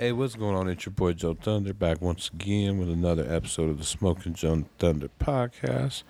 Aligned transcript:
Hey, 0.00 0.12
what's 0.12 0.34
going 0.34 0.56
on? 0.56 0.66
It's 0.66 0.86
your 0.86 0.94
boy 0.94 1.12
Joe 1.12 1.34
Thunder 1.34 1.74
back 1.74 2.00
once 2.00 2.30
again 2.32 2.78
with 2.78 2.88
another 2.88 3.30
episode 3.30 3.68
of 3.68 3.76
the 3.76 3.84
Smoking 3.84 4.32
Joe 4.32 4.64
Thunder 4.78 5.10
podcast. 5.20 6.04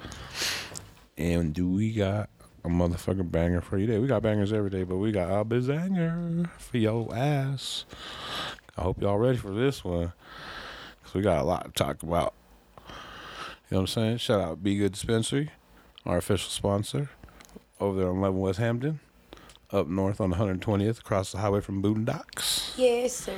And 1.18 1.52
do 1.52 1.68
we 1.68 1.92
got 1.92 2.30
a 2.64 2.68
motherfucking 2.68 3.32
banger 3.32 3.60
for 3.60 3.78
you 3.78 3.88
today? 3.88 3.98
We 3.98 4.06
got 4.06 4.22
bangers 4.22 4.52
every 4.52 4.70
day, 4.70 4.84
but 4.84 4.98
we 4.98 5.10
got 5.10 5.28
a 5.28 5.44
banger 5.44 6.48
for 6.56 6.78
your 6.78 7.12
ass. 7.12 7.84
I 8.78 8.82
hope 8.82 9.02
y'all 9.02 9.18
ready 9.18 9.38
for 9.38 9.52
this 9.52 9.82
one. 9.82 10.12
Cause 11.02 11.14
we 11.14 11.22
got 11.22 11.40
a 11.40 11.44
lot 11.44 11.64
to 11.64 11.72
talk 11.72 12.04
about. 12.04 12.34
You 12.78 12.92
know 13.72 13.78
what 13.78 13.80
I'm 13.80 13.86
saying? 13.88 14.18
Shout 14.18 14.40
out 14.40 14.62
Be 14.62 14.76
Good 14.76 14.92
Dispensary, 14.92 15.50
our 16.06 16.18
official 16.18 16.50
sponsor, 16.50 17.10
over 17.80 17.98
there 17.98 18.08
on 18.08 18.18
11 18.18 18.38
West 18.38 18.60
Hampden, 18.60 19.00
up 19.72 19.88
north 19.88 20.20
on 20.20 20.34
120th, 20.34 21.00
across 21.00 21.32
the 21.32 21.38
highway 21.38 21.60
from 21.60 21.82
Boondocks. 21.82 22.78
Yes, 22.78 23.16
sir. 23.16 23.34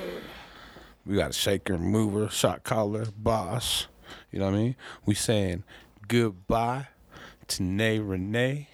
We 1.05 1.17
got 1.17 1.31
a 1.31 1.33
shaker, 1.33 1.79
mover, 1.79 2.29
shot 2.29 2.63
caller, 2.65 3.07
boss. 3.17 3.89
You 4.31 4.39
know 4.39 4.47
what 4.47 4.55
I 4.55 4.59
mean? 4.59 4.77
We 5.05 5.15
saying 5.15 5.65
goodbye 6.07 6.89
to 7.49 7.63
Nay 7.63 7.99
Renee, 7.99 8.69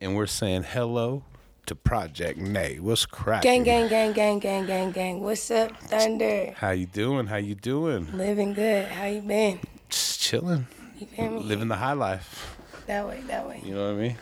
and 0.00 0.14
we're 0.14 0.26
saying 0.26 0.64
hello 0.64 1.24
to 1.66 1.74
Project 1.74 2.38
Nay. 2.38 2.78
What's 2.80 3.06
cracking? 3.06 3.62
Gang, 3.64 3.64
gang, 3.64 3.88
gang, 3.88 4.12
gang, 4.12 4.38
gang, 4.38 4.66
gang, 4.66 4.90
gang. 4.92 5.20
What's 5.20 5.50
up, 5.50 5.76
Thunder? 5.82 6.52
How 6.56 6.70
you 6.70 6.86
doing? 6.86 7.26
How 7.26 7.36
you 7.36 7.54
doing? 7.54 8.16
Living 8.16 8.52
good. 8.52 8.86
How 8.88 9.06
you 9.06 9.22
been? 9.22 9.60
Just 9.88 10.20
chilling, 10.20 10.66
You 10.98 11.06
feel 11.06 11.30
me? 11.30 11.40
living 11.40 11.68
the 11.68 11.76
high 11.76 11.92
life. 11.94 12.56
That 12.86 13.06
way, 13.06 13.20
that 13.26 13.46
way. 13.48 13.62
You 13.64 13.74
know 13.74 13.92
what 13.92 13.98
I 13.98 14.02
mean? 14.02 14.18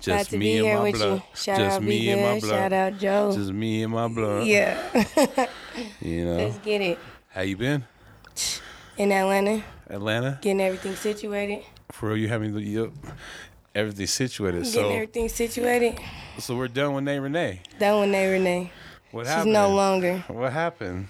Just 0.00 0.32
me 0.32 0.58
and 0.58 0.74
my 0.78 0.82
with 0.82 0.94
blood. 0.94 1.22
Just 1.34 1.80
me 1.80 2.10
and 2.10 2.22
my 2.22 2.40
blood. 2.40 2.56
Shout 2.56 2.72
out, 2.72 2.98
Joe. 2.98 3.32
Just 3.34 3.52
me 3.52 3.82
and 3.82 3.92
my 3.92 4.08
blood. 4.08 4.46
yeah. 4.46 4.78
You 6.00 6.24
know. 6.24 6.36
Let's 6.38 6.58
get 6.58 6.80
it. 6.80 6.98
How 7.28 7.42
you 7.42 7.56
been? 7.56 7.84
In 8.96 9.12
Atlanta, 9.12 9.62
Atlanta? 9.88 10.38
getting 10.42 10.60
everything 10.60 10.96
situated. 10.96 11.62
For 11.92 12.08
real, 12.08 12.16
you 12.16 12.28
having 12.28 12.52
the 12.52 12.60
you, 12.62 12.92
everything 13.74 14.06
situated. 14.08 14.64
Getting 14.64 14.72
So 14.72 14.90
everything 14.90 15.28
situated. 15.28 16.00
so 16.38 16.56
we're 16.56 16.66
done 16.68 16.94
with 16.94 17.04
Nay 17.04 17.20
Renee. 17.20 17.62
That 17.78 17.92
one, 17.92 18.10
they 18.10 18.26
Renee. 18.26 18.72
What 19.12 19.26
happened? 19.26 19.26
She's 19.26 19.34
happened? 19.34 19.52
no 19.52 19.68
longer. 19.76 20.18
What 20.26 20.52
happened? 20.52 21.08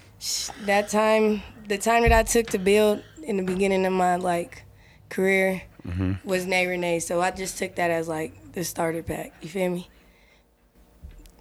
That 0.65 0.89
time, 0.89 1.41
the 1.67 1.77
time 1.79 2.03
that 2.03 2.11
I 2.11 2.21
took 2.23 2.45
to 2.47 2.59
build 2.59 3.01
in 3.23 3.37
the 3.37 3.43
beginning 3.43 3.85
of 3.87 3.93
my 3.93 4.15
like 4.17 4.65
career 5.09 5.63
Mm-hmm. 5.87 6.27
was 6.27 6.45
Nay 6.45 6.67
Renee. 6.67 6.99
So 6.99 7.21
I 7.21 7.31
just 7.31 7.57
took 7.57 7.75
that 7.75 7.89
as 7.89 8.07
like 8.07 8.33
the 8.53 8.63
starter 8.63 9.03
pack. 9.03 9.33
You 9.41 9.49
feel 9.49 9.69
me? 9.69 9.89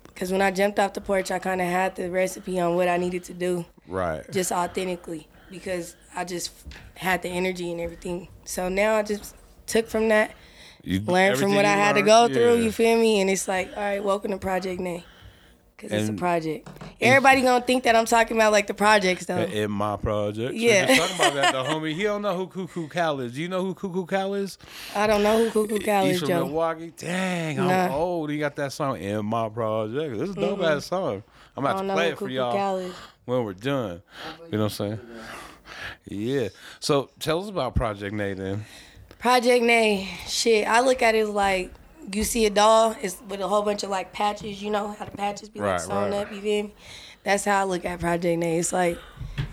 Because 0.06 0.32
when 0.32 0.42
I 0.42 0.50
jumped 0.50 0.78
off 0.78 0.94
the 0.94 1.00
porch, 1.00 1.30
I 1.30 1.38
kind 1.38 1.60
of 1.60 1.68
had 1.68 1.94
the 1.96 2.10
recipe 2.10 2.58
on 2.60 2.74
what 2.74 2.88
I 2.88 2.96
needed 2.96 3.24
to 3.24 3.34
do, 3.34 3.64
Right. 3.86 4.28
just 4.32 4.50
authentically, 4.50 5.28
because 5.50 5.94
I 6.14 6.24
just 6.24 6.50
had 6.94 7.22
the 7.22 7.28
energy 7.28 7.70
and 7.70 7.80
everything. 7.80 8.28
So 8.44 8.68
now 8.68 8.96
I 8.96 9.02
just 9.04 9.36
took 9.66 9.88
from 9.88 10.08
that, 10.08 10.32
You, 10.82 11.00
learned 11.00 11.38
from 11.38 11.54
what 11.54 11.64
I 11.64 11.74
you 11.74 11.80
had 11.80 11.92
to 11.94 12.02
go 12.02 12.26
through. 12.26 12.56
Yeah. 12.56 12.62
You 12.62 12.72
feel 12.72 12.98
me? 12.98 13.20
And 13.20 13.30
it's 13.30 13.46
like, 13.46 13.68
all 13.76 13.82
right, 13.82 14.02
welcome 14.02 14.32
to 14.32 14.38
Project 14.38 14.80
Nay. 14.80 15.04
Cause 15.78 15.92
it's 15.92 16.08
a 16.08 16.12
project. 16.12 16.68
Everybody 17.00 17.42
gonna 17.42 17.64
think 17.64 17.84
that 17.84 17.94
I'm 17.94 18.04
talking 18.04 18.36
about 18.36 18.50
like 18.50 18.66
the 18.66 18.74
projects 18.74 19.26
though. 19.26 19.38
In 19.38 19.70
my 19.70 19.96
project. 19.96 20.50
So 20.50 20.56
Yeah. 20.56 20.86
just 20.86 21.00
talking 21.16 21.16
about 21.16 21.34
that, 21.34 21.52
the 21.52 21.62
homie. 21.72 21.94
He 21.94 22.02
don't 22.02 22.20
know 22.22 22.36
who 22.36 22.48
Coo 22.48 22.66
Coo 22.66 22.88
Cal 22.88 23.20
is. 23.20 23.34
Do 23.34 23.40
you 23.40 23.48
know 23.48 23.62
who 23.64 23.74
Coo 23.74 23.92
Coo 23.92 24.04
Cal 24.04 24.34
is? 24.34 24.58
I 24.96 25.06
don't 25.06 25.22
know 25.22 25.38
who 25.44 25.50
Coo 25.52 25.68
Coo 25.68 25.78
Cal 25.78 26.04
is. 26.04 26.10
He's 26.10 26.18
from 26.20 26.28
Joe. 26.30 26.44
Milwaukee. 26.46 26.92
Dang, 26.96 27.60
I'm 27.60 27.68
Nah. 27.68 27.94
old. 27.96 28.28
He 28.30 28.38
got 28.38 28.56
that 28.56 28.72
song 28.72 28.98
in 28.98 29.24
my 29.24 29.48
project. 29.48 30.18
This 30.18 30.30
is 30.30 30.36
a 30.36 30.40
dope 30.40 30.60
ass 30.62 30.86
song. 30.86 31.22
I'm 31.56 31.64
about 31.64 31.80
to 31.86 31.92
play 31.94 32.06
who 32.06 32.10
it 32.10 32.18
for 32.18 32.24
Cuckoo 32.24 32.34
y'all 32.34 32.52
Cal 32.56 32.76
is. 32.78 32.94
when 33.24 33.44
we're 33.44 33.52
done. 33.52 34.02
You 34.50 34.58
know 34.58 34.64
what 34.64 34.64
I'm 34.64 34.70
saying? 34.70 35.00
Yeah. 36.08 36.48
So 36.80 37.10
tell 37.20 37.40
us 37.42 37.48
about 37.48 37.76
Project 37.76 38.14
Nathan. 38.14 38.64
Project 39.20 39.64
Nay, 39.64 40.08
shit. 40.26 40.66
I 40.66 40.80
look 40.80 41.02
at 41.02 41.14
it 41.14 41.26
like 41.26 41.70
you 42.12 42.24
see 42.24 42.46
a 42.46 42.50
doll, 42.50 42.94
it's 43.00 43.20
with 43.28 43.40
a 43.40 43.48
whole 43.48 43.62
bunch 43.62 43.82
of 43.82 43.90
like 43.90 44.12
patches. 44.12 44.62
You 44.62 44.70
know 44.70 44.88
how 44.92 45.04
the 45.04 45.10
patches 45.10 45.48
be 45.48 45.60
like 45.60 45.68
Right, 45.72 45.80
sewn 45.80 46.10
right. 46.10 46.26
up. 46.26 46.32
You 46.32 46.40
feel 46.40 46.62
me? 46.64 46.74
That's 47.24 47.44
how 47.44 47.60
I 47.60 47.64
look 47.64 47.84
at 47.84 48.00
Project 48.00 48.38
Nay. 48.38 48.58
It's 48.58 48.72
like, 48.72 48.98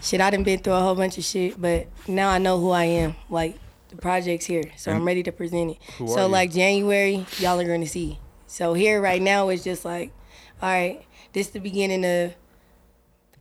shit. 0.02 0.22
I 0.22 0.30
done 0.30 0.44
been 0.44 0.60
through 0.60 0.74
a 0.74 0.80
whole 0.80 0.96
bunch 0.96 1.18
of 1.18 1.24
shit, 1.24 1.60
but 1.60 1.88
now 2.08 2.30
I 2.30 2.38
know 2.38 2.60
who 2.60 2.70
I 2.72 2.86
am. 2.86 3.16
Like 3.30 3.58
the 3.90 3.98
project's 3.98 4.46
here, 4.46 4.64
so 4.78 4.92
I'm 4.92 5.06
ready 5.06 5.24
to 5.24 5.32
present 5.32 5.72
it. 5.72 6.08
So 6.10 6.28
like 6.28 6.52
January, 6.52 7.26
y'all 7.40 7.60
are 7.60 7.68
gonna 7.68 7.88
see. 7.88 8.20
So 8.48 8.74
here 8.74 9.02
right 9.02 9.22
now 9.22 9.50
it's 9.50 9.64
just 9.64 9.84
like, 9.84 10.12
all 10.62 10.70
right, 10.70 11.06
this 11.34 11.50
the 11.50 11.60
beginning 11.60 12.06
of 12.06 12.36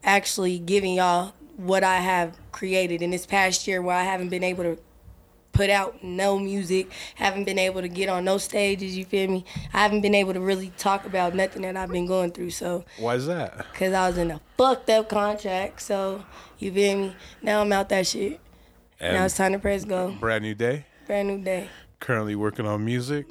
actually 0.02 0.58
giving 0.58 0.94
y'all 0.94 1.34
what 1.56 1.84
I 1.84 1.98
have 1.98 2.36
created 2.52 3.02
in 3.02 3.10
this 3.10 3.26
past 3.26 3.66
year 3.68 3.80
where 3.80 3.96
I 3.96 4.02
haven't 4.02 4.28
been 4.28 4.42
able 4.42 4.64
to 4.64 4.78
put 5.54 5.70
out 5.70 6.02
no 6.04 6.38
music, 6.38 6.90
haven't 7.14 7.44
been 7.44 7.58
able 7.58 7.80
to 7.80 7.88
get 7.88 8.08
on 8.08 8.24
no 8.24 8.36
stages, 8.38 8.96
you 8.96 9.04
feel 9.04 9.30
me? 9.30 9.44
I 9.72 9.78
haven't 9.82 10.02
been 10.02 10.14
able 10.14 10.34
to 10.34 10.40
really 10.40 10.70
talk 10.76 11.06
about 11.06 11.34
nothing 11.34 11.62
that 11.62 11.76
I've 11.76 11.90
been 11.90 12.06
going 12.06 12.32
through. 12.32 12.50
So, 12.50 12.84
Why 12.98 13.14
is 13.14 13.26
that? 13.26 13.64
cause 13.74 13.92
I 13.92 14.08
was 14.08 14.18
in 14.18 14.30
a 14.32 14.40
fucked 14.58 14.90
up 14.90 15.08
contract. 15.08 15.80
So, 15.80 16.24
you 16.58 16.72
feel 16.72 16.98
me? 16.98 17.16
Now 17.40 17.62
I'm 17.62 17.72
out 17.72 17.88
that 17.88 18.06
shit. 18.06 18.40
And 19.00 19.14
now 19.16 19.24
it's 19.24 19.36
time 19.36 19.52
to 19.52 19.58
press 19.58 19.84
go. 19.84 20.10
brand 20.20 20.42
new 20.44 20.54
day. 20.54 20.84
Brand 21.06 21.28
new 21.28 21.38
day. 21.42 21.68
Currently 22.00 22.34
working 22.36 22.66
on 22.66 22.84
music. 22.84 23.26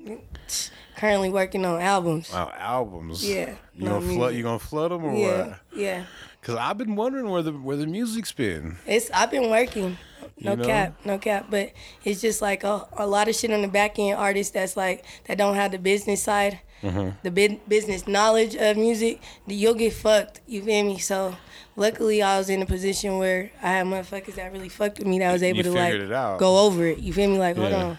Currently 0.95 1.29
working 1.29 1.65
on 1.65 1.81
albums. 1.81 2.31
Wow, 2.31 2.51
albums. 2.57 3.27
Yeah, 3.27 3.55
You 3.75 3.85
no 3.85 3.99
gonna 3.99 4.13
flood? 4.13 4.35
You 4.35 4.43
gonna 4.43 4.59
flood 4.59 4.91
them 4.91 5.03
or 5.03 5.15
Yeah, 5.15 5.47
what? 5.47 5.59
yeah. 5.75 6.03
Cause 6.43 6.55
I've 6.55 6.77
been 6.77 6.95
wondering 6.95 7.29
where 7.29 7.41
the 7.41 7.51
where 7.53 7.77
the 7.77 7.87
music's 7.87 8.31
been. 8.33 8.77
It's 8.85 9.09
I've 9.11 9.31
been 9.31 9.49
working. 9.49 9.97
No 10.39 10.51
You 10.51 10.57
know? 10.57 10.63
cap, 10.65 10.95
no 11.05 11.17
cap. 11.17 11.45
But 11.49 11.71
it's 12.03 12.19
just 12.21 12.41
like 12.41 12.63
a, 12.63 12.85
a 12.97 13.07
lot 13.07 13.27
of 13.29 13.35
shit 13.35 13.51
on 13.51 13.61
the 13.61 13.67
back 13.67 13.97
end 13.97 14.17
artists 14.17 14.51
that's 14.51 14.75
like 14.75 15.05
that 15.25 15.37
don't 15.37 15.55
have 15.55 15.71
the 15.71 15.79
business 15.79 16.21
side, 16.23 16.59
Mm-hmm. 16.81 17.09
the 17.23 17.31
bu- 17.31 17.59
business 17.69 18.07
knowledge 18.07 18.55
of 18.57 18.75
music. 18.75 19.21
You'll 19.47 19.73
get 19.73 19.93
fucked. 19.93 20.41
You 20.47 20.61
feel 20.63 20.83
me? 20.83 20.97
So 20.97 21.35
luckily 21.77 22.21
I 22.21 22.37
was 22.37 22.49
in 22.49 22.61
a 22.61 22.65
position 22.65 23.19
where 23.19 23.49
I 23.61 23.67
had 23.69 23.85
motherfuckers 23.87 24.35
that 24.35 24.51
really 24.51 24.67
fucked 24.69 24.99
with 24.99 25.07
me 25.07 25.19
that 25.19 25.31
was 25.31 25.41
You 25.41 25.47
able 25.49 25.63
to 25.63 25.71
like 25.71 26.39
go 26.39 26.57
over 26.65 26.87
it. 26.87 26.99
You 26.99 27.13
feel 27.13 27.29
me? 27.29 27.37
Like 27.37 27.55
hold 27.55 27.71
on, 27.73 27.97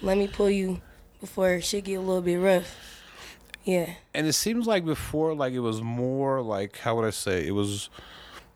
let 0.00 0.16
me 0.16 0.26
pull 0.26 0.48
you 0.48 0.80
before 1.20 1.60
shit 1.60 1.84
get 1.84 1.94
a 1.96 2.00
little 2.00 2.22
bit 2.22 2.36
rough. 2.38 2.97
Yeah. 3.68 3.90
And 4.14 4.26
it 4.26 4.32
seems 4.32 4.66
like 4.66 4.84
before, 4.86 5.34
like 5.34 5.52
it 5.52 5.60
was 5.60 5.82
more 5.82 6.40
like 6.40 6.78
how 6.78 6.96
would 6.96 7.04
I 7.04 7.10
say? 7.10 7.46
It 7.46 7.52
was 7.52 7.90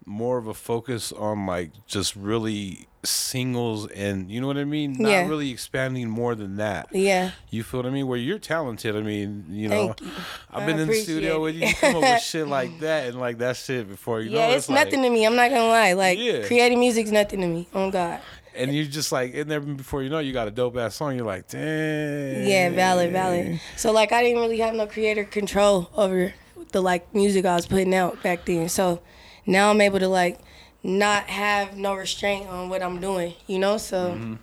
more 0.07 0.39
of 0.39 0.47
a 0.47 0.55
focus 0.55 1.13
on 1.13 1.47
like 1.47 1.71
just 1.87 2.17
really 2.17 2.89
singles 3.05 3.87
and 3.89 4.31
you 4.31 4.41
know 4.41 4.47
what 4.47 4.57
I 4.57 4.65
mean. 4.65 4.95
Not 4.99 5.11
Yeah. 5.11 5.29
really 5.29 5.51
expanding 5.51 6.09
more 6.09 6.35
than 6.35 6.57
that. 6.57 6.89
Yeah. 6.93 7.33
You 7.51 7.63
feel 7.63 7.81
what 7.81 7.87
I 7.87 7.91
mean? 7.91 8.07
Where 8.07 8.19
you're 8.19 8.39
talented. 8.39 8.97
I 8.97 9.01
mean, 9.03 9.45
you 9.51 9.69
know, 9.69 9.95
you. 10.01 10.11
I've 10.51 10.67
been 10.67 10.79
in 10.79 10.89
the 10.89 10.95
studio 10.95 11.37
it. 11.37 11.41
with 11.41 11.55
you. 11.57 11.67
You 11.69 11.75
come 11.75 11.97
up 11.97 12.03
with 12.03 12.23
shit 12.23 12.49
like 12.49 12.81
that 12.81 13.09
and 13.09 13.21
like 13.21 13.39
that 13.39 13.57
shit 13.57 13.89
before 13.89 14.21
you 14.23 14.31
Yeah, 14.31 14.49
know. 14.49 14.55
it's, 14.55 14.69
like- 14.69 14.87
nothing 14.87 15.03
to 15.03 15.11
me. 15.11 15.25
I'm 15.27 15.37
not 15.37 15.51
gonna 15.51 15.69
lie. 15.69 15.93
Like 15.93 16.19
Yeah. 16.19 16.47
creating 16.47 16.81
music's 16.81 17.11
nothing 17.11 17.41
to 17.43 17.47
me. 17.47 17.69
Oh 17.75 17.91
God. 17.91 18.21
And 18.55 18.75
you're 18.75 18.85
just 18.85 19.13
like 19.13 19.33
in 19.35 19.49
there 19.49 19.61
before 19.61 20.03
you 20.03 20.11
know, 20.11 20.19
it, 20.19 20.25
you 20.25 20.33
got 20.33 20.49
a 20.49 20.51
dope 20.51 20.77
ass 20.77 20.95
song. 20.97 21.17
You're 21.17 21.25
like, 21.27 21.49
dang. 21.49 22.47
Yeah, 22.47 22.71
valid, 22.71 23.13
valid. 23.13 23.61
So 23.77 23.93
like 23.93 24.13
I 24.13 24.23
didn't 24.23 24.41
really 24.41 24.59
have 24.59 24.75
no 24.75 24.87
creator 24.87 25.25
control 25.25 25.91
over 25.97 26.35
the 26.73 26.81
like 26.83 27.15
music 27.15 27.45
I 27.47 27.55
was 27.57 27.67
putting 27.67 27.95
out 27.95 28.23
back 28.23 28.45
then. 28.45 28.69
So 28.69 29.01
now 29.47 29.71
I'm 29.71 29.81
able 29.81 29.99
to 30.01 30.09
like 30.09 30.39
not 30.83 31.25
have 31.29 31.77
no 31.77 31.95
restraint 31.95 32.49
on 32.49 32.69
what 32.69 32.83
I'm 32.83 33.01
doing, 33.01 33.35
you 33.47 33.59
know? 33.59 33.77
So 33.79 34.13
Mm-hmm. 34.13 34.35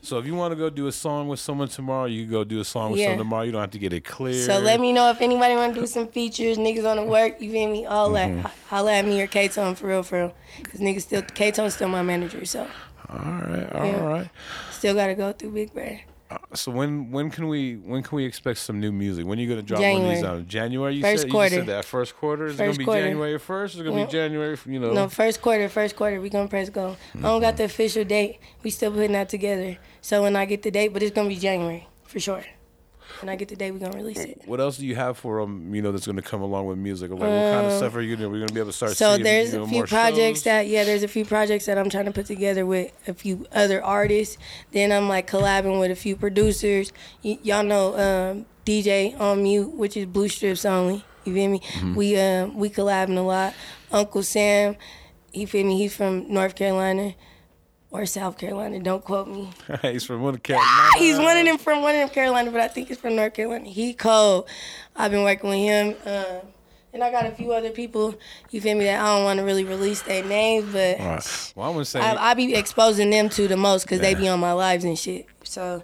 So 0.00 0.16
if 0.18 0.24
you 0.26 0.34
want 0.34 0.52
to 0.52 0.56
go 0.56 0.70
do 0.70 0.86
a 0.86 0.92
song 0.92 1.28
with 1.28 1.38
someone 1.40 1.68
tomorrow, 1.68 2.06
you 2.06 2.22
can 2.22 2.30
go 2.30 2.42
do 2.44 2.60
a 2.60 2.64
song 2.64 2.92
with 2.92 3.00
Yeah. 3.00 3.06
someone 3.08 3.18
tomorrow. 3.18 3.42
You 3.42 3.52
don't 3.52 3.60
have 3.60 3.72
to 3.72 3.78
get 3.80 3.92
it 3.92 4.04
clear. 4.04 4.42
so 4.46 4.58
let 4.58 4.80
me 4.80 4.92
know 4.92 5.10
if 5.10 5.20
anybody 5.20 5.54
want 5.54 5.74
to 5.74 5.80
do 5.80 5.86
some 5.86 6.06
features, 6.06 6.56
niggas 6.56 6.88
on 6.88 6.96
the 6.96 7.02
work, 7.02 7.42
you 7.42 7.50
feel 7.50 7.68
me? 7.70 7.84
All 7.84 8.08
Mm-hmm. 8.10 8.42
that. 8.42 8.52
Holla 8.68 8.92
at 8.94 9.04
me 9.04 9.20
or 9.20 9.26
K-Tone 9.26 9.74
for 9.74 9.88
real, 9.88 10.02
for 10.02 10.18
real. 10.18 10.34
Cause 10.62 10.80
niggas 10.80 11.02
still, 11.02 11.20
K-Tone's 11.22 11.74
still 11.74 11.88
my 11.88 12.02
manager, 12.02 12.44
so 12.46 12.66
All 13.10 13.18
right, 13.18 13.72
all 13.72 14.06
right. 14.06 14.22
Yeah. 14.22 14.70
still 14.70 14.94
gotta 14.94 15.14
go 15.14 15.32
through 15.32 15.52
Big 15.52 15.72
Brand. 15.72 16.00
Uh, 16.30 16.36
so 16.52 16.70
when 16.70 17.10
when 17.10 17.30
can 17.30 17.48
we 17.48 17.76
when 17.76 18.02
can 18.02 18.16
we 18.16 18.24
expect 18.24 18.58
some 18.58 18.80
new 18.80 18.92
music? 18.92 19.24
When 19.24 19.38
are 19.38 19.42
you 19.42 19.48
gonna 19.48 19.62
drop 19.62 19.80
one 19.80 19.90
of 19.90 20.02
these 20.02 20.20
January. 20.20 20.40
out? 20.40 20.46
January. 20.48 20.94
You 20.96 21.02
First 21.02 21.22
said, 21.22 21.30
quarter. 21.30 21.48
just 21.48 21.58
said 21.60 21.66
that 21.68 21.84
first 21.86 22.16
quarter. 22.16 22.46
Is 22.46 22.60
it 22.60 22.64
gonna 22.64 22.76
be 22.76 22.84
quarter. 22.84 23.02
January 23.02 23.38
first? 23.38 23.74
Is 23.74 23.80
it 23.80 23.84
gonna 23.84 24.00
Yeah. 24.00 24.06
be 24.06 24.12
January? 24.12 24.58
You 24.66 24.78
know. 24.78 24.92
No, 24.92 25.08
first 25.08 25.40
quarter, 25.40 25.68
first 25.70 25.96
quarter, 25.96 26.20
we 26.20 26.28
gonna 26.28 26.48
press 26.48 26.68
go. 26.68 26.96
I 27.14 27.20
don't 27.20 27.40
got 27.40 27.54
mm-hmm. 27.54 27.56
the 27.56 27.64
official 27.64 28.04
date. 28.04 28.40
We 28.62 28.70
still 28.70 28.90
putting 28.90 29.12
that 29.12 29.30
together. 29.30 29.78
So 30.02 30.22
when 30.22 30.36
I 30.36 30.44
get 30.44 30.62
the 30.62 30.70
date, 30.70 30.92
but 30.92 31.02
it's 31.02 31.14
gonna 31.14 31.30
be 31.30 31.36
January 31.36 31.88
for 32.04 32.20
sure. 32.20 32.44
When 33.20 33.28
I 33.28 33.36
get 33.36 33.48
the 33.48 33.56
date, 33.56 33.70
we're 33.72 33.78
gonna 33.80 33.96
release 33.96 34.18
it. 34.18 34.42
What 34.46 34.60
else 34.60 34.76
do 34.78 34.86
you 34.86 34.94
have 34.94 35.18
for 35.18 35.40
them? 35.40 35.74
You 35.74 35.82
know, 35.82 35.92
that's 35.92 36.06
gonna 36.06 36.22
come 36.22 36.40
along 36.42 36.66
with 36.66 36.78
music. 36.78 37.10
Like, 37.10 37.20
what 37.20 37.28
kind 37.28 37.66
of 37.66 37.72
stuff 37.72 37.94
are 37.96 38.00
you 38.00 38.16
gonna? 38.16 38.28
We're 38.28 38.40
gonna 38.40 38.52
be 38.52 38.60
able 38.60 38.70
to 38.70 38.76
start. 38.76 38.92
Uh, 38.92 38.94
So 38.94 39.12
seeing, 39.14 39.24
there's 39.24 39.52
you 39.52 39.58
know, 39.58 39.64
a 39.64 39.68
few 39.68 39.84
projects 39.84 40.38
shows? 40.40 40.44
that 40.44 40.66
yeah, 40.68 40.84
there's 40.84 41.02
a 41.02 41.08
few 41.08 41.24
projects 41.24 41.66
that 41.66 41.78
I'm 41.78 41.90
trying 41.90 42.04
to 42.06 42.12
put 42.12 42.26
together 42.26 42.64
with 42.66 42.92
a 43.08 43.14
few 43.14 43.46
other 43.52 43.82
artists. 43.84 44.38
Then 44.72 44.92
I'm 44.92 45.08
like 45.08 45.28
collabing 45.30 45.80
with 45.80 45.90
a 45.90 45.96
few 45.96 46.16
producers. 46.16 46.92
Y- 47.24 47.38
y'all 47.42 47.64
know 47.64 47.96
um, 47.98 48.46
DJ 48.64 49.18
on 49.18 49.42
mute, 49.42 49.74
which 49.74 49.96
is 49.96 50.06
Blue 50.06 50.28
Strips 50.28 50.64
only. 50.64 51.04
You 51.24 51.34
feel 51.34 51.50
me? 51.50 51.60
Mm-hmm. 51.60 51.94
We 51.94 52.18
um 52.20 52.56
we 52.56 52.70
collabing 52.70 53.16
a 53.18 53.22
lot. 53.22 53.54
Uncle 53.90 54.22
Sam, 54.22 54.76
he 55.32 55.44
feel 55.46 55.66
me. 55.66 55.76
He's 55.78 55.94
from 55.96 56.32
North 56.32 56.54
Carolina 56.54 57.14
or 57.90 58.06
South 58.06 58.38
Carolina. 58.38 58.80
Don't 58.80 59.04
quote 59.04 59.28
me. 59.28 59.50
he's 59.82 60.04
from 60.04 60.22
one 60.22 60.34
of 60.34 60.42
Carolina. 60.42 60.90
He's 60.98 61.18
one 61.18 61.36
of 61.36 61.44
them 61.44 61.58
from 61.58 61.82
one 61.82 61.94
of 61.94 62.00
them 62.00 62.08
Carolina, 62.10 62.50
but 62.50 62.60
I 62.60 62.68
think 62.68 62.88
he's 62.88 62.98
from 62.98 63.16
North 63.16 63.34
Carolina. 63.34 63.68
He 63.68 63.94
cold. 63.94 64.48
I've 64.96 65.10
been 65.10 65.22
working 65.22 65.50
with 65.50 65.58
him. 65.58 65.94
Uh, 66.04 66.40
and 66.92 67.04
I 67.04 67.10
got 67.10 67.26
a 67.26 67.30
few 67.30 67.52
other 67.52 67.70
people, 67.70 68.14
you 68.50 68.60
feel 68.60 68.76
me, 68.76 68.84
that 68.84 69.00
I 69.00 69.14
don't 69.14 69.24
want 69.24 69.38
to 69.38 69.44
really 69.44 69.64
release 69.64 70.02
their 70.02 70.24
names, 70.24 70.72
but 70.72 70.98
Right. 70.98 71.52
Well, 71.54 71.68
I'm 71.68 71.74
gonna 71.74 71.84
say. 71.84 72.00
I, 72.00 72.30
I 72.30 72.34
be 72.34 72.54
exposing 72.54 73.10
them 73.10 73.28
to 73.30 73.46
the 73.46 73.56
most 73.56 73.84
because 73.84 74.00
they 74.00 74.14
be 74.14 74.26
on 74.26 74.40
my 74.40 74.52
lives 74.52 74.84
and 74.84 74.98
shit. 74.98 75.26
So 75.44 75.82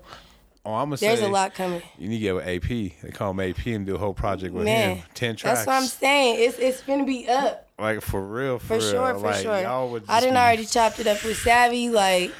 oh, 0.64 0.74
I'm 0.74 0.86
gonna 0.88 0.96
there's 0.96 1.20
say. 1.20 1.26
a 1.26 1.28
lot 1.28 1.54
coming. 1.54 1.82
You 1.98 2.08
need 2.08 2.16
to 2.18 2.20
get 2.22 2.34
with 2.34 2.46
AP. 2.46 2.68
They 3.02 3.10
call 3.12 3.30
him 3.32 3.40
AP 3.40 3.66
and 3.66 3.86
do 3.86 3.94
a 3.94 3.98
whole 3.98 4.14
project 4.14 4.54
with 4.54 4.64
Man, 4.64 4.96
him. 4.96 5.04
Ten 5.14 5.36
tracks. 5.36 5.60
that's 5.60 5.66
what 5.66 5.74
I'm 5.74 5.86
saying. 5.88 6.36
It's 6.48 6.58
it's 6.58 6.82
gonna 6.82 7.04
be 7.04 7.28
up 7.28 7.68
Like 7.78 8.00
for 8.00 8.20
real, 8.22 8.58
for, 8.58 8.66
for 8.66 8.74
real. 8.78 8.90
sure, 8.90 9.14
for 9.14 9.20
like, 9.20 9.42
sure. 9.42 9.60
Y'all 9.60 9.90
would 9.90 10.04
I 10.08 10.20
didn't 10.20 10.34
be- 10.34 10.38
already 10.38 10.64
chopped 10.66 10.98
it 11.00 11.06
up 11.06 11.22
with 11.24 11.36
Savvy. 11.38 11.90
Like 11.90 12.32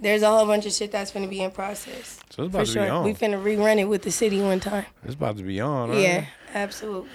there's 0.00 0.22
a 0.22 0.28
whole 0.28 0.46
bunch 0.46 0.66
of 0.66 0.72
shit 0.72 0.92
that's 0.92 1.10
gonna 1.10 1.28
be 1.28 1.42
in 1.42 1.50
process. 1.50 2.20
So 2.30 2.44
it's 2.44 2.54
about 2.54 2.66
For 2.66 2.72
to 2.74 2.80
be 2.80 2.86
sure, 2.86 2.92
on. 2.92 3.04
we 3.04 3.14
finna 3.14 3.42
rerun 3.42 3.78
it 3.78 3.84
with 3.84 4.02
the 4.02 4.10
city 4.10 4.40
one 4.40 4.60
time. 4.60 4.86
It's 5.04 5.14
about 5.14 5.36
to 5.38 5.42
be 5.42 5.60
on. 5.60 5.90
Right? 5.90 5.98
Yeah, 6.00 6.24
absolutely. 6.54 7.10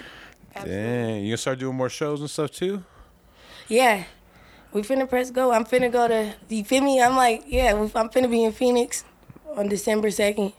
absolutely. 0.55 0.83
Dang, 0.83 1.23
you 1.23 1.29
gonna 1.29 1.37
start 1.37 1.59
doing 1.59 1.75
more 1.75 1.89
shows 1.89 2.21
and 2.21 2.29
stuff 2.29 2.51
too? 2.51 2.83
Yeah. 3.67 4.03
We 4.73 4.83
finna 4.83 5.07
press 5.09 5.31
go. 5.31 5.51
I'm 5.51 5.65
finna 5.65 5.91
go 5.91 6.07
to, 6.07 6.33
you 6.47 6.63
feel 6.63 6.81
me? 6.81 7.01
I'm 7.01 7.17
like, 7.17 7.43
yeah, 7.45 7.73
I'm 7.73 8.09
finna 8.09 8.31
be 8.31 8.43
in 8.45 8.53
Phoenix 8.53 9.03
on 9.55 9.67
December 9.69 10.09
2nd. 10.09 10.53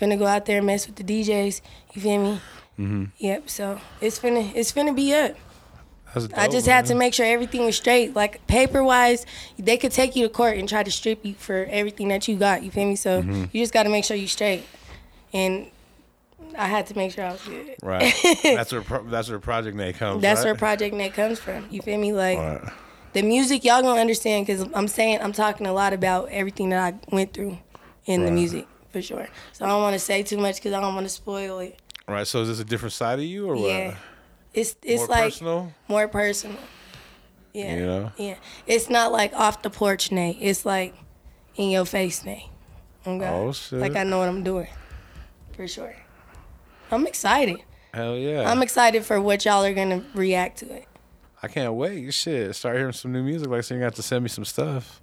Finna 0.00 0.18
go 0.18 0.26
out 0.26 0.44
there 0.46 0.58
and 0.58 0.66
mess 0.66 0.86
with 0.86 0.96
the 0.96 1.04
DJs. 1.04 1.60
You 1.94 2.02
feel 2.02 2.22
me? 2.22 2.40
Mm-hmm. 2.78 3.04
Yep. 3.18 3.48
So 3.48 3.80
it's 4.00 4.18
finna, 4.18 4.52
it's 4.54 4.72
finna 4.72 4.94
be 4.94 5.14
up. 5.14 5.34
That's 6.14 6.26
I 6.34 6.44
dope, 6.44 6.52
just 6.52 6.66
had 6.66 6.86
to 6.86 6.94
make 6.94 7.14
sure 7.14 7.26
everything 7.26 7.64
was 7.64 7.76
straight. 7.76 8.14
Like 8.14 8.46
paper 8.46 8.82
wise, 8.84 9.24
they 9.58 9.76
could 9.76 9.92
take 9.92 10.14
you 10.16 10.26
to 10.28 10.32
court 10.32 10.56
and 10.58 10.68
try 10.68 10.82
to 10.82 10.90
strip 10.90 11.24
you 11.24 11.34
for 11.34 11.66
everything 11.70 12.08
that 12.08 12.26
you 12.28 12.36
got. 12.36 12.62
You 12.62 12.70
feel 12.70 12.86
me? 12.86 12.96
So 12.96 13.22
Mm-hmm. 13.22 13.44
you 13.52 13.62
just 13.62 13.72
got 13.72 13.82
to 13.84 13.88
make 13.90 14.04
sure 14.04 14.16
you 14.16 14.26
straight. 14.28 14.64
And 15.32 15.66
I 16.56 16.66
had 16.68 16.86
to 16.88 16.96
make 16.96 17.12
sure 17.12 17.24
I 17.24 17.32
was 17.32 17.42
good. 17.42 17.74
Right. 17.82 18.14
that's 18.42 18.72
where 18.72 18.82
pro- 18.82 19.04
that's 19.08 19.28
where 19.28 19.38
Project 19.38 19.76
Nate 19.76 19.96
comes. 19.96 20.14
From. 20.16 20.20
That's 20.22 20.40
right? 20.40 20.46
where 20.46 20.54
Project 20.54 20.94
Net 20.94 21.12
comes 21.14 21.38
from. 21.38 21.66
You 21.70 21.82
feel 21.82 21.98
me? 21.98 22.12
Like 22.12 22.38
Right. 22.38 22.72
the 23.14 23.22
music 23.22 23.64
y'all 23.64 23.80
gonna 23.82 24.00
understand 24.00 24.46
because 24.46 24.66
i'm 24.74 24.86
saying 24.88 25.18
i'm 25.22 25.32
talking 25.32 25.66
a 25.66 25.72
lot 25.72 25.94
about 25.94 26.28
everything 26.28 26.68
that 26.68 26.94
i 26.94 27.14
went 27.14 27.32
through 27.32 27.56
in 28.06 28.24
the 28.24 28.30
music 28.30 28.66
for 28.90 29.02
sure 29.02 29.28
so 29.52 29.64
i 29.64 29.68
don't 29.68 29.82
want 29.82 29.92
to 29.94 29.98
say 29.98 30.22
too 30.22 30.38
much 30.38 30.56
because 30.56 30.72
i 30.72 30.80
don't 30.80 30.94
want 30.94 31.04
to 31.04 31.10
spoil 31.12 31.58
it 31.60 31.78
Right. 32.08 32.24
So 32.24 32.42
is 32.42 32.46
this 32.48 32.60
a 32.60 32.64
different 32.64 32.92
side 32.92 33.18
of 33.18 33.24
you 33.24 33.48
or 33.50 33.56
what? 33.56 33.66
yeah 33.68 33.94
it's 34.54 34.76
it's 34.82 35.00
More 35.00 35.08
like 35.08 35.24
personal. 35.32 35.72
more 35.88 36.06
personal 36.08 36.58
yeah 37.52 37.74
You 37.76 37.86
know? 37.86 38.12
yeah 38.16 38.34
it's 38.66 38.88
not 38.88 39.10
like 39.12 39.32
off 39.34 39.62
the 39.62 39.70
porch 39.70 40.12
nay 40.12 40.38
it's 40.40 40.64
like 40.64 40.94
in 41.56 41.70
your 41.70 41.84
face 41.84 42.24
nay 42.24 42.48
okay? 43.06 43.26
Oh, 43.28 43.52
shit. 43.52 43.80
like 43.80 43.96
i 43.96 44.04
know 44.04 44.18
what 44.20 44.28
i'm 44.28 44.44
doing 44.44 44.68
for 45.56 45.66
sure 45.66 45.96
i'm 46.92 47.06
excited 47.08 47.58
Hell 47.92 48.16
yeah. 48.16 48.48
i'm 48.48 48.62
excited 48.62 49.04
for 49.04 49.20
what 49.20 49.44
y'all 49.44 49.64
are 49.64 49.74
gonna 49.74 50.04
react 50.14 50.58
to 50.58 50.72
it 50.72 50.86
I 51.42 51.48
can't 51.48 51.74
wait. 51.74 52.12
Shit. 52.14 52.56
Start 52.56 52.76
hearing 52.76 52.94
some 52.94 53.12
new 53.12 53.22
music. 53.22 53.48
Like, 53.48 53.62
so 53.62 53.74
you 53.74 53.80
got 53.80 53.94
to 53.96 54.02
send 54.02 54.22
me 54.24 54.28
some 54.30 54.44
stuff. 54.46 55.02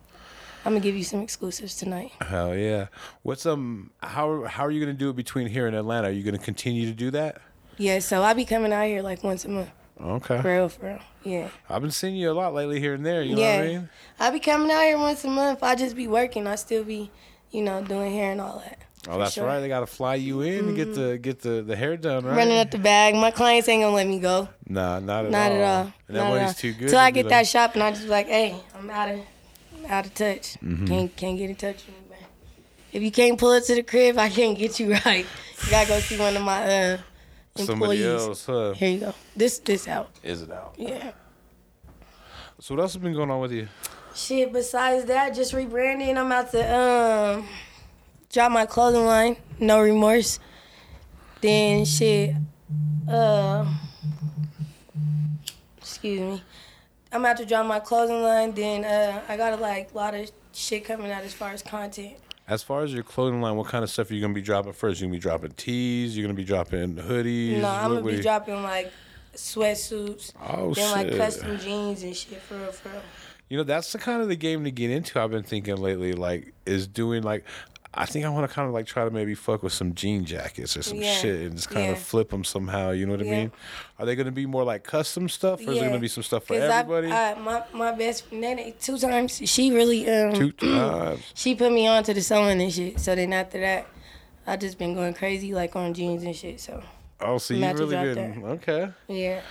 I'm 0.65 0.73
gonna 0.73 0.79
give 0.79 0.95
you 0.95 1.03
some 1.03 1.21
exclusives 1.21 1.75
tonight 1.75 2.11
Hell 2.21 2.55
yeah. 2.55 2.87
What's 3.21 3.45
um? 3.45 3.91
How 4.01 4.43
how 4.45 4.65
are 4.65 4.71
you 4.71 4.79
gonna 4.79 4.93
do 4.93 5.09
it 5.09 5.15
between 5.15 5.47
here 5.47 5.67
and 5.67 5.75
Atlanta? 5.75 6.07
Are 6.07 6.11
you 6.11 6.23
gonna 6.23 6.37
continue 6.37 6.85
to 6.85 6.93
do 6.93 7.11
that? 7.11 7.41
yeah 7.77 7.97
so 7.99 8.21
i 8.21 8.33
be 8.33 8.45
coming 8.45 8.71
out 8.71 8.85
here 8.85 9.01
like 9.01 9.23
once 9.23 9.45
a 9.45 9.49
month 9.49 9.69
Okay. 10.01 10.41
For 10.41 10.53
real, 10.53 10.69
for 10.69 10.85
real. 10.85 10.99
Yeah. 11.23 11.49
I've 11.69 11.81
been 11.81 11.91
seeing 11.91 12.15
you 12.15 12.31
a 12.31 12.33
lot 12.33 12.53
lately 12.53 12.79
here 12.79 12.93
and 12.93 13.05
there. 13.05 13.21
You 13.21 13.35
know 13.35 13.41
yeah. 13.41 13.57
what 13.57 13.63
I 13.63 13.67
mean? 13.67 13.89
I 14.19 14.29
be 14.31 14.39
coming 14.39 14.71
out 14.71 14.81
here 14.81 14.97
once 14.97 15.23
a 15.23 15.29
month. 15.29 15.63
I 15.63 15.75
just 15.75 15.95
be 15.95 16.07
working. 16.07 16.47
I 16.47 16.55
still 16.55 16.83
be, 16.83 17.11
you 17.51 17.61
know, 17.61 17.81
doing 17.83 18.13
hair 18.13 18.31
and 18.31 18.41
all 18.41 18.59
that. 18.59 18.79
Oh, 19.07 19.19
that's 19.19 19.33
sure. 19.33 19.43
Mm-hmm. 19.43 19.53
right. 19.53 19.59
They 19.59 19.67
gotta 19.67 19.85
fly 19.85 20.15
you 20.15 20.41
in 20.41 20.67
to 20.67 20.73
get 20.73 20.95
the 20.95 21.17
get 21.17 21.41
the 21.41 21.61
the 21.61 21.75
hair 21.75 21.97
done, 21.97 22.25
right? 22.25 22.37
Running 22.37 22.57
up 22.57 22.71
the 22.71 22.77
bag. 22.77 23.15
My 23.15 23.31
clients 23.31 23.67
ain't 23.67 23.83
gonna 23.83 23.95
let 23.95 24.07
me 24.07 24.19
go. 24.19 24.47
Nah, 24.67 24.99
not 24.99 25.25
at 25.25 25.31
Not 25.31 25.51
all. 25.51 25.57
Not 25.57 25.61
at 25.61 25.63
all. 25.63 25.93
And 26.07 26.17
that 26.17 26.29
money's 26.29 26.55
too 26.55 26.73
good. 26.73 26.89
Till 26.89 26.99
I 26.99 27.11
get 27.11 27.27
that 27.29 27.45
shop 27.45 27.73
and 27.73 27.83
I 27.83 27.91
just 27.91 28.03
be 28.03 28.09
like, 28.09 28.27
hey, 28.27 28.55
I'm 28.75 28.89
out 28.89 29.09
of 29.09 29.19
out 29.87 30.05
of 30.05 30.13
touch. 30.13 30.57
Mm-hmm. 30.63 30.85
Can't 30.87 31.15
can't 31.15 31.37
get 31.37 31.49
in 31.49 31.55
touch 31.55 31.85
with 31.85 31.95
me, 31.95 32.09
man. 32.09 32.27
If 32.91 33.01
you 33.03 33.11
can't 33.11 33.37
pull 33.39 33.51
it 33.53 33.63
to 33.65 33.75
the 33.75 33.83
crib, 33.83 34.17
I 34.17 34.29
can't 34.29 34.57
get 34.57 34.79
you 34.79 34.93
right. 35.05 35.25
You 35.63 35.69
gotta 35.69 35.87
go 35.87 35.99
see 35.99 36.17
one 36.19 36.35
of 36.35 36.43
my 36.43 36.63
uh 36.63 36.97
Somebody 37.55 38.03
employees. 38.03 38.27
else, 38.27 38.45
huh? 38.45 38.73
Here 38.73 38.89
you 38.89 38.99
go. 38.99 39.13
This 39.35 39.59
this 39.59 39.87
out. 39.87 40.09
Is 40.23 40.41
it 40.41 40.51
out? 40.51 40.73
Yeah. 40.77 41.11
So 42.59 42.75
what 42.75 42.81
else 42.81 42.93
has 42.93 43.01
been 43.01 43.13
going 43.13 43.29
on 43.29 43.41
with 43.41 43.51
you? 43.51 43.67
Shit, 44.15 44.53
besides 44.53 45.05
that, 45.05 45.33
just 45.35 45.53
rebranding. 45.53 46.17
I'm 46.17 46.27
about 46.27 46.51
to 46.51 46.75
um 46.77 47.47
drop 48.31 48.51
my 48.51 48.65
clothing 48.65 49.05
line, 49.05 49.37
no 49.59 49.81
remorse. 49.81 50.39
Then 51.41 51.85
shit, 51.85 52.35
uh 53.07 53.65
excuse 55.77 56.19
me. 56.21 56.41
I'm 57.13 57.21
about 57.21 57.37
to 57.37 57.45
drop 57.45 57.65
my 57.65 57.79
clothing 57.79 58.21
line, 58.23 58.53
then 58.53 58.83
uh 58.83 59.21
I 59.29 59.37
got 59.37 59.53
a 59.53 59.57
like 59.57 59.93
lot 59.93 60.15
of 60.15 60.29
shit 60.53 60.83
coming 60.85 61.11
out 61.11 61.23
as 61.23 61.33
far 61.33 61.51
as 61.51 61.61
content. 61.61 62.15
As 62.47 62.61
far 62.61 62.83
as 62.83 62.93
your 62.93 63.03
clothing 63.03 63.41
line, 63.41 63.55
what 63.55 63.67
kind 63.67 63.83
of 63.83 63.89
stuff 63.89 64.11
are 64.11 64.13
you 64.15 64.21
gonna 64.21 64.33
be 64.33 64.41
dropping 64.41 64.73
first? 64.73 64.99
You 64.99 65.07
gonna 65.07 65.15
be 65.15 65.19
dropping 65.19 65.51
tees? 65.51 66.17
You're 66.17 66.25
gonna 66.25 66.33
be 66.33 66.43
dropping 66.43 66.95
hoodies? 66.95 67.61
No, 67.61 67.69
I'm 67.69 67.93
gonna 67.93 68.05
be 68.05 68.15
you- 68.15 68.23
dropping 68.23 68.61
like 68.63 68.91
sweatsuits, 69.35 70.33
Oh 70.41 70.73
then 70.73 70.91
like 70.91 71.15
custom 71.17 71.57
jeans 71.59 72.03
and 72.03 72.15
shit 72.15 72.41
for 72.41 72.57
real, 72.57 72.71
for 72.71 72.89
real. 72.89 73.01
You 73.49 73.57
know, 73.57 73.63
that's 73.63 73.91
the 73.91 73.99
kind 73.99 74.21
of 74.21 74.29
the 74.29 74.35
game 74.35 74.63
to 74.63 74.71
get 74.71 74.89
into. 74.89 75.19
I've 75.21 75.29
been 75.29 75.43
thinking 75.43 75.75
lately, 75.77 76.13
like, 76.13 76.53
is 76.65 76.87
doing 76.87 77.21
like. 77.23 77.45
I 77.95 78.05
think 78.05 78.25
I 78.25 78.29
want 78.29 78.49
to 78.49 78.53
kind 78.53 78.67
of 78.67 78.73
like 78.73 78.87
try 78.87 79.03
to 79.05 79.11
maybe 79.11 79.35
fuck 79.35 79.61
with 79.61 79.73
some 79.73 79.93
jean 79.93 80.25
jackets 80.25 80.75
or 80.75 80.81
some 80.81 80.97
Yeah, 80.97 81.13
shit 81.13 81.41
and 81.41 81.55
just 81.55 81.69
kind 81.69 81.91
of 81.91 81.99
flip 81.99 82.29
them 82.31 82.43
somehow. 82.43 82.89
You 82.91 83.05
know 83.05 83.11
what 83.11 83.21
I 83.21 83.25
mean? 83.25 83.51
Are 83.99 84.05
they 84.05 84.15
going 84.15 84.25
to 84.25 84.31
be 84.31 84.45
more 84.47 84.63
like 84.63 84.83
custom 84.83 85.29
stuff, 85.29 85.59
or 85.59 85.71
is 85.71 85.77
it 85.77 85.81
going 85.81 85.93
to 85.93 85.99
be 85.99 86.07
some 86.07 86.23
stuff 86.23 86.45
for 86.45 86.53
'Cause 86.57 86.69
I- 86.69 86.79
everybody? 86.79 87.11
I, 87.11 87.35
my 87.35 87.63
my 87.73 87.91
best 87.91 88.25
friend, 88.25 88.41
Nene, 88.41 88.73
two 88.81 88.97
times, 88.97 89.41
she 89.45 89.71
really 89.71 90.09
um 90.09 90.33
Two 90.33 90.51
times. 90.53 91.23
she 91.35 91.53
put 91.55 91.71
me 91.71 91.85
on 91.87 92.03
to 92.05 92.13
the 92.13 92.21
sewing 92.21 92.61
and 92.61 92.73
shit. 92.73 92.99
So 92.99 93.13
then 93.15 93.31
after 93.33 93.59
that, 93.59 93.85
I 94.47 94.57
just 94.57 94.77
been 94.79 94.93
going 94.95 95.13
crazy 95.13 95.53
like 95.53 95.75
on 95.75 95.93
jeans 95.93 96.23
and 96.23 96.35
shit. 96.35 96.59
So 96.59 96.81
Oh, 97.21 97.37
so 97.37 97.53
I'm 97.53 97.61
you 97.61 97.73
really 97.73 98.13
been 98.15 98.43
okay? 98.43 98.89
yeah, 99.07 99.41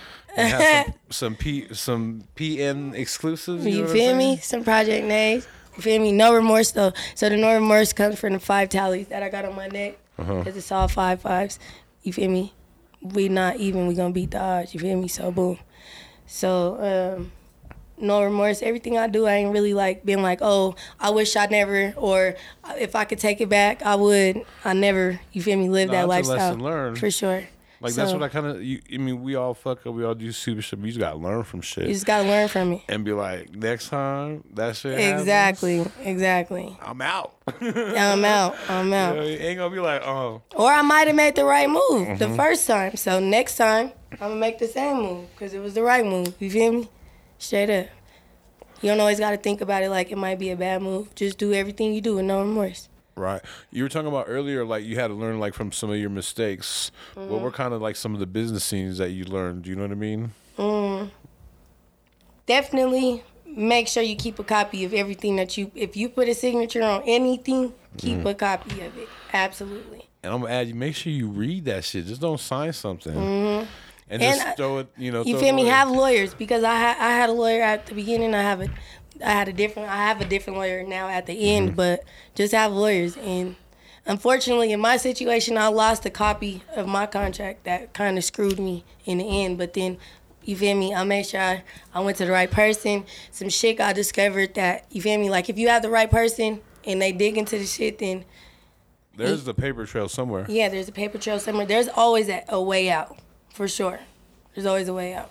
some 0.83 0.93
some 1.09 1.35
P 1.35 1.73
some 1.73 2.23
PN 2.35 2.93
exclusives. 2.93 3.65
You, 3.65 3.71
you 3.77 3.81
know 3.83 3.87
feel 3.87 4.15
me? 4.15 4.37
Some 4.37 4.63
project 4.63 5.05
names. 5.07 5.47
You 5.75 5.81
feel 5.81 6.01
me? 6.01 6.11
No 6.11 6.33
remorse 6.33 6.71
though. 6.71 6.93
So 7.15 7.29
the 7.29 7.37
no 7.37 7.53
remorse 7.53 7.93
comes 7.93 8.19
from 8.19 8.33
the 8.33 8.39
five 8.39 8.69
tallies 8.69 9.07
that 9.07 9.23
I 9.23 9.29
got 9.29 9.45
on 9.45 9.55
my 9.55 9.67
neck. 9.67 9.97
Uh-huh. 10.17 10.43
Cause 10.43 10.55
it's 10.55 10.71
all 10.71 10.87
five 10.87 11.21
fives. 11.21 11.59
You 12.03 12.13
feel 12.13 12.29
me? 12.29 12.53
We 13.01 13.29
not 13.29 13.57
even. 13.57 13.87
We 13.87 13.95
gonna 13.95 14.13
beat 14.13 14.31
the 14.31 14.39
odds. 14.41 14.73
You 14.73 14.79
feel 14.79 14.97
me? 14.99 15.07
So 15.07 15.31
boom. 15.31 15.57
So 16.25 17.15
um, 17.17 17.31
no 17.97 18.23
remorse. 18.23 18.61
Everything 18.61 18.97
I 18.97 19.07
do, 19.07 19.25
I 19.25 19.33
ain't 19.35 19.51
really 19.51 19.73
like 19.73 20.05
being 20.05 20.21
like, 20.21 20.39
oh, 20.41 20.75
I 20.99 21.09
wish 21.09 21.35
I 21.35 21.47
never, 21.47 21.93
or 21.97 22.35
if 22.77 22.95
I 22.95 23.05
could 23.05 23.19
take 23.19 23.41
it 23.41 23.49
back, 23.49 23.81
I 23.83 23.95
would. 23.95 24.43
I 24.63 24.73
never. 24.73 25.19
You 25.31 25.41
feel 25.41 25.57
me? 25.57 25.69
Live 25.69 25.87
No, 25.87 25.93
that 25.93 26.07
lifestyle 26.07 26.37
lesson 26.37 26.59
learned. 26.63 26.99
for 26.99 27.09
sure. 27.11 27.43
Like 27.83 27.93
that's 27.93 28.13
what 28.13 28.23
I 28.23 28.29
kind 28.29 28.45
of. 28.47 28.55
I 28.57 28.97
mean, 28.97 29.21
we 29.21 29.35
all 29.35 29.53
fuck 29.53 29.85
up. 29.85 29.93
We 29.93 30.03
all 30.05 30.15
do 30.15 30.31
stupid 30.31 30.63
shit. 30.63 30.79
But 30.79 30.85
you 30.87 30.93
just 30.93 30.99
gotta 30.99 31.17
learn 31.17 31.43
from 31.43 31.61
shit 31.61 31.87
You 31.87 31.93
just 31.93 32.05
gotta 32.05 32.27
learn 32.27 32.47
from 32.47 32.71
it. 32.73 32.81
and 32.87 33.03
be 33.03 33.11
like, 33.11 33.53
next 33.53 33.89
time 33.89 34.43
that 34.53 34.75
shit 34.75 34.97
happens, 34.97 35.21
Exactly. 35.21 35.85
Exactly. 36.03 36.77
I'm 36.81 37.01
out. 37.01 37.35
I'm 37.61 38.23
out. 38.25 38.55
I'm 38.69 38.87
You 38.89 38.93
out. 38.95 39.15
know, 39.17 39.21
ain't 39.23 39.57
gonna 39.57 39.73
be 39.75 39.81
like, 39.81 40.01
oh, 40.03 40.41
Or 40.55 40.71
I 40.71 40.81
might 40.81 41.07
have 41.07 41.15
made 41.15 41.35
the 41.35 41.45
right 41.45 41.69
move 41.69 41.79
Mm-hmm. 42.07 42.17
the 42.17 42.29
first 42.35 42.65
time. 42.67 42.95
So 42.95 43.19
next 43.19 43.57
time, 43.57 43.91
I'm 44.13 44.17
gonna 44.17 44.35
make 44.35 44.59
the 44.59 44.67
same 44.67 44.97
move 44.97 45.29
because 45.35 45.53
it 45.53 45.59
was 45.59 45.73
the 45.73 45.83
right 45.83 46.05
move. 46.05 46.33
You 46.39 46.49
feel 46.49 46.71
me? 46.71 46.89
Straight 47.37 47.69
up. 47.69 47.87
You 48.81 48.89
don't 48.89 48.99
always 48.99 49.19
gotta 49.19 49.37
think 49.37 49.61
about 49.61 49.83
it 49.83 49.89
like 49.89 50.11
it 50.11 50.17
might 50.17 50.39
be 50.39 50.49
a 50.51 50.55
bad 50.55 50.81
move. 50.81 51.13
Just 51.15 51.37
do 51.37 51.53
everything 51.53 51.93
you 51.93 52.01
do 52.01 52.15
with 52.15 52.25
no 52.25 52.39
remorse. 52.39 52.87
Right. 53.15 53.41
You 53.71 53.83
were 53.83 53.89
talking 53.89 54.07
about 54.07 54.25
earlier, 54.27 54.65
like 54.65 54.83
you 54.85 54.95
had 54.95 55.07
to 55.07 55.13
learn 55.13 55.39
like 55.39 55.53
from 55.53 55.71
some 55.71 55.89
of 55.89 55.97
your 55.97 56.09
mistakes. 56.09 56.91
What 57.13 57.27
Mm-hmm. 57.27 57.43
were 57.43 57.51
kind 57.51 57.73
of 57.73 57.81
like 57.81 57.95
some 57.95 58.13
of 58.13 58.19
the 58.19 58.25
business 58.25 58.63
scenes 58.63 58.97
that 58.97 59.11
you 59.11 59.25
learned? 59.25 59.63
Do 59.63 59.69
you 59.69 59.75
know 59.75 59.83
what 59.83 59.91
I 59.91 59.95
mean? 59.95 60.31
Definitely 62.45 63.23
make 63.45 63.87
sure 63.87 64.03
you 64.03 64.15
keep 64.15 64.39
a 64.39 64.43
copy 64.43 64.83
of 64.83 64.93
everything 64.93 65.35
that 65.37 65.57
you. 65.57 65.71
If 65.75 65.95
you 65.95 66.09
put 66.09 66.27
a 66.27 66.33
signature 66.33 66.81
on 66.83 67.03
anything, 67.05 67.73
keep 67.97 68.17
Mm-hmm. 68.19 68.27
a 68.27 68.33
copy 68.35 68.81
of 68.81 68.97
it. 68.97 69.07
Absolutely. 69.31 70.09
And 70.23 70.33
I'm 70.33 70.41
gonna 70.41 70.53
add 70.53 70.67
you. 70.67 70.75
Make 70.75 70.95
sure 70.95 71.11
you 71.11 71.27
read 71.27 71.65
that 71.65 71.83
shit. 71.85 72.05
Just 72.05 72.21
don't 72.21 72.39
sign 72.39 72.73
something. 72.73 73.15
And, 73.15 73.67
And 74.09 74.21
just 74.21 74.45
I- 74.45 74.51
throw 74.53 74.79
it. 74.79 74.87
You 74.97 75.11
know. 75.11 75.23
You 75.23 75.37
feel 75.39 75.53
me? 75.55 75.65
Have 75.65 75.89
lawyers 75.89 76.33
because 76.33 76.63
I 76.63 76.75
had 76.75 76.97
I 76.97 77.11
had 77.11 77.29
a 77.29 77.33
lawyer 77.33 77.61
at 77.61 77.85
the 77.85 77.95
beginning. 77.95 78.33
I 78.35 78.41
have 78.41 78.61
a 78.61 78.67
I 79.23 79.31
had 79.31 79.47
a 79.47 79.53
different 79.53 79.89
I 79.89 79.97
have 80.07 80.21
a 80.21 80.25
different 80.25 80.57
lawyer 80.59 80.83
now 80.83 81.09
at 81.09 81.25
the 81.25 81.33
end, 81.55 81.69
Mm-hmm. 81.69 81.75
but 81.75 82.03
just 82.35 82.53
have 82.53 82.71
lawyers. 82.71 83.17
And 83.17 83.55
unfortunately, 84.05 84.71
in 84.71 84.79
my 84.79 84.97
situation, 84.97 85.57
I 85.57 85.67
lost 85.67 86.05
a 86.05 86.09
copy 86.09 86.63
of 86.75 86.87
my 86.87 87.05
contract 87.05 87.63
that 87.65 87.93
kind 87.93 88.17
of 88.17 88.23
screwed 88.23 88.59
me 88.59 88.83
in 89.05 89.17
the 89.19 89.43
end. 89.43 89.57
But 89.57 89.73
then 89.73 89.97
You 90.45 90.57
feel 90.57 90.75
me? 90.75 90.93
I 90.93 91.03
made 91.05 91.25
sure 91.25 91.39
I, 91.39 91.63
I 91.93 92.01
went 92.01 92.17
to 92.17 92.25
the 92.25 92.31
right 92.31 92.51
person. 92.51 93.05
Some 93.31 93.47
shit 93.49 93.77
got 93.77 93.95
discovered 93.95 94.55
that 94.55 94.85
you 94.91 95.01
feel 95.01 95.17
me. 95.19 95.29
Like 95.29 95.49
if 95.49 95.57
you 95.57 95.69
have 95.69 95.81
the 95.83 95.89
right 95.89 96.11
person 96.11 96.59
and 96.85 97.01
they 97.01 97.11
dig 97.13 97.37
into 97.37 97.57
the 97.57 97.65
shit, 97.65 97.99
then 97.99 98.25
There's 99.15 99.45
the 99.45 99.53
paper 99.53 99.85
trail 99.85 100.09
somewhere. 100.09 100.45
yeah, 100.49 100.67
there's 100.69 100.89
a 100.89 100.91
paper 100.91 101.17
trail 101.17 101.39
somewhere. 101.39 101.65
There's 101.65 101.87
always 101.87 102.27
a, 102.29 102.43
a 102.49 102.61
way 102.61 102.89
out, 102.89 103.15
for 103.53 103.67
sure. 103.69 103.99
There's 104.53 104.65
always 104.65 104.87
a 104.89 104.93
way 104.93 105.13
out. 105.13 105.29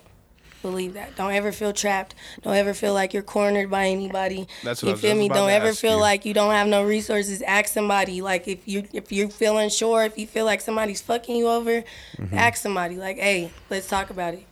Believe 0.63 0.93
that. 0.95 1.15
Don't 1.15 1.31
ever 1.33 1.51
feel 1.51 1.73
trapped. 1.73 2.15
Don't 2.41 2.55
ever 2.55 2.73
feel 2.73 2.93
like 2.95 3.13
you're 3.13 3.21
cornered 3.21 3.69
by 3.69 3.85
anybody. 3.85 4.47
That's 4.63 4.81
what 4.81 4.89
you 4.89 4.95
I 4.95 4.97
feel 4.97 5.15
me. 5.15 5.29
Don't 5.29 5.51
ever 5.51 5.73
feel 5.73 5.97
you. 5.97 6.01
like 6.01 6.25
you 6.25 6.33
don't 6.33 6.51
have 6.53 6.67
no 6.67 6.83
resources. 6.83 7.43
Ask 7.43 7.71
somebody. 7.71 8.21
Like 8.21 8.47
if 8.47 8.65
you 8.67 8.87
if 8.93 9.11
you're 9.11 9.29
feeling 9.29 9.69
sure, 9.69 10.03
if 10.05 10.17
you 10.17 10.25
feel 10.25 10.45
like 10.45 10.61
somebody's 10.61 11.01
fucking 11.01 11.35
you 11.35 11.47
over, 11.47 11.83
Mm-hmm. 12.17 12.37
ask 12.37 12.61
somebody. 12.61 12.95
Like, 12.95 13.17
hey, 13.17 13.51
let's 13.69 13.87
talk 13.87 14.09
about 14.09 14.33
it. 14.33 14.43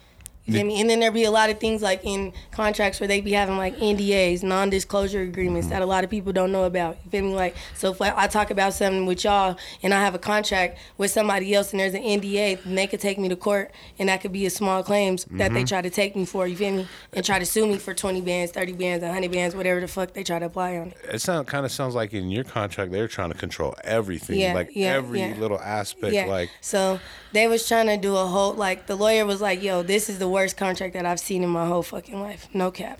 You 0.52 0.58
feel 0.60 0.68
me? 0.68 0.82
And 0.82 0.90
then 0.90 1.00
there 1.00 1.12
be 1.12 1.24
a 1.24 1.32
lot 1.32 1.50
of 1.50 1.60
things 1.60 1.82
like 1.82 2.02
in 2.04 2.34
contracts 2.52 3.00
where 3.00 3.08
they 3.08 3.22
be 3.22 3.32
having 3.32 3.58
like 3.58 3.78
NDAs, 3.78 4.44
non-disclosure 4.44 5.22
agreements 5.22 5.68
Mm-hmm. 5.68 5.70
that 5.74 5.82
a 5.82 5.86
lot 5.86 6.04
of 6.04 6.10
people 6.10 6.32
don't 6.34 6.52
know 6.52 6.64
about. 6.64 6.98
You 7.06 7.12
feel 7.12 7.24
me? 7.24 7.34
Like, 7.34 7.56
so 7.76 7.92
if 7.92 8.02
I 8.02 8.14
I 8.16 8.28
talk 8.28 8.52
about 8.52 8.74
something 8.74 9.06
with 9.06 9.24
y'all 9.24 9.58
and 9.84 9.94
I 9.94 10.00
have 10.02 10.16
a 10.16 10.20
contract 10.20 10.78
with 10.98 11.12
somebody 11.12 11.54
else 11.54 11.72
and 11.72 11.80
there's 11.80 11.94
an 11.94 12.04
NDA, 12.04 12.64
then 12.64 12.76
they 12.76 12.88
could 12.88 13.00
take 13.00 13.18
me 13.18 13.30
to 13.30 13.36
court 13.36 13.72
and 14.00 14.10
that 14.10 14.22
could 14.22 14.32
be 14.32 14.46
a 14.46 14.50
small 14.50 14.84
claims 14.84 15.26
that 15.26 15.46
Mm-hmm. 15.46 15.54
they 15.56 15.64
try 15.64 15.82
to 15.82 15.90
take 15.90 16.16
me 16.16 16.26
for. 16.26 16.48
You 16.48 16.56
feel 16.56 16.72
me? 16.72 16.88
And 17.14 17.26
try 17.26 17.40
to 17.40 17.46
sue 17.46 17.66
me 17.68 17.78
for 17.78 17.94
20 17.94 18.22
bands, 18.22 18.52
30 18.52 18.74
bands, 18.74 19.04
100 19.04 19.32
bands, 19.32 19.56
whatever 19.56 19.80
the 19.80 19.88
fuck 19.88 20.14
they 20.14 20.24
try 20.24 20.40
to 20.40 20.46
apply 20.46 20.78
on 20.78 20.88
it. 20.88 20.98
It 21.14 21.22
sound 21.22 21.48
kind 21.48 21.66
of 21.66 21.72
sounds 21.72 21.96
like 21.96 22.14
in 22.14 22.30
your 22.30 22.44
contract 22.44 22.92
they're 22.92 23.08
trying 23.08 23.32
to 23.32 23.38
control 23.38 23.76
everything, 23.84 24.40
Yeah, 24.40 24.54
like 24.54 24.70
yeah, 24.76 24.94
every 24.94 25.20
yeah. 25.20 25.36
little 25.38 25.60
aspect. 25.60 26.14
Yeah. 26.14 26.26
Like 26.26 26.50
so 26.62 27.00
they 27.34 27.48
was 27.48 27.68
trying 27.68 27.88
to 27.88 27.98
do 27.98 28.16
a 28.16 28.26
whole 28.26 28.54
like 28.54 28.88
the 28.88 28.96
lawyer 28.96 29.26
was 29.26 29.42
like, 29.42 29.62
"Yo, 29.64 29.84
this 29.84 30.10
is 30.10 30.20
the 30.20 30.28
worst 30.42 30.58
contract 30.58 30.94
that 30.94 31.06
I've 31.06 31.20
seen 31.20 31.44
in 31.44 31.50
my 31.50 31.68
whole 31.68 31.84
fucking 31.84 32.20
life. 32.20 32.48
No 32.54 32.72
cap, 32.72 33.00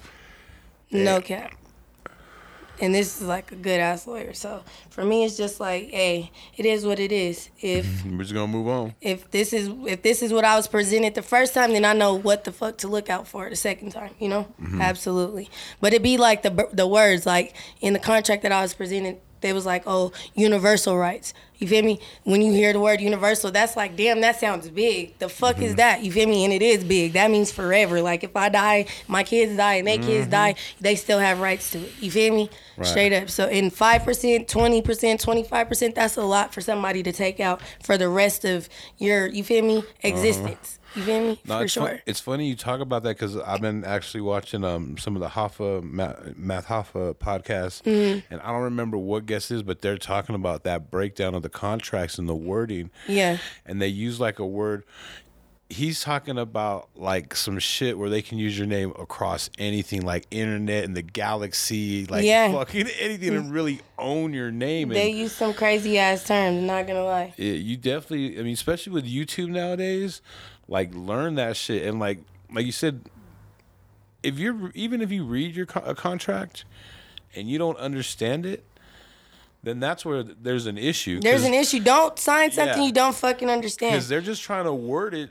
no 0.92 1.22
cap." 1.22 1.54
And 2.80 2.96
this 2.96 3.22
is 3.22 3.28
like 3.28 3.52
a 3.52 3.56
good 3.56 3.80
ass 3.80 4.08
lawyer. 4.08 4.34
So 4.34 4.64
for 4.90 5.06
me, 5.06 5.24
it's 5.24 5.38
just 5.38 5.60
like, 5.60 5.92
hey, 5.92 6.32
it 6.58 6.66
is 6.66 6.84
what 6.84 7.00
it 7.00 7.12
is. 7.12 7.50
If 7.60 8.04
we're 8.06 8.24
just 8.24 8.34
gonna 8.34 8.48
move 8.48 8.68
on. 8.68 8.96
if 9.02 9.30
this 9.30 9.54
is 9.54 9.70
if 9.86 10.02
this 10.02 10.24
is 10.24 10.34
what 10.34 10.46
I 10.46 10.56
was 10.56 10.68
presented 10.68 11.14
the 11.14 11.22
first 11.22 11.54
time, 11.54 11.74
then 11.74 11.86
I 11.86 11.94
know 11.94 12.16
what 12.16 12.44
the 12.44 12.52
fuck 12.52 12.78
to 12.80 12.88
look 12.88 13.10
out 13.10 13.28
for 13.28 13.50
the 13.50 13.56
second 13.56 13.92
time. 13.92 14.16
You 14.20 14.30
know, 14.30 14.48
mm-hmm. 14.60 14.82
absolutely. 14.82 15.50
But 15.80 15.94
it 15.94 16.02
be 16.02 16.18
like 16.18 16.42
the 16.42 16.70
the 16.74 16.88
words 16.88 17.26
like 17.26 17.56
in 17.82 17.94
the 17.94 18.00
contract 18.00 18.44
that 18.44 18.52
I 18.52 18.62
was 18.62 18.74
presented. 18.74 19.20
They 19.42 19.54
was 19.54 19.66
like, 19.66 19.84
oh, 19.86 20.12
universal 20.36 20.98
rights. 20.98 21.34
You 21.58 21.68
feel 21.68 21.84
me? 21.84 22.00
When 22.24 22.42
you 22.42 22.52
hear 22.52 22.74
the 22.74 22.80
word 22.80 23.02
universal, 23.02 23.52
that's 23.52 23.78
like, 23.78 23.96
damn, 23.96 24.22
that 24.22 24.40
sounds 24.40 24.68
big. 24.70 25.18
The 25.20 25.30
fuck 25.30 25.62
is 25.62 25.74
mhm. 25.74 25.78
that? 25.78 26.04
You 26.04 26.12
feel 26.12 26.28
me? 26.28 26.44
And 26.44 26.52
it 26.52 26.64
is 26.64 26.84
big. 26.84 27.14
That 27.14 27.30
means 27.30 27.52
forever. 27.52 28.02
Like 28.02 28.24
if 28.24 28.36
I 28.36 28.50
die, 28.50 28.88
my 29.08 29.24
kids 29.24 29.56
die, 29.56 29.76
and 29.76 29.88
their 29.88 30.00
kids 30.00 30.28
mhm. 30.28 30.32
die, 30.32 30.56
they 30.80 30.96
still 30.96 31.20
have 31.20 31.40
rights 31.40 31.70
to 31.72 31.80
it. 31.80 31.92
You 32.00 32.10
feel 32.10 32.34
me? 32.34 32.50
Right. 32.78 32.88
Straight 32.88 33.14
up. 33.14 33.30
So 33.30 33.48
in 33.48 33.70
five 33.70 34.04
percent, 34.04 34.48
twenty 34.48 34.82
percent, 34.82 35.20
twenty 35.20 35.44
five 35.44 35.68
percent, 35.68 35.94
that's 35.94 36.18
a 36.18 36.24
lot 36.24 36.52
for 36.52 36.62
somebody 36.62 37.04
to 37.04 37.12
take 37.12 37.40
out 37.40 37.62
for 37.84 37.96
the 37.96 38.10
rest 38.10 38.44
of 38.44 38.68
your, 38.98 39.28
you 39.28 39.44
feel 39.44 39.64
me, 39.64 39.78
uh-huh. 39.78 39.86
existence. 40.04 40.80
You 40.96 41.02
feel 41.04 41.22
me? 41.22 41.40
No, 41.48 41.58
for 41.60 41.64
it's, 41.64 41.74
fun- 41.74 41.88
sure. 41.88 42.00
it's 42.06 42.20
funny 42.20 42.48
you 42.50 42.56
talk 42.56 42.82
about 42.82 43.04
that 43.04 43.18
because 43.18 43.38
I've 43.38 43.62
been 43.62 43.84
actually 43.86 44.22
watching 44.22 44.64
um 44.64 44.98
some 44.98 45.16
of 45.16 45.22
the 45.22 45.30
Hoffa 45.30 45.82
Math, 45.84 46.36
Math 46.38 46.68
Hoffa 46.68 47.14
podcasts, 47.16 47.82
Mm-hmm. 47.84 48.34
and 48.34 48.42
I 48.42 48.48
don't 48.52 48.64
remember 48.64 48.98
what 48.98 49.26
guest 49.26 49.52
is, 49.52 49.64
but 49.64 49.82
they're 49.82 49.98
talking 49.98 50.36
about 50.36 50.64
that 50.64 50.92
breakdown 50.92 51.34
of 51.36 51.44
the 51.44 51.50
contracts 51.50 52.18
and 52.18 52.28
the 52.28 52.36
wording, 52.36 52.90
Yeah. 53.08 53.38
and 53.66 53.82
they 53.82 53.88
use 53.88 54.20
like 54.20 54.40
a 54.40 54.46
word. 54.46 54.84
He's 55.70 56.02
talking 56.02 56.38
about 56.38 56.90
like 56.98 57.34
some 57.34 57.58
shit 57.58 57.98
where 57.98 58.10
they 58.10 58.22
can 58.22 58.38
use 58.38 58.58
your 58.58 58.68
name 58.68 58.90
across 59.00 59.50
anything, 59.58 60.02
like 60.02 60.28
internet 60.30 60.84
and 60.84 60.98
the 60.98 61.02
galaxy, 61.02 62.06
like 62.08 62.26
Yeah. 62.26 62.52
fucking 62.52 62.88
anything, 63.00 63.34
and 63.36 63.54
really 63.54 63.80
own 63.98 64.34
your 64.34 64.52
name. 64.52 64.90
They 64.90 65.12
and 65.12 65.20
use 65.20 65.32
some 65.32 65.54
crazy 65.54 65.98
ass 65.98 66.26
terms. 66.26 66.62
Not 66.62 66.88
gonna 66.88 67.06
lie. 67.06 67.34
it, 67.38 67.62
you 67.62 67.78
definitely 67.78 68.38
i 68.38 68.44
mean 68.44 68.54
especially 68.54 68.92
with 68.92 69.06
youtube 69.06 69.48
nowadays 69.48 70.22
like 70.72 70.96
learn 70.96 71.36
that 71.36 71.56
shit 71.58 71.86
and 71.86 72.00
like 72.00 72.20
like 72.52 72.66
you 72.66 72.72
said 72.72 73.02
if 74.24 74.40
you're 74.40 74.72
even 74.74 75.02
if 75.02 75.12
you 75.12 75.26
read 75.26 75.54
your 75.56 75.66
co- 75.66 75.82
a 75.82 75.94
contract 75.94 76.64
and 77.36 77.50
you 77.50 77.58
don't 77.58 77.78
understand 77.78 78.46
it 78.46 78.64
then 79.64 79.80
that's 79.80 80.06
where 80.06 80.24
there's 80.24 80.66
an 80.66 80.78
issue 80.78 81.20
There's 81.20 81.44
an 81.44 81.54
issue. 81.54 81.80
Don't 81.82 82.18
sign 82.18 82.52
something 82.52 82.80
Yeah. 82.80 82.86
you 82.88 82.92
don't 82.92 83.16
fucking 83.16 83.48
understand. 83.50 83.92
because 83.94 84.08
they're 84.08 84.22
just 84.22 84.42
trying 84.42 84.64
to 84.66 84.74
word 84.74 85.14
it 85.14 85.30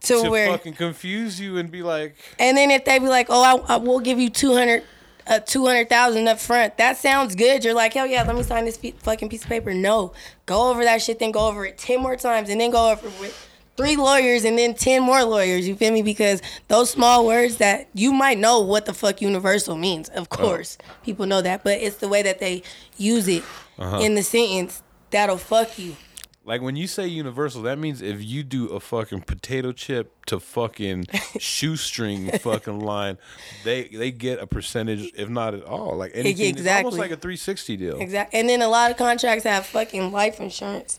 To, 0.00 0.22
to 0.22 0.30
where, 0.30 0.48
fucking 0.48 0.74
confuse 0.74 1.38
you 1.40 1.56
and 1.58 1.70
be 1.70 1.82
like 1.82 2.16
and 2.38 2.56
then 2.56 2.70
if 2.72 2.84
they 2.84 2.98
be 2.98 3.06
like, 3.06 3.26
oh, 3.28 3.62
I, 3.68 3.74
I 3.74 3.76
will 3.76 4.00
give 4.00 4.18
you 4.18 4.28
200, 4.30 4.82
uh, 5.28 5.38
200,000 5.40 6.26
up 6.26 6.40
front. 6.40 6.78
That 6.78 6.96
sounds 6.96 7.36
good. 7.36 7.64
You're 7.64 7.74
like, 7.74 7.92
hell 7.94 8.06
yeah, 8.06 8.24
let 8.24 8.34
me 8.34 8.42
sign 8.42 8.64
this 8.64 8.76
pe- 8.78 8.92
fucking 8.92 9.28
piece 9.28 9.42
of 9.44 9.48
paper. 9.48 9.72
No, 9.72 10.14
go 10.46 10.70
over 10.70 10.82
that 10.82 11.00
shit, 11.02 11.18
then 11.20 11.30
go 11.30 11.46
over 11.46 11.64
it 11.66 11.78
10 11.78 12.00
more 12.00 12.16
times, 12.16 12.48
and 12.48 12.60
then 12.60 12.70
go 12.72 12.90
over 12.90 13.06
it 13.06 13.20
with 13.20 13.49
three 13.76 13.96
lawyers 13.96 14.44
and 14.44 14.58
then 14.58 14.74
10 14.74 15.02
more 15.02 15.24
lawyers. 15.24 15.66
You 15.66 15.76
feel 15.76 15.92
me? 15.92 16.02
Because 16.02 16.42
those 16.68 16.90
small 16.90 17.26
words 17.26 17.56
that 17.56 17.88
you 17.94 18.12
might 18.12 18.38
know 18.38 18.60
what 18.60 18.86
the 18.86 18.94
fuck 18.94 19.20
universal 19.20 19.76
means, 19.76 20.08
of 20.10 20.28
oh. 20.30 20.36
course. 20.36 20.78
People 21.02 21.26
know 21.26 21.42
that, 21.42 21.64
but 21.64 21.80
it's 21.80 21.96
the 21.96 22.08
way 22.08 22.22
that 22.22 22.40
they 22.40 22.62
use 22.96 23.28
it 23.28 23.42
uh-huh. 23.78 23.98
in 23.98 24.14
the 24.14 24.22
sentence 24.22 24.82
that'll 25.10 25.38
fuck 25.38 25.78
you. 25.78 25.96
like 26.44 26.62
when 26.62 26.76
you 26.76 26.86
say 26.86 27.06
universal 27.06 27.62
that 27.62 27.78
means 27.78 28.00
if 28.00 28.22
you 28.22 28.42
do 28.42 28.68
a 28.68 28.80
fucking 28.80 29.20
potato 29.22 29.72
chip 29.72 30.12
to 30.26 30.38
fucking 30.38 31.06
shoestring 31.38 32.30
fucking 32.38 32.80
line 32.80 33.18
they 33.64 33.84
they 33.88 34.10
get 34.10 34.38
a 34.38 34.46
percentage 34.46 35.12
if 35.16 35.28
not 35.28 35.54
at 35.54 35.62
all 35.64 35.96
like 35.96 36.12
anything 36.14 36.56
it's 36.56 36.66
almost 36.66 36.98
like 36.98 37.10
a 37.10 37.16
360 37.16 37.76
deal 37.76 38.00
Exactly. 38.00 38.38
And 38.38 38.48
then 38.48 38.62
a 38.62 38.68
lot 38.68 38.90
of 38.90 38.96
contracts 38.96 39.44
have 39.44 39.66
fucking 39.66 40.12
life 40.12 40.40
insurance 40.40 40.98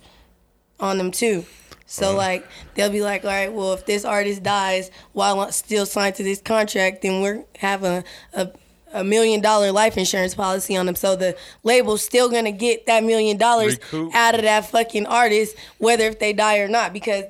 on 0.80 0.98
them 0.98 1.12
too. 1.12 1.46
So 1.92 2.16
like 2.16 2.48
they'll 2.76 2.90
be 2.90 3.02
like, 3.02 3.24
all 3.26 3.32
right, 3.32 3.52
well 3.52 3.74
if 3.74 3.86
this 3.86 4.06
artist 4.06 4.44
dies 4.44 4.90
while 5.14 5.40
I'm 5.42 5.52
still 5.52 5.86
signed 5.86 6.16
to 6.16 6.24
this 6.24 6.42
contract, 6.42 7.02
then 7.02 7.22
we're 7.22 7.44
have 7.60 7.84
a, 7.84 8.04
a 8.34 8.50
a 8.94 9.04
million 9.06 9.40
dollar 9.40 9.72
life 9.72 9.98
insurance 9.98 10.36
policy 10.36 10.76
on 10.76 10.86
them. 10.86 10.96
So 10.96 11.16
the 11.16 11.38
label's 11.64 12.02
still 12.02 12.30
gonna 12.30 12.52
get 12.52 12.86
that 12.88 13.04
million 13.04 13.38
dollars 13.38 13.76
Recoup. 13.92 14.14
out 14.14 14.36
of 14.36 14.42
that 14.42 14.66
fucking 14.70 15.06
artist, 15.06 15.56
whether 15.78 16.06
if 16.06 16.20
they 16.20 16.34
die 16.34 16.60
or 16.60 16.68
not. 16.68 16.92
Because 16.92 17.24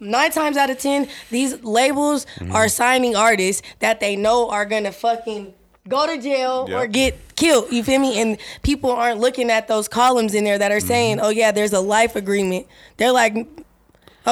nine 0.00 0.30
times 0.30 0.56
out 0.56 0.70
of 0.70 0.78
ten, 0.78 1.08
these 1.30 1.60
labels 1.64 2.24
Mm-hmm. 2.38 2.52
are 2.54 2.68
signing 2.68 3.16
artists 3.16 3.62
that 3.80 3.98
they 4.00 4.14
know 4.16 4.48
are 4.50 4.64
gonna 4.64 4.92
fucking 4.92 5.54
go 5.88 6.06
to 6.06 6.20
jail 6.22 6.68
or 6.70 6.86
get 6.86 7.16
killed. 7.34 7.72
You 7.72 7.82
feel 7.82 7.98
me? 8.00 8.20
And 8.20 8.38
people 8.62 8.90
aren't 8.92 9.18
looking 9.20 9.50
at 9.50 9.66
those 9.68 9.88
columns 9.88 10.34
in 10.34 10.44
there 10.44 10.58
that 10.58 10.70
are 10.70 10.76
Mm-hmm. 10.78 10.86
saying, 10.88 11.20
"Oh 11.20 11.30
yeah, 11.30 11.50
there's 11.50 11.72
a 11.72 11.80
life 11.80 12.14
agreement." 12.14 12.66
They're 12.96 13.12
like, 13.12 13.34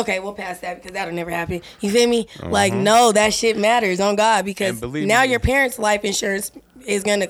"Okay, 0.01 0.21
we'll 0.21 0.33
pass 0.35 0.61
that 0.61 0.77
because 0.83 0.93
that'll 0.93 1.15
never 1.15 1.31
happen." 1.31 1.61
You 1.81 1.91
feel 1.91 2.09
me? 2.09 2.27
Like, 2.43 2.73
no, 2.73 3.13
that 3.13 3.33
shit 3.35 3.57
matters 3.57 4.01
on 4.01 4.17
God 4.17 4.45
because 4.45 4.83
Uh-huh. 4.83 4.93
Now 5.05 5.23
me- 5.23 5.31
your 5.31 5.41
parents' 5.41 5.79
life 5.79 6.05
insurance 6.05 6.53
is 6.87 7.03
gonna 7.03 7.29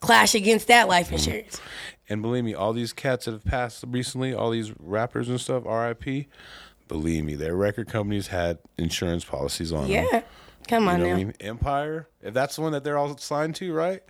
clash 0.00 0.34
against 0.34 0.68
that 0.68 0.88
life 0.88 1.10
insurance. 1.12 1.60
and 2.08 2.22
believe 2.22 2.44
me 2.44 2.54
all 2.54 2.72
these 2.72 2.92
cats 2.92 3.24
that 3.24 3.32
have 3.32 3.44
passed 3.44 3.82
recently 3.88 4.32
all 4.34 4.50
these 4.50 4.72
rappers 4.78 5.28
and 5.28 5.40
stuff 5.40 5.64
rip 5.66 6.04
believe 6.86 7.24
me 7.24 7.34
their 7.34 7.56
record 7.56 7.88
companies 7.88 8.28
had 8.28 8.58
insurance 8.78 9.24
policies 9.24 9.72
on 9.72 9.90
them 9.90 10.06
Yeah, 10.12 10.22
come 10.68 10.86
on 10.88 10.98
you 10.98 11.04
know 11.04 11.10
now. 11.10 11.14
I 11.14 11.24
mean? 11.24 11.34
Empire, 11.40 12.08
if 12.22 12.32
that's 12.34 12.54
the 12.56 12.62
one 12.62 12.72
that 12.72 12.84
they're 12.84 12.98
all 12.98 13.16
signed 13.16 13.56
to, 13.56 13.72
right? 13.72 14.02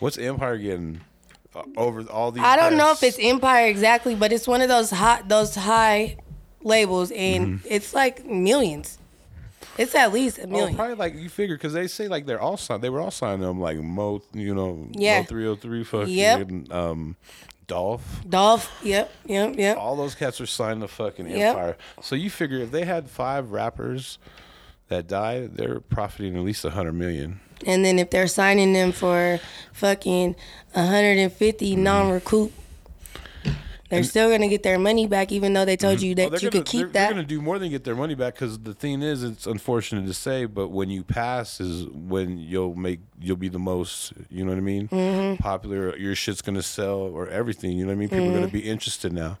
What's 0.00 0.18
Empire 0.18 0.58
getting 0.58 1.00
uh, 1.54 1.62
over 1.76 2.02
all 2.10 2.32
these? 2.32 2.42
I 2.42 2.56
don't 2.56 2.76
know 2.76 2.90
if 2.92 3.02
it's 3.02 3.18
Empire 3.20 3.68
exactly, 3.68 4.14
but 4.14 4.32
it's 4.32 4.46
one 4.48 4.60
of 4.60 4.68
those 4.68 4.90
hot, 4.90 5.28
those 5.28 5.54
high 5.54 6.16
labels, 6.64 7.10
and 7.12 7.46
Mm-hmm. 7.60 7.66
it's 7.70 7.94
like 7.94 8.24
millions. 8.26 8.98
It's 9.78 9.94
at 9.94 10.12
least 10.12 10.38
a 10.38 10.42
Oh, 10.44 10.46
million. 10.48 10.74
probably 10.76 10.96
like 10.96 11.14
you 11.14 11.28
figure 11.30 11.56
because 11.56 11.72
they 11.72 11.86
say 11.86 12.08
like 12.08 12.26
they're 12.26 12.40
all 12.40 12.56
signed. 12.56 12.82
They 12.82 12.90
were 12.90 13.00
all 13.00 13.10
signed 13.10 13.42
them 13.42 13.60
like 13.60 13.78
Mo, 13.78 14.22
you 14.34 14.54
know, 14.54 14.86
Yeah. 14.92 15.20
Mo 15.20 15.24
three 15.24 15.44
hundred 15.44 15.60
three, 15.62 15.84
fucking 15.84 16.08
Yep. 16.14 16.72
um, 16.72 17.16
Dolph. 17.68 18.20
Dolph. 18.28 18.70
Yep. 18.82 19.10
Yep. 19.26 19.54
Yep. 19.56 19.76
All 19.78 19.96
those 19.96 20.14
cats 20.14 20.40
are 20.42 20.46
signed 20.46 20.82
to 20.82 20.88
fucking 20.88 21.26
Yep. 21.26 21.56
Empire. 21.56 21.76
So 22.02 22.14
you 22.16 22.28
figure 22.28 22.58
if 22.58 22.70
they 22.70 22.84
had 22.84 23.08
five 23.08 23.50
rappers 23.52 24.18
that 24.88 25.06
died, 25.06 25.56
they're 25.56 25.80
profiting 25.80 26.36
at 26.36 26.42
least 26.42 26.64
a 26.66 26.70
hundred 26.70 26.92
million. 26.92 27.40
And 27.64 27.82
then 27.84 27.98
if 27.98 28.10
they're 28.10 28.26
signing 28.26 28.72
them 28.74 28.92
for 28.92 29.40
fucking 29.72 30.34
150 30.74 31.72
Mm-hmm. 31.72 31.82
non-recoup, 31.82 32.52
they're 33.92 34.02
still 34.04 34.30
gonna 34.30 34.48
get 34.48 34.62
their 34.62 34.78
money 34.78 35.06
back, 35.06 35.30
even 35.30 35.52
though 35.52 35.64
they 35.64 35.76
told 35.76 36.00
you 36.00 36.14
that 36.14 36.30
Well, 36.30 36.40
you 36.40 36.50
gonna, 36.50 36.64
could 36.64 36.70
keep 36.70 36.80
they're, 36.80 36.86
that. 36.88 36.92
They're 36.92 37.12
going 37.14 37.26
to 37.26 37.28
do 37.28 37.42
more 37.42 37.58
than 37.58 37.68
get 37.70 37.84
their 37.84 37.94
money 37.94 38.14
back 38.14 38.34
because 38.34 38.58
the 38.58 38.72
thing 38.74 39.02
is, 39.02 39.22
it's 39.22 39.46
unfortunate 39.46 40.06
to 40.06 40.14
say, 40.14 40.46
but 40.46 40.68
when 40.68 40.88
you 40.90 41.04
pass 41.04 41.60
is 41.60 41.86
when 41.88 42.38
you'll 42.38 42.74
make 42.74 43.00
you'll 43.20 43.36
be 43.36 43.48
the 43.50 43.58
most. 43.58 44.12
You 44.30 44.44
know 44.44 44.50
what 44.52 44.58
I 44.58 44.62
mean? 44.62 44.88
Mm-hmm. 44.88 45.42
Popular. 45.42 45.96
Your 45.96 46.14
shit's 46.14 46.40
going 46.42 46.54
to 46.56 46.62
sell 46.62 46.98
or 47.00 47.28
everything. 47.28 47.72
You 47.78 47.84
know 47.84 47.90
what 47.90 47.96
I 47.96 47.98
mean? 47.98 48.08
People 48.08 48.24
are 48.24 48.28
Mm-hmm. 48.28 48.36
going 48.38 48.46
to 48.46 48.52
be 48.52 48.68
interested 48.68 49.12
now, 49.12 49.38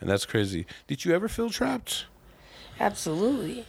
and 0.00 0.08
that's 0.08 0.24
crazy. 0.24 0.66
Did 0.86 1.04
you 1.04 1.12
ever 1.14 1.28
feel 1.28 1.50
trapped? 1.50 2.06
Absolutely, 2.80 3.64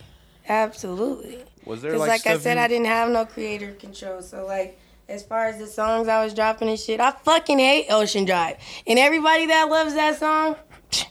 Absolutely. 0.47 1.39
Was 1.65 1.81
there 1.81 1.91
Because, 1.91 2.07
like, 2.07 2.25
like, 2.25 2.35
I 2.35 2.39
said, 2.39 2.57
you- 2.57 2.63
I 2.63 2.67
didn't 2.67 2.85
have 2.87 3.09
no 3.09 3.25
creator 3.25 3.71
control. 3.73 4.21
So, 4.21 4.45
like, 4.45 4.79
as 5.07 5.23
far 5.23 5.45
as 5.45 5.57
the 5.59 5.67
songs 5.67 6.07
I 6.07 6.23
was 6.23 6.33
dropping 6.33 6.69
and 6.69 6.79
shit, 6.79 6.99
I 6.99 7.11
fucking 7.11 7.59
hate 7.59 7.87
Ocean 7.89 8.25
Drive. 8.25 8.57
And 8.87 8.97
everybody 8.99 9.45
that 9.47 9.69
loves 9.69 9.93
that 9.93 10.17
song, 10.17 10.55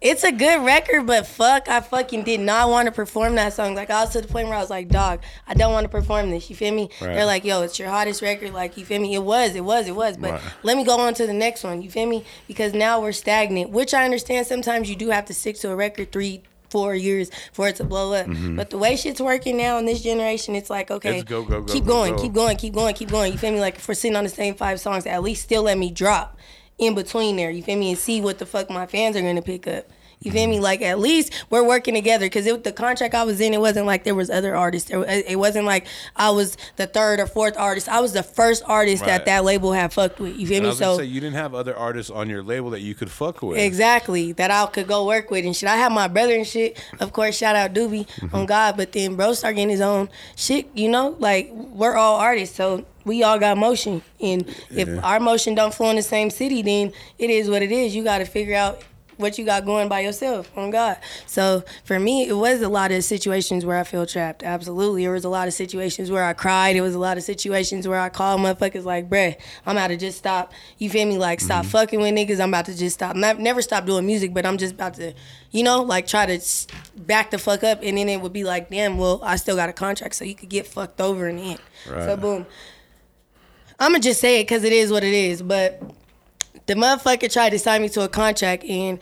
it's 0.00 0.24
a 0.24 0.32
good 0.32 0.64
record, 0.64 1.06
but 1.06 1.26
fuck, 1.26 1.68
I 1.68 1.80
fucking 1.80 2.24
did 2.24 2.40
not 2.40 2.68
want 2.68 2.86
to 2.86 2.92
perform 2.92 3.36
that 3.36 3.52
song. 3.52 3.74
Like, 3.74 3.90
I 3.90 4.02
was 4.04 4.10
to 4.10 4.20
the 4.20 4.28
point 4.28 4.48
where 4.48 4.56
I 4.56 4.60
was 4.60 4.70
like, 4.70 4.88
dog, 4.88 5.20
I 5.46 5.54
don't 5.54 5.72
want 5.72 5.84
to 5.84 5.88
perform 5.88 6.30
this. 6.30 6.50
You 6.50 6.56
feel 6.56 6.74
me? 6.74 6.90
Right. 7.00 7.14
They're 7.14 7.24
like, 7.26 7.44
yo, 7.44 7.62
it's 7.62 7.78
your 7.78 7.88
hottest 7.88 8.22
record. 8.22 8.52
Like, 8.52 8.76
you 8.76 8.84
feel 8.84 9.00
me? 9.00 9.14
It 9.14 9.22
was, 9.22 9.54
it 9.54 9.64
was, 9.64 9.88
it 9.88 9.94
was. 9.96 10.16
But 10.16 10.32
Right. 10.32 10.42
let 10.62 10.76
me 10.76 10.84
go 10.84 10.98
on 10.98 11.14
to 11.14 11.26
the 11.26 11.32
next 11.32 11.64
one. 11.64 11.82
You 11.82 11.90
feel 11.90 12.06
me? 12.06 12.24
Because 12.48 12.74
now 12.74 13.00
we're 13.00 13.12
stagnant, 13.12 13.70
which 13.70 13.94
I 13.94 14.04
understand 14.04 14.46
sometimes 14.46 14.90
you 14.90 14.96
do 14.96 15.10
have 15.10 15.24
to 15.26 15.34
stick 15.34 15.56
to 15.60 15.70
a 15.70 15.76
record 15.76 16.12
three, 16.12 16.42
four 16.70 16.94
years 16.94 17.30
for 17.52 17.68
it 17.68 17.76
to 17.76 17.84
blow 17.84 18.12
up. 18.12 18.26
But 18.56 18.70
the 18.70 18.78
way 18.78 18.96
shit's 18.96 19.20
working 19.20 19.56
now 19.56 19.78
in 19.78 19.86
this 19.86 20.02
generation, 20.02 20.54
it's 20.54 20.70
like, 20.70 20.90
okay, 20.90 21.08
Mm-hmm. 21.10 21.20
It's 21.20 21.30
go, 21.30 21.42
go, 21.44 21.60
go, 21.62 21.72
keep 21.72 21.84
go, 21.84 21.92
going, 21.92 22.16
go. 22.16 22.22
keep 22.22 22.32
going, 22.32 22.56
keep 22.56 22.74
going, 22.74 22.94
keep 22.94 23.10
going. 23.10 23.32
You 23.32 23.38
feel 23.38 23.52
me? 23.52 23.60
Like 23.60 23.76
if 23.76 23.86
we're 23.88 23.94
sitting 23.94 24.16
on 24.16 24.24
the 24.24 24.30
same 24.30 24.54
five 24.54 24.80
songs, 24.80 25.06
at 25.06 25.22
least 25.22 25.42
still 25.42 25.62
let 25.62 25.78
me 25.78 25.90
drop 25.90 26.38
in 26.78 26.94
between 26.94 27.36
there. 27.36 27.50
You 27.50 27.62
feel 27.62 27.78
me? 27.78 27.90
And 27.90 27.98
see 27.98 28.20
what 28.20 28.38
the 28.38 28.46
fuck 28.46 28.68
my 28.70 28.86
fans 28.86 29.16
are 29.16 29.22
gonna 29.22 29.42
pick 29.42 29.66
up. 29.66 29.86
You 30.20 30.32
feel 30.32 30.48
me? 30.48 30.58
Like 30.60 30.82
at 30.82 30.98
least 30.98 31.32
we're 31.50 31.62
working 31.62 31.94
together 31.94 32.26
because 32.26 32.46
the 32.46 32.72
contract 32.72 33.14
I 33.14 33.22
was 33.22 33.40
in, 33.40 33.52
it 33.54 33.60
wasn't 33.60 33.86
like 33.86 34.02
there 34.04 34.14
was 34.14 34.30
other 34.30 34.56
artists. 34.56 34.90
It 34.90 35.36
wasn't 35.38 35.66
like 35.66 35.86
I 36.16 36.30
was 36.30 36.56
the 36.76 36.86
third 36.86 37.20
or 37.20 37.26
fourth 37.26 37.56
artist. 37.58 37.88
I 37.88 38.00
was 38.00 38.12
the 38.12 38.22
first 38.22 38.62
artist 38.66 39.02
Right. 39.02 39.08
that 39.08 39.26
that 39.26 39.44
label 39.44 39.72
had 39.72 39.92
fucked 39.92 40.18
with. 40.18 40.36
You 40.36 40.46
feel 40.46 40.58
And 40.58 40.66
me? 40.68 40.74
So 40.74 40.96
say 40.98 41.04
you 41.04 41.20
didn't 41.20 41.36
have 41.36 41.54
other 41.54 41.76
artists 41.76 42.10
on 42.10 42.28
your 42.30 42.42
label 42.42 42.70
that 42.70 42.80
you 42.80 42.94
could 42.94 43.10
fuck 43.10 43.42
with. 43.42 43.58
Exactly. 43.58 44.32
That 44.32 44.50
I 44.50 44.66
could 44.66 44.88
go 44.88 45.06
work 45.06 45.30
with 45.30 45.44
and 45.44 45.54
shit. 45.54 45.68
I 45.68 45.76
have 45.76 45.92
my 45.92 46.08
brother 46.08 46.34
and 46.34 46.46
shit. 46.46 46.82
Of 46.98 47.12
course, 47.12 47.36
shout 47.36 47.54
out 47.54 47.72
Doobie 47.74 48.06
Mm-hmm. 48.06 48.34
on 48.34 48.46
God. 48.46 48.76
But 48.76 48.92
then 48.92 49.16
bro 49.16 49.32
start 49.34 49.54
getting 49.56 49.68
his 49.68 49.80
own 49.82 50.08
shit, 50.34 50.68
you 50.74 50.88
know? 50.88 51.14
Like 51.18 51.50
we're 51.52 51.94
all 51.94 52.16
artists, 52.16 52.56
so 52.56 52.84
we 53.04 53.22
all 53.22 53.38
got 53.38 53.58
motion. 53.58 54.02
And 54.20 54.46
if 54.74 54.88
Yeah. 54.88 55.00
our 55.02 55.20
motion 55.20 55.54
don't 55.54 55.72
flow 55.74 55.90
in 55.90 55.96
the 55.96 56.02
same 56.02 56.30
city, 56.30 56.62
then 56.62 56.92
it 57.18 57.30
is 57.30 57.48
what 57.50 57.62
it 57.62 57.70
is. 57.70 57.94
You 57.94 58.02
gotta 58.02 58.24
figure 58.24 58.56
out 58.56 58.82
what 59.16 59.38
you 59.38 59.44
got 59.44 59.64
going 59.64 59.88
by 59.88 60.00
yourself 60.00 60.50
on 60.56 60.70
God. 60.70 60.98
So 61.26 61.64
for 61.84 61.98
me, 61.98 62.28
it 62.28 62.34
was 62.34 62.62
a 62.62 62.68
lot 62.68 62.92
of 62.92 63.02
situations 63.04 63.64
where 63.64 63.78
I 63.78 63.84
feel 63.84 64.06
trapped. 64.06 64.42
Absolutely. 64.42 65.04
There 65.04 65.12
was 65.12 65.24
a 65.24 65.28
lot 65.28 65.48
of 65.48 65.54
situations 65.54 66.10
where 66.10 66.24
I 66.24 66.32
cried. 66.32 66.76
It 66.76 66.80
was 66.80 66.94
a 66.94 66.98
lot 66.98 67.16
of 67.16 67.22
situations 67.22 67.88
where 67.88 68.00
I 68.00 68.08
called 68.08 68.40
motherfuckers 68.40 68.84
like, 68.84 69.08
bruh, 69.08 69.36
I'm 69.64 69.76
about 69.76 69.88
to 69.88 69.96
just 69.96 70.18
stop. 70.18 70.52
You 70.78 70.90
feel 70.90 71.06
me? 71.06 71.18
Like, 71.18 71.40
stop 71.40 71.62
mm-hmm. 71.62 71.70
fucking 71.70 72.00
with 72.00 72.14
niggas. 72.14 72.40
I'm 72.40 72.50
about 72.50 72.66
to 72.66 72.76
just 72.76 72.94
stop. 72.94 73.16
Not, 73.16 73.38
never 73.38 73.62
stop 73.62 73.86
doing 73.86 74.06
music, 74.06 74.34
but 74.34 74.44
I'm 74.44 74.58
just 74.58 74.74
about 74.74 74.94
to, 74.94 75.14
you 75.50 75.62
know, 75.62 75.82
like 75.82 76.06
try 76.06 76.26
to 76.26 76.40
back 76.96 77.30
the 77.30 77.38
fuck 77.38 77.64
up. 77.64 77.80
And 77.82 77.96
then 77.98 78.08
it 78.08 78.20
would 78.20 78.32
be 78.32 78.44
like, 78.44 78.70
damn, 78.70 78.98
well, 78.98 79.20
I 79.22 79.36
still 79.36 79.56
got 79.56 79.68
a 79.68 79.72
contract, 79.72 80.14
so 80.14 80.24
you 80.24 80.34
could 80.34 80.50
get 80.50 80.66
fucked 80.66 81.00
over 81.00 81.28
in 81.28 81.36
the 81.36 81.42
end. 81.42 81.60
So 81.84 82.16
boom. 82.16 82.46
I'm 83.78 83.92
gonna 83.92 84.02
just 84.02 84.20
say 84.20 84.40
it 84.40 84.44
because 84.44 84.64
it 84.64 84.72
is 84.72 84.90
what 84.90 85.04
it 85.04 85.12
is. 85.12 85.42
But 85.42 85.82
the 86.66 86.74
motherfucker 86.74 87.30
tried 87.32 87.50
to 87.50 87.58
sign 87.58 87.82
me 87.82 87.88
to 87.90 88.00
a 88.02 88.08
contract, 88.08 88.64
and 88.64 88.98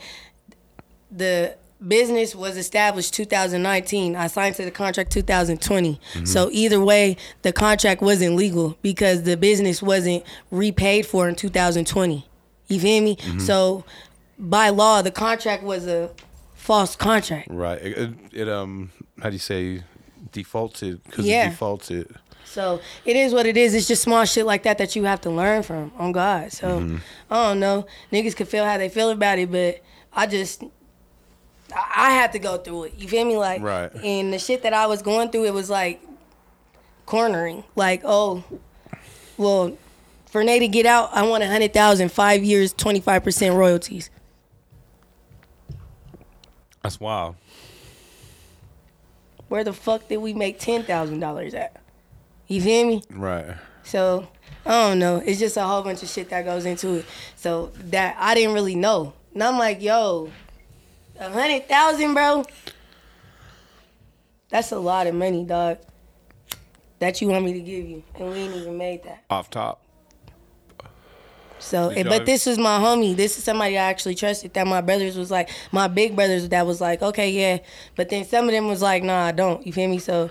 the 1.11 1.55
business 1.85 2.33
was 2.35 2.57
established 2.57 3.13
2019. 3.13 4.15
I 4.15 4.27
signed 4.27 4.55
to 4.55 4.65
the 4.65 4.71
contract 4.71 5.11
2020. 5.11 5.99
So 6.23 6.49
either 6.51 6.79
way, 6.83 7.17
the 7.43 7.51
contract 7.53 8.01
wasn't 8.01 8.35
legal 8.35 8.77
because 8.81 9.23
the 9.23 9.37
business 9.37 9.81
wasn't 9.81 10.23
repaid 10.51 11.05
for 11.05 11.27
in 11.29 11.35
2020. 11.35 12.25
You 12.67 12.79
feel 12.79 13.03
me? 13.03 13.17
So 13.39 13.83
by 14.39 14.69
law, 14.69 15.01
the 15.01 15.11
contract 15.11 15.63
was 15.63 15.85
a 15.87 16.09
false 16.55 16.95
contract. 16.95 17.47
Right. 17.51 17.79
It, 17.81 17.97
it, 17.97 18.09
it, 18.33 18.49
um 18.49 18.91
how 19.21 19.29
do 19.29 19.33
you 19.35 19.39
say 19.39 19.83
defaulted 20.31 21.03
because 21.03 21.25
Yeah. 21.25 21.47
it 21.47 21.49
defaulted. 21.51 22.15
So 22.55 22.79
it 23.03 23.17
is 23.17 23.33
what 23.33 23.45
it 23.45 23.57
is. 23.57 23.73
It's 23.73 23.85
just 23.85 24.01
small 24.01 24.23
shit 24.23 24.45
like 24.45 24.63
that 24.63 24.77
that 24.77 24.95
you 24.95 25.03
have 25.03 25.19
to 25.21 25.29
learn 25.29 25.61
from 25.61 25.91
on 25.97 26.13
God. 26.13 26.53
So 26.53 26.79
mm-hmm. 26.79 26.97
I 27.29 27.47
don't 27.47 27.59
know. 27.59 27.85
Niggas 28.13 28.33
can 28.33 28.45
feel 28.45 28.63
how 28.63 28.77
they 28.77 28.87
feel 28.87 29.09
about 29.09 29.39
it, 29.39 29.51
but 29.51 29.81
I 30.13 30.25
just 30.25 30.63
I 31.75 31.93
I 31.97 32.11
had 32.11 32.31
to 32.31 32.39
go 32.39 32.57
through 32.57 32.85
it. 32.85 32.93
You 32.97 33.09
feel 33.09 33.25
me? 33.25 33.35
Like 33.35 33.61
Right. 33.61 33.93
and 33.93 34.31
the 34.31 34.39
shit 34.39 34.63
that 34.63 34.71
I 34.71 34.87
was 34.87 35.01
going 35.01 35.31
through, 35.31 35.43
it 35.43 35.53
was 35.53 35.69
like 35.69 36.01
cornering. 37.05 37.65
Like, 37.75 38.03
oh, 38.05 38.45
well, 39.35 39.77
for 40.27 40.41
Nate 40.41 40.61
to 40.61 40.69
get 40.69 40.85
out, 40.85 41.09
I 41.11 41.27
want 41.27 41.43
a 41.43 41.47
hundred 41.47 41.73
thousand, 41.73 42.09
five 42.13 42.41
years, 42.41 42.71
twenty 42.71 43.01
five 43.01 43.21
percent 43.21 43.53
royalties. 43.53 44.09
That's 46.83 47.01
wild. 47.01 47.35
Where 49.49 49.65
the 49.65 49.73
fuck 49.73 50.07
did 50.07 50.17
we 50.17 50.33
make 50.33 50.57
ten 50.57 50.83
thousand 50.83 51.19
dollars 51.19 51.53
at? 51.53 51.81
You 52.47 52.61
feel 52.61 52.87
me? 52.87 53.03
Right. 53.09 53.55
So 53.83 54.27
I 54.65 54.89
don't 54.89 54.99
know. 54.99 55.17
It's 55.17 55.39
just 55.39 55.57
a 55.57 55.63
whole 55.63 55.83
bunch 55.83 56.03
of 56.03 56.09
shit 56.09 56.29
that 56.29 56.45
goes 56.45 56.65
into 56.65 56.95
it. 56.95 57.05
So 57.35 57.71
that 57.85 58.15
I 58.19 58.33
didn't 58.35 58.53
really 58.53 58.75
know. 58.75 59.13
And 59.33 59.43
I'm 59.43 59.57
like, 59.57 59.81
yo, 59.81 60.31
a 61.19 61.29
hundred 61.29 61.67
thousand, 61.67 62.13
bro. 62.13 62.45
That's 64.49 64.71
a 64.71 64.79
lot 64.79 65.07
of 65.07 65.15
money, 65.15 65.43
dog. 65.43 65.79
That 66.99 67.21
you 67.21 67.27
want 67.27 67.43
me 67.45 67.53
to 67.53 67.59
give 67.59 67.87
you, 67.87 68.03
and 68.17 68.31
we 68.31 68.37
ain't 68.37 68.55
even 68.55 68.77
made 68.77 69.03
that. 69.03 69.23
Off 69.29 69.49
top. 69.49 69.81
So, 71.59 71.89
Did 71.89 72.05
eh, 72.05 72.09
but 72.09 72.25
this 72.25 72.45
was 72.45 72.57
my 72.57 72.79
homie. 72.79 73.15
This 73.15 73.37
is 73.37 73.43
somebody 73.43 73.77
I 73.77 73.83
actually 73.83 74.15
trusted. 74.15 74.53
That 74.53 74.67
my 74.67 74.81
brothers 74.81 75.17
was 75.17 75.31
like, 75.31 75.49
my 75.71 75.87
big 75.87 76.15
brothers 76.15 76.47
that 76.49 76.65
was 76.65 76.79
like, 76.79 77.01
okay, 77.01 77.31
yeah. 77.31 77.59
But 77.95 78.09
then 78.09 78.23
some 78.23 78.45
of 78.45 78.51
them 78.51 78.67
was 78.67 78.81
like, 78.81 79.03
nah, 79.03 79.25
I 79.25 79.31
don't. 79.31 79.65
You 79.65 79.73
feel 79.73 79.89
me? 79.89 79.99
So, 79.99 80.29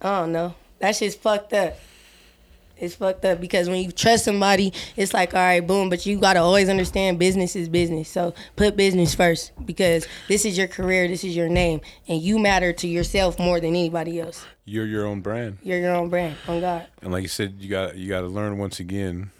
I 0.00 0.20
don't 0.20 0.32
know. 0.32 0.54
That 0.78 0.96
shit's 0.96 1.14
fucked 1.14 1.52
up. 1.52 1.76
It's 2.78 2.94
fucked 2.94 3.26
up 3.26 3.42
because 3.42 3.68
when 3.68 3.84
you 3.84 3.92
trust 3.92 4.24
somebody, 4.24 4.72
it's 4.96 5.12
like, 5.12 5.34
all 5.34 5.40
right, 5.40 5.60
boom. 5.60 5.90
But 5.90 6.06
you 6.06 6.18
gotta 6.18 6.40
always 6.40 6.70
understand 6.70 7.18
business 7.18 7.54
is 7.54 7.68
business. 7.68 8.08
So 8.08 8.32
put 8.56 8.74
business 8.74 9.14
first 9.14 9.52
because 9.66 10.08
this 10.28 10.46
is 10.46 10.56
your 10.56 10.66
career, 10.66 11.06
this 11.06 11.22
is 11.22 11.36
your 11.36 11.50
name, 11.50 11.82
and 12.08 12.22
you 12.22 12.38
matter 12.38 12.72
to 12.72 12.88
yourself 12.88 13.38
more 13.38 13.60
than 13.60 13.70
anybody 13.70 14.18
else. 14.18 14.46
You're 14.64 14.86
your 14.86 15.04
own 15.04 15.20
brand. 15.20 15.58
You're 15.62 15.78
your 15.78 15.94
own 15.94 16.08
brand. 16.08 16.36
On 16.48 16.60
God. 16.62 16.86
And 17.02 17.12
like 17.12 17.22
you 17.22 17.28
said, 17.28 17.56
you 17.58 17.68
got 17.68 17.96
you 17.96 18.08
got 18.08 18.22
to 18.22 18.28
learn 18.28 18.56
once 18.56 18.80
again 18.80 19.30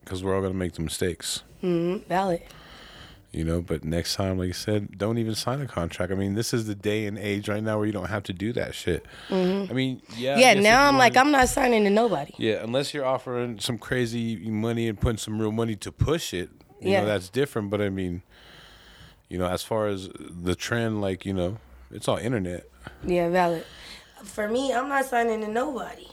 because 0.00 0.24
we're 0.24 0.34
all 0.34 0.42
gonna 0.42 0.54
make 0.54 0.72
the 0.72 0.82
mistakes. 0.82 1.44
Mm-hmm. 1.62 2.08
Valid. 2.08 2.42
You 3.32 3.44
know, 3.44 3.62
but 3.62 3.82
next 3.82 4.14
time, 4.16 4.36
like 4.36 4.48
you 4.48 4.52
said, 4.52 4.98
don't 4.98 5.16
even 5.16 5.34
sign 5.34 5.62
a 5.62 5.66
contract. 5.66 6.12
I 6.12 6.14
mean, 6.16 6.34
this 6.34 6.52
is 6.52 6.66
the 6.66 6.74
day 6.74 7.06
and 7.06 7.18
age 7.18 7.48
right 7.48 7.62
now 7.62 7.78
where 7.78 7.86
you 7.86 7.92
don't 7.92 8.10
have 8.10 8.24
to 8.24 8.34
do 8.34 8.52
that 8.52 8.74
shit. 8.74 9.06
I 9.30 9.34
mean, 9.34 10.02
yeah. 10.18 10.32
Mm-hmm. 10.34 10.40
Yeah, 10.40 10.54
now 10.60 10.86
I'm 10.86 10.98
like, 10.98 11.16
I'm 11.16 11.30
not 11.30 11.48
signing 11.48 11.84
to 11.84 11.90
nobody. 11.90 12.34
Yeah, 12.36 12.62
unless 12.62 12.92
you're 12.92 13.06
offering 13.06 13.58
some 13.58 13.78
crazy 13.78 14.36
money 14.50 14.86
and 14.86 15.00
putting 15.00 15.16
some 15.16 15.40
real 15.40 15.50
money 15.52 15.76
to 15.76 15.90
push 15.90 16.34
it, 16.34 16.50
you 16.78 16.90
Yeah. 16.90 17.00
know, 17.00 17.06
that's 17.06 17.30
different. 17.30 17.70
But 17.70 17.80
I 17.80 17.88
mean, 17.88 18.22
you 19.30 19.38
know, 19.38 19.46
as 19.46 19.62
far 19.62 19.86
as 19.86 20.10
the 20.18 20.54
trend, 20.54 21.00
like, 21.00 21.24
you 21.24 21.32
know, 21.32 21.56
it's 21.90 22.08
all 22.08 22.18
internet. 22.18 22.68
Yeah, 23.02 23.30
valid. 23.30 23.64
For 24.24 24.46
me, 24.46 24.74
I'm 24.74 24.90
not 24.90 25.06
signing 25.06 25.40
to 25.40 25.48
nobody. 25.48 26.06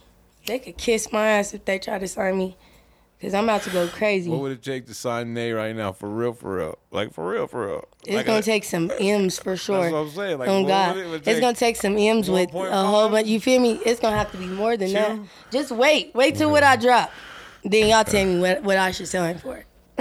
They 0.46 0.58
could 0.60 0.78
kiss 0.78 1.12
my 1.12 1.28
ass 1.28 1.54
if 1.54 1.66
they 1.66 1.80
try 1.80 2.00
to 2.00 2.08
sign 2.08 2.38
me, 2.38 2.56
cause 3.22 3.34
I'm 3.34 3.44
about 3.46 3.64
to 3.64 3.70
go 3.70 3.88
crazy. 3.88 4.30
What 4.30 4.40
would 4.42 4.52
it 4.52 4.64
take 4.64 4.88
to 4.88 4.94
sign 4.94 5.34
Nay 5.34 5.52
right 5.52 5.76
now? 5.76 5.92
For 5.92 6.10
real, 6.10 6.34
for 6.34 6.56
real. 6.58 6.78
Like, 6.92 7.14
for 7.14 7.30
real, 7.30 7.48
for 7.48 7.68
real. 7.68 7.88
it's 8.06 8.16
Like, 8.16 8.26
gonna 8.26 8.40
uh, 8.40 8.42
take 8.42 8.64
some 8.64 8.92
M's 9.00 9.38
for 9.40 9.56
sure. 9.58 9.82
That's 9.82 9.94
what 9.94 10.00
I'm 10.00 10.10
saying. 10.12 10.40
Like, 10.40 10.50
oh 10.50 10.66
God, 10.66 10.96
would 10.96 11.06
it 11.06 11.10
would 11.10 11.28
it's 11.28 11.40
gonna 11.40 11.54
take 11.56 11.76
some 11.76 11.98
M's 11.98 12.30
with 12.30 12.54
a 12.54 12.86
whole 12.86 13.10
bunch. 13.10 13.28
You 13.28 13.40
feel 13.40 13.60
me? 13.60 13.74
It's 13.86 14.00
gonna 14.00 14.18
have 14.18 14.32
to 14.32 14.38
be 14.38 14.48
more 14.48 14.78
than 14.78 14.94
that. 14.94 15.20
Just 15.52 15.72
wait, 15.72 16.14
wait 16.16 16.36
till 16.36 16.52
what 16.52 16.64
I 16.64 16.76
drop. 16.76 17.12
Then 17.64 17.90
y'all 17.90 18.04
tell 18.06 18.26
me 18.26 18.40
what, 18.40 18.64
what 18.64 18.78
I 18.78 18.92
should 18.92 19.08
sell 19.08 19.26
him 19.26 19.38
for. 19.38 19.66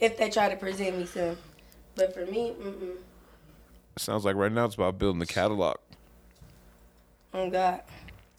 if 0.00 0.16
they 0.16 0.30
try 0.30 0.48
to 0.48 0.56
present 0.56 0.96
me 0.96 1.06
some, 1.06 1.36
but 1.96 2.14
for 2.14 2.24
me, 2.26 2.54
mm-mm. 2.60 2.96
Sounds 3.98 4.24
like 4.24 4.36
right 4.36 4.50
now 4.50 4.64
it's 4.64 4.74
about 4.76 4.96
building 4.98 5.18
the 5.18 5.26
catalog. 5.26 5.76
oh 7.34 7.50
God, 7.50 7.82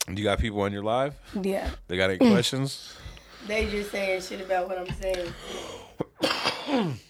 You 0.08 0.24
got 0.24 0.38
people 0.40 0.60
on 0.62 0.72
your 0.72 0.82
live? 0.82 1.14
yeah. 1.40 1.70
They 1.86 1.96
got 1.96 2.10
any 2.10 2.18
questions? 2.32 2.96
They 3.46 3.70
just 3.70 3.90
saying 3.90 4.22
shit 4.22 4.40
about 4.40 4.68
what 4.68 4.78
I'm 4.78 4.90
saying. 5.00 5.32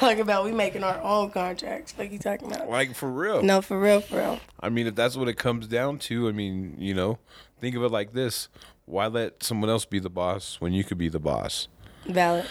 talking 0.00 0.20
about 0.20 0.44
we 0.44 0.52
making 0.52 0.82
our 0.82 1.00
own 1.02 1.30
contracts. 1.30 1.94
Like 1.98 2.12
you 2.12 2.18
talking 2.18 2.52
about? 2.52 2.68
Like, 2.68 2.94
for 2.94 3.10
real. 3.10 3.42
No, 3.42 3.62
for 3.62 3.78
real, 3.78 4.00
for 4.00 4.16
real. 4.16 4.40
I 4.60 4.68
mean, 4.68 4.86
if 4.86 4.94
that's 4.94 5.16
what 5.16 5.28
it 5.28 5.34
comes 5.34 5.66
down 5.66 5.98
to, 6.00 6.28
I 6.28 6.32
mean, 6.32 6.76
you 6.78 6.94
know, 6.94 7.18
think 7.60 7.76
of 7.76 7.82
it 7.82 7.90
like 7.90 8.12
this: 8.12 8.48
Why 8.86 9.06
let 9.06 9.42
someone 9.42 9.70
else 9.70 9.84
be 9.84 9.98
the 9.98 10.10
boss 10.10 10.56
when 10.60 10.72
you 10.72 10.84
could 10.84 10.98
be 10.98 11.08
the 11.08 11.20
boss, 11.20 11.68
Valid. 12.06 12.46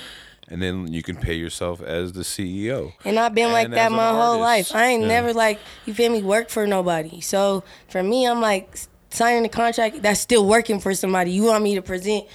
and 0.47 0.62
then 0.62 0.91
you 0.91 1.04
can 1.04 1.15
pay 1.15 1.34
yourself 1.34 1.82
as 1.82 2.13
the 2.13 2.21
CEO? 2.21 2.93
And 3.04 3.19
I've 3.19 3.36
been 3.36 3.52
like 3.52 3.69
that 3.71 3.91
my 3.91 4.10
whole 4.10 4.43
artist, 4.43 4.73
life. 4.73 4.75
I 4.75 4.88
ain't 4.88 5.04
yeah. 5.04 5.08
never 5.08 5.34
like 5.34 5.60
you 5.86 5.93
feel 5.93 6.12
me 6.12 6.21
work 6.21 6.49
for 6.49 6.65
nobody. 6.67 7.21
So 7.21 7.63
for 7.88 8.04
me, 8.04 8.28
I'm 8.28 8.41
like 8.41 8.78
signing 9.10 9.45
a 9.45 9.50
contract 9.50 10.02
that's 10.02 10.19
still 10.19 10.45
working 10.45 10.80
for 10.80 10.93
somebody. 10.93 11.32
You 11.32 11.43
want 11.43 11.63
me 11.63 11.76
to 11.76 11.82
present 11.82 12.28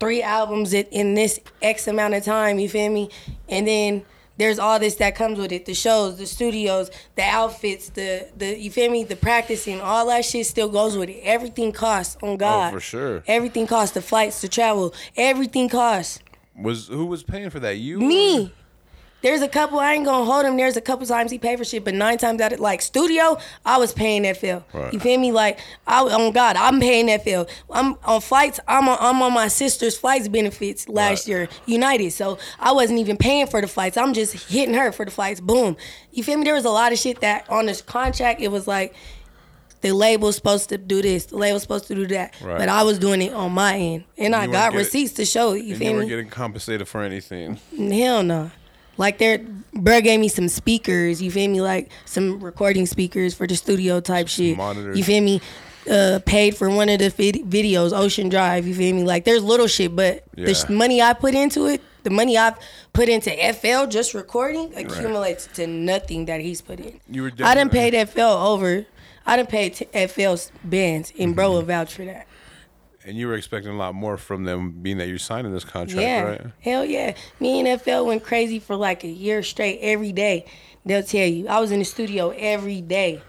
three 0.00 0.22
albums 0.22 0.72
in, 0.72 1.14
this 1.14 1.40
X 1.60 1.86
amount 1.86 2.14
of 2.14 2.24
time? 2.24 2.58
You 2.58 2.68
feel 2.68 2.90
me? 2.90 3.08
And 3.48 3.66
then 3.66 4.04
there's 4.36 4.58
all 4.58 4.78
this 4.78 4.96
that 4.96 5.14
comes 5.14 5.38
with 5.38 5.52
it. 5.52 5.66
The 5.66 5.74
shows, 5.74 6.18
the 6.18 6.26
studios, 6.26 6.90
the 7.16 7.22
outfits, 7.22 7.90
the 7.90 8.28
the 8.36 8.58
you 8.58 8.70
feel 8.70 8.90
me, 8.90 9.04
the 9.04 9.16
practicing, 9.16 9.80
all 9.80 10.06
that 10.06 10.24
shit 10.24 10.46
still 10.46 10.68
goes 10.68 10.96
with 10.96 11.08
it. 11.08 11.20
Everything 11.22 11.72
costs 11.72 12.16
on 12.22 12.30
oh, 12.30 12.36
God. 12.36 12.72
Oh, 12.72 12.76
for 12.76 12.80
sure. 12.80 13.22
Everything 13.26 13.66
costs. 13.66 13.94
The 13.94 14.02
flights, 14.02 14.40
the 14.40 14.48
travel, 14.48 14.94
everything 15.16 15.68
costs. 15.68 16.18
Was 16.56 16.88
who 16.88 17.06
was 17.06 17.22
paying 17.22 17.50
for 17.50 17.60
that? 17.60 17.76
You? 17.76 18.00
Me. 18.00 18.52
There's 19.22 19.40
a 19.40 19.48
couple 19.48 19.78
I 19.78 19.94
ain't 19.94 20.04
gonna 20.04 20.24
hold 20.24 20.44
him. 20.44 20.56
There's 20.56 20.76
a 20.76 20.80
couple 20.80 21.06
times 21.06 21.30
he 21.30 21.38
paid 21.38 21.56
for 21.58 21.64
shit, 21.64 21.84
but 21.84 21.94
nine 21.94 22.18
times 22.18 22.40
out 22.40 22.52
of 22.52 22.58
like 22.60 22.82
studio, 22.82 23.38
I 23.64 23.78
was 23.78 23.92
paying 23.92 24.22
that 24.22 24.36
feel. 24.36 24.64
Right. 24.72 24.92
You 24.92 24.98
feel 24.98 25.18
me? 25.18 25.30
Like 25.30 25.60
I 25.86 26.00
oh 26.02 26.26
on 26.26 26.32
God, 26.32 26.56
I'm 26.56 26.80
paying 26.80 27.06
that 27.06 27.22
feel. 27.22 27.46
I'm 27.70 27.96
on 28.04 28.20
flights. 28.20 28.58
I'm 28.66 28.88
on, 28.88 28.98
I'm 29.00 29.22
on 29.22 29.32
my 29.32 29.46
sister's 29.48 29.96
flights 29.96 30.26
benefits 30.28 30.88
last 30.88 31.28
Right. 31.28 31.28
year, 31.28 31.48
United. 31.66 32.10
So 32.12 32.38
I 32.58 32.72
wasn't 32.72 32.98
even 32.98 33.16
paying 33.16 33.46
for 33.46 33.60
the 33.60 33.68
flights. 33.68 33.96
I'm 33.96 34.12
just 34.12 34.32
hitting 34.50 34.74
her 34.74 34.90
for 34.90 35.04
the 35.04 35.10
flights. 35.12 35.40
Boom. 35.40 35.76
You 36.10 36.24
feel 36.24 36.36
me? 36.38 36.44
There 36.44 36.54
was 36.54 36.64
a 36.64 36.70
lot 36.70 36.92
of 36.92 36.98
shit 36.98 37.20
that 37.20 37.48
on 37.48 37.66
this 37.66 37.80
contract 37.80 38.40
it 38.40 38.48
was 38.48 38.66
like. 38.66 38.94
The 39.82 39.90
label's 39.90 40.36
supposed 40.36 40.68
to 40.68 40.78
do 40.78 41.02
this. 41.02 41.26
The 41.26 41.36
label's 41.36 41.62
supposed 41.62 41.88
to 41.88 41.96
do 41.96 42.06
that. 42.06 42.36
Right. 42.40 42.56
But 42.56 42.68
I 42.68 42.84
was 42.84 43.00
doing 43.00 43.20
it 43.20 43.32
on 43.32 43.50
my 43.50 43.76
end, 43.76 44.04
and 44.16 44.32
I 44.32 44.46
got 44.46 44.74
receipts 44.74 45.14
to 45.14 45.24
show 45.24 45.54
it. 45.54 45.64
You 45.64 45.70
And 45.74 45.78
feel 45.80 45.86
you 45.88 45.92
me? 45.94 45.98
weren't 45.98 46.08
getting 46.08 46.28
compensated 46.28 46.86
for 46.86 47.02
anything. 47.02 47.58
Hell 47.76 48.22
no. 48.22 48.52
Like 48.98 49.18
there, 49.18 49.38
bro 49.72 50.00
gave 50.00 50.20
me 50.20 50.28
some 50.28 50.48
speakers. 50.48 51.20
You 51.22 51.30
feel 51.30 51.50
me? 51.50 51.60
Like 51.60 51.90
some 52.04 52.40
recording 52.40 52.86
speakers 52.86 53.34
for 53.34 53.46
the 53.46 53.56
studio 53.56 54.00
type 54.00 54.28
shit. 54.28 54.56
monitors. 54.56 54.96
You 54.98 55.04
feel 55.04 55.22
me? 55.22 55.40
Uh, 55.90 56.20
paid 56.24 56.56
for 56.56 56.70
one 56.70 56.88
of 56.88 57.00
the 57.00 57.10
vid- 57.10 57.44
videos, 57.50 57.92
Ocean 57.92 58.28
Drive. 58.28 58.68
You 58.68 58.74
feel 58.74 58.94
me? 58.94 59.02
Like 59.02 59.24
there's 59.24 59.42
little 59.42 59.66
shit, 59.66 59.96
but 59.96 60.22
the 60.36 60.54
sh- 60.54 60.68
money 60.68 61.02
I 61.02 61.12
put 61.12 61.34
into 61.34 61.66
it, 61.66 61.80
the 62.04 62.10
money 62.10 62.38
I've 62.38 62.54
put 62.92 63.08
into 63.08 63.30
FL 63.52 63.86
just 63.88 64.14
recording 64.14 64.72
accumulates 64.76 65.48
to 65.54 65.66
nothing 65.66 66.26
that 66.26 66.40
he's 66.40 66.60
put 66.60 66.78
in. 66.78 67.00
You 67.10 67.22
were 67.22 67.32
I 67.42 67.54
done 67.56 67.66
definitely- 67.66 67.90
paid 67.90 68.08
FL 68.10 68.20
over. 68.20 68.86
I 69.26 69.36
done 69.36 69.46
paid 69.46 69.74
t- 69.74 69.88
FL's 70.06 70.52
bands, 70.62 71.12
and 71.18 71.34
bro 71.34 71.46
Mm-hmm. 71.46 71.54
will 71.54 71.62
vouch 71.62 71.94
for 71.94 72.04
that. 72.04 72.28
And 73.04 73.16
you 73.16 73.26
were 73.26 73.34
expecting 73.34 73.72
a 73.72 73.76
lot 73.76 73.94
more 73.94 74.16
from 74.16 74.44
them, 74.44 74.72
being 74.80 74.98
that 74.98 75.08
you're 75.08 75.18
signing 75.18 75.52
this 75.52 75.64
contract, 75.64 76.02
Yeah. 76.02 76.22
right? 76.22 76.40
Hell 76.60 76.84
yeah. 76.84 77.14
Me 77.40 77.58
and 77.58 77.80
FL 77.80 78.04
went 78.06 78.22
crazy 78.22 78.58
for 78.60 78.76
like 78.76 79.02
a 79.04 79.08
year 79.08 79.42
straight 79.42 79.78
every 79.80 80.12
day. 80.12 80.44
They'll 80.86 81.02
tell 81.02 81.26
you. 81.26 81.48
I 81.48 81.58
was 81.60 81.72
in 81.72 81.78
the 81.80 81.84
studio 81.84 82.30
every 82.36 82.80
day. 82.80 83.20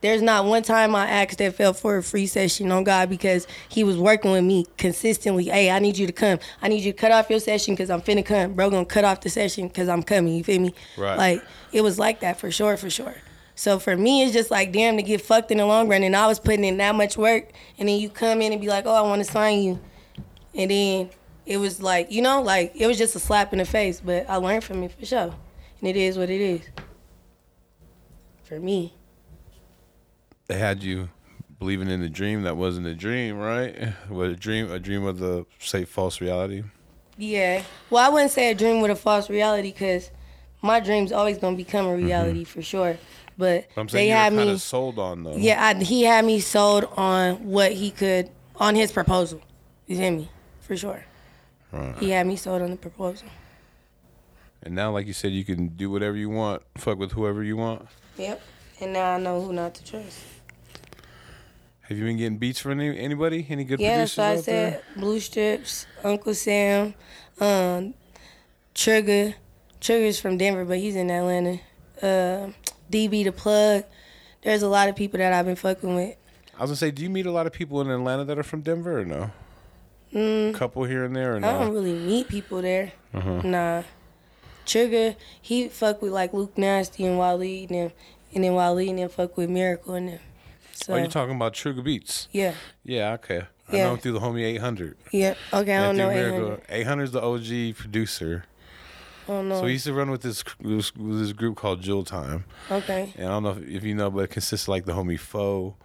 There's 0.00 0.22
not 0.22 0.46
one 0.46 0.62
time 0.62 0.94
I 0.94 1.06
asked 1.08 1.40
FL 1.40 1.72
for 1.72 1.98
a 1.98 2.02
free 2.02 2.26
session 2.26 2.72
on 2.72 2.84
God 2.84 3.10
because 3.10 3.46
he 3.68 3.84
was 3.84 3.98
working 3.98 4.30
with 4.32 4.42
me 4.44 4.64
consistently. 4.78 5.44
Hey, 5.44 5.70
I 5.70 5.78
need 5.78 5.98
you 5.98 6.06
to 6.06 6.12
come. 6.12 6.38
I 6.62 6.68
need 6.68 6.82
you 6.82 6.92
to 6.92 6.98
cut 6.98 7.12
off 7.12 7.28
your 7.28 7.38
session 7.40 7.74
because 7.74 7.90
I'm 7.90 8.00
finna 8.00 8.24
come. 8.24 8.54
Bro, 8.54 8.70
gonna 8.70 8.86
cut 8.86 9.04
off 9.04 9.20
the 9.20 9.28
session 9.28 9.68
because 9.68 9.88
I'm 9.90 10.02
coming. 10.02 10.34
You 10.34 10.42
feel 10.42 10.60
me? 10.60 10.72
Right. 10.96 11.18
Like, 11.18 11.42
it 11.72 11.82
was 11.82 11.98
like 11.98 12.20
that 12.20 12.40
for 12.40 12.50
sure, 12.50 12.76
for 12.78 12.88
sure. 12.88 13.14
So 13.60 13.78
for 13.78 13.94
me, 13.94 14.22
it's 14.22 14.32
just 14.32 14.50
like, 14.50 14.72
damn, 14.72 14.96
to 14.96 15.02
get 15.02 15.20
fucked 15.20 15.50
in 15.50 15.58
the 15.58 15.66
long 15.66 15.86
run. 15.86 16.02
And 16.02 16.16
I 16.16 16.26
was 16.26 16.40
putting 16.40 16.64
in 16.64 16.78
that 16.78 16.94
much 16.94 17.18
work. 17.18 17.52
And 17.76 17.90
then 17.90 18.00
you 18.00 18.08
come 18.08 18.40
in 18.40 18.52
and 18.52 18.60
be 18.60 18.68
like, 18.68 18.86
oh, 18.86 18.94
I 18.94 19.02
want 19.02 19.22
to 19.22 19.30
sign 19.30 19.62
you. 19.62 19.78
And 20.54 20.70
then 20.70 21.10
it 21.44 21.58
was 21.58 21.82
like, 21.82 22.10
you 22.10 22.22
know, 22.22 22.40
like 22.40 22.72
it 22.74 22.86
was 22.86 22.96
just 22.96 23.14
a 23.16 23.18
slap 23.18 23.52
in 23.52 23.58
the 23.58 23.66
face, 23.66 24.00
but 24.00 24.24
I 24.30 24.36
learned 24.36 24.64
from 24.64 24.82
it 24.82 24.92
for 24.92 25.04
sure. 25.04 25.34
And 25.80 25.88
it 25.90 25.94
is 25.94 26.16
what 26.16 26.30
it 26.30 26.40
is. 26.40 26.62
For 28.44 28.58
me. 28.58 28.94
They 30.46 30.56
had 30.56 30.82
you 30.82 31.10
believing 31.58 31.90
in 31.90 32.00
a 32.00 32.08
dream 32.08 32.44
that 32.44 32.56
wasn't 32.56 32.86
a 32.86 32.94
dream, 32.94 33.36
right? 33.36 33.92
Was 34.08 34.32
a 34.32 34.36
dream 34.36 34.72
a 34.72 34.78
dream 34.78 35.04
of 35.04 35.18
the 35.18 35.44
say 35.58 35.84
false 35.84 36.22
reality? 36.22 36.62
Yeah. 37.18 37.62
Well, 37.90 38.06
I 38.06 38.08
wouldn't 38.08 38.30
say 38.30 38.50
a 38.50 38.54
dream 38.54 38.80
with 38.80 38.90
a 38.90 38.96
false 38.96 39.28
reality 39.28 39.70
because 39.70 40.10
my 40.62 40.80
dream's 40.80 41.12
always 41.12 41.36
going 41.36 41.58
to 41.58 41.62
become 41.62 41.84
a 41.84 41.90
mm-hmm. 41.90 42.06
reality 42.06 42.44
for 42.44 42.62
sure. 42.62 42.96
But 43.40 43.66
I'm 43.76 43.86
they 43.86 43.92
saying 43.92 44.08
you 44.10 44.14
had 44.14 44.32
me. 44.34 44.58
sold 44.58 44.98
on 44.98 45.24
though. 45.24 45.34
Yeah, 45.36 45.64
I, 45.64 45.74
he 45.82 46.02
had 46.04 46.24
me 46.24 46.38
sold 46.40 46.84
on 46.96 47.36
what 47.46 47.72
he 47.72 47.90
could, 47.90 48.30
on 48.56 48.74
his 48.74 48.92
proposal. 48.92 49.40
You 49.86 49.96
hear 49.96 50.12
me? 50.12 50.28
For 50.60 50.76
sure. 50.76 51.02
Right. 51.72 51.96
He 51.98 52.10
had 52.10 52.26
me 52.26 52.36
sold 52.36 52.60
on 52.62 52.70
the 52.70 52.76
proposal. 52.76 53.28
And 54.62 54.74
now, 54.74 54.92
like 54.92 55.06
you 55.06 55.14
said, 55.14 55.32
you 55.32 55.44
can 55.44 55.68
do 55.68 55.90
whatever 55.90 56.16
you 56.16 56.28
want, 56.28 56.62
fuck 56.76 56.98
with 56.98 57.12
whoever 57.12 57.42
you 57.42 57.56
want. 57.56 57.88
Yep. 58.18 58.40
And 58.80 58.92
now 58.92 59.14
I 59.14 59.18
know 59.18 59.40
who 59.42 59.52
not 59.54 59.72
to 59.74 59.84
trust. 59.84 60.18
Have 61.82 61.96
you 61.98 62.04
been 62.04 62.18
getting 62.18 62.38
beats 62.38 62.60
from 62.60 62.78
any, 62.78 62.96
anybody? 62.98 63.46
Any 63.48 63.64
good 63.64 63.80
Yeah, 63.80 63.94
producers 64.04 64.12
so 64.12 64.22
I 64.22 64.36
out 64.36 64.44
there? 64.44 64.70
said 64.72 64.82
Blue 65.00 65.18
Strips, 65.18 65.86
Uncle 66.04 66.34
Sam, 66.34 66.94
um, 67.40 67.94
Trigger. 68.74 69.34
Trigger's 69.80 70.20
from 70.20 70.36
Denver, 70.36 70.64
but 70.66 70.78
he's 70.78 70.94
in 70.94 71.10
Atlanta. 71.10 71.58
Uh, 72.02 72.50
DB 72.90 73.24
the 73.24 73.32
Plug. 73.32 73.84
There's 74.42 74.62
a 74.62 74.68
lot 74.68 74.88
of 74.88 74.96
people 74.96 75.18
that 75.18 75.32
I've 75.32 75.46
been 75.46 75.56
fucking 75.56 75.94
with. 75.94 76.16
I 76.58 76.62
was 76.62 76.70
gonna 76.70 76.76
say, 76.76 76.90
do 76.90 77.02
you 77.02 77.10
meet 77.10 77.26
a 77.26 77.30
lot 77.30 77.46
of 77.46 77.52
people 77.52 77.80
in 77.80 77.90
Atlanta 77.90 78.24
that 78.24 78.38
are 78.38 78.42
from 78.42 78.60
Denver 78.60 79.00
or 79.00 79.04
no? 79.04 79.30
Mm, 80.12 80.54
couple 80.54 80.84
here 80.84 81.04
and 81.04 81.14
there 81.14 81.36
or 81.36 81.40
no? 81.40 81.48
I 81.48 81.52
don't 81.64 81.72
really 81.72 81.94
meet 81.94 82.28
people 82.28 82.60
there. 82.62 82.92
Uh-huh. 83.14 83.42
Nah. 83.44 83.82
Trigger, 84.66 85.16
he 85.40 85.68
fuck 85.68 86.02
with 86.02 86.12
like 86.12 86.32
Luke 86.32 86.56
Nasty 86.58 87.04
and 87.04 87.18
Waleed 87.18 87.70
and 87.70 87.76
them. 87.76 87.92
And 88.34 88.44
then 88.44 88.52
Waleed 88.52 88.90
and 88.90 88.98
then 88.98 89.08
fuck 89.08 89.36
with 89.36 89.48
Miracle 89.50 89.94
and 89.94 90.08
them. 90.08 90.18
So, 90.72 90.94
Are 90.94 91.00
you 91.00 91.08
talking 91.08 91.36
about 91.36 91.54
Trigger 91.54 91.82
Beats? 91.82 92.28
yeah. 92.32 92.54
Yeah, 92.84 93.12
okay. 93.14 93.42
Yeah. 93.70 93.82
I 93.82 93.84
know 93.84 93.92
him 93.94 93.98
through 93.98 94.12
the 94.12 94.20
homie 94.20 94.42
800. 94.42 94.96
Yeah. 95.12 95.34
Okay, 95.52 95.76
I 95.76 95.82
don't 95.82 95.96
know. 95.96 96.10
800. 96.10 96.62
800 96.68 97.02
is 97.04 97.12
the 97.12 97.22
OG 97.22 97.76
producer. 97.76 98.44
I 99.38 99.42
don't. 99.48 99.50
So 99.60 99.66
he 99.66 99.72
used 99.72 99.86
to 99.86 99.92
run 99.94 100.10
with 100.10 100.22
this 100.22 100.42
with 100.60 100.92
this 100.96 101.32
group 101.32 101.56
called 101.56 101.80
Jewel 101.82 102.04
Time, 102.04 102.44
okay. 102.70 103.12
and 103.16 103.26
I 103.26 103.30
don't 103.30 103.42
know 103.42 103.50
if, 103.50 103.68
if 103.68 103.84
you 103.84 103.94
know, 103.94 104.10
but 104.10 104.20
it 104.24 104.30
consists 104.30 104.64
of 104.66 104.70
like 104.70 104.84
the 104.84 104.92
homie 104.92 105.18
Foe, 105.18 105.76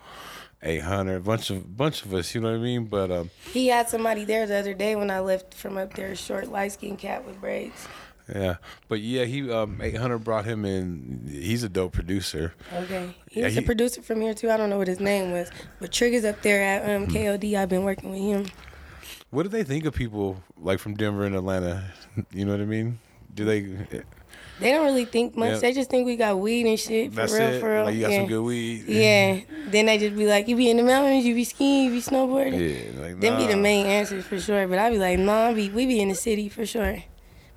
800, 0.64 1.16
a 1.18 1.20
bunch 1.20 1.50
of 1.50 1.76
bunch 1.78 2.04
of 2.06 2.14
us. 2.14 2.34
You 2.34 2.42
know 2.42 2.52
what 2.52 2.58
I 2.60 2.64
mean? 2.64 2.86
But 2.86 3.12
um, 3.12 3.30
He 3.54 3.68
had 3.68 3.88
somebody 3.90 4.24
there 4.26 4.46
the 4.48 4.56
other 4.58 4.74
day 4.74 4.96
when 4.96 5.12
I 5.12 5.20
left 5.20 5.54
from 5.54 5.78
up 5.78 5.94
there, 5.94 6.16
short, 6.16 6.48
light 6.52 6.72
skinned 6.72 7.00
cat 7.00 7.26
with 7.26 7.40
braids. 7.40 7.88
yeah, 8.34 8.56
but 8.88 9.02
yeah, 9.02 9.26
he 9.26 9.52
um 9.52 9.80
800 9.82 10.20
brought 10.20 10.46
him 10.46 10.66
in. 10.66 11.28
He's 11.30 11.64
a 11.64 11.70
dope 11.70 11.94
producer. 11.94 12.54
Okay. 12.74 13.14
He 13.30 13.42
Yeah, 13.42 13.46
was 13.48 13.58
a 13.58 13.60
he- 13.60 13.66
producer 13.66 14.02
from 14.02 14.22
here 14.22 14.34
too. 14.34 14.50
I 14.50 14.58
don't 14.58 14.70
know 14.72 14.78
what 14.80 14.88
his 14.88 15.00
name 15.00 15.32
was. 15.32 15.52
But 15.80 15.92
Trigger's 15.92 16.26
up 16.26 16.42
there 16.42 16.64
at 16.64 16.84
Hmm. 16.86 17.04
um, 17.04 17.08
KOD. 17.08 17.56
I've 17.56 17.70
been 17.70 17.84
working 17.84 18.10
with 18.12 18.22
him. 18.22 18.46
What 19.30 19.44
do 19.44 19.50
they 19.50 19.64
think 19.64 19.86
of 19.86 19.94
people 19.94 20.42
like 20.58 20.80
from 20.80 20.96
Denver 20.96 21.26
and 21.26 21.36
Atlanta? 21.36 21.84
You 22.32 22.46
know 22.46 22.52
what 22.54 22.62
I 22.62 22.66
mean? 22.66 23.00
Do 23.36 23.46
they? 23.46 24.04
They 24.60 24.72
don't 24.72 24.86
really 24.86 25.06
think 25.06 25.36
much. 25.36 25.52
Yeah. 25.52 25.58
They 25.60 25.74
just 25.74 25.90
think 25.90 26.06
we 26.06 26.16
got 26.16 26.40
weed 26.40 26.66
and 26.66 26.80
shit. 26.80 27.10
For 27.10 27.16
That's 27.18 27.34
real, 27.34 27.42
it. 27.42 27.60
for 27.60 27.74
real. 27.74 27.86
Like 27.86 27.96
you 27.96 28.02
got 28.02 28.12
yeah. 28.12 28.18
some 28.20 28.28
good 28.28 28.42
weed. 28.42 28.86
Yeah. 28.88 29.42
Then 29.68 29.88
they 29.88 29.98
just 29.98 30.16
be 30.16 30.26
like, 30.26 30.48
you 30.48 30.56
be 30.56 30.70
in 30.70 30.78
the 30.78 30.84
mountains, 30.84 31.26
you 31.26 31.36
be 31.36 31.44
skiing, 31.44 31.86
you 31.86 31.92
be 31.92 32.02
snowboarding. 32.02 32.54
Yeah. 32.54 33.02
Like 33.02 33.20
Them 33.20 33.38
be 33.38 33.48
the 33.48 33.58
main 33.58 33.86
answers 33.86 34.26
for 34.26 34.40
sure. 34.40 34.66
But 34.68 34.80
I 34.80 34.90
be 34.92 34.98
like, 34.98 35.20
nah, 35.20 35.52
be, 35.52 35.70
we 35.70 35.86
be 35.86 36.00
in 36.00 36.08
the 36.08 36.16
city 36.16 36.48
for 36.48 36.66
sure. 36.66 37.04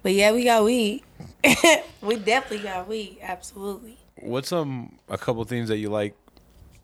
But 0.02 0.12
yeah, 0.12 0.32
we 0.32 0.44
got 0.44 0.64
weed. 0.64 1.04
we 2.02 2.16
definitely 2.16 2.64
got 2.64 2.88
weed. 2.88 3.18
Absolutely. 3.22 3.96
What's 4.16 4.52
um 4.52 4.96
a 5.08 5.18
couple 5.18 5.44
things 5.44 5.68
that 5.68 5.76
you 5.76 5.90
like 5.90 6.16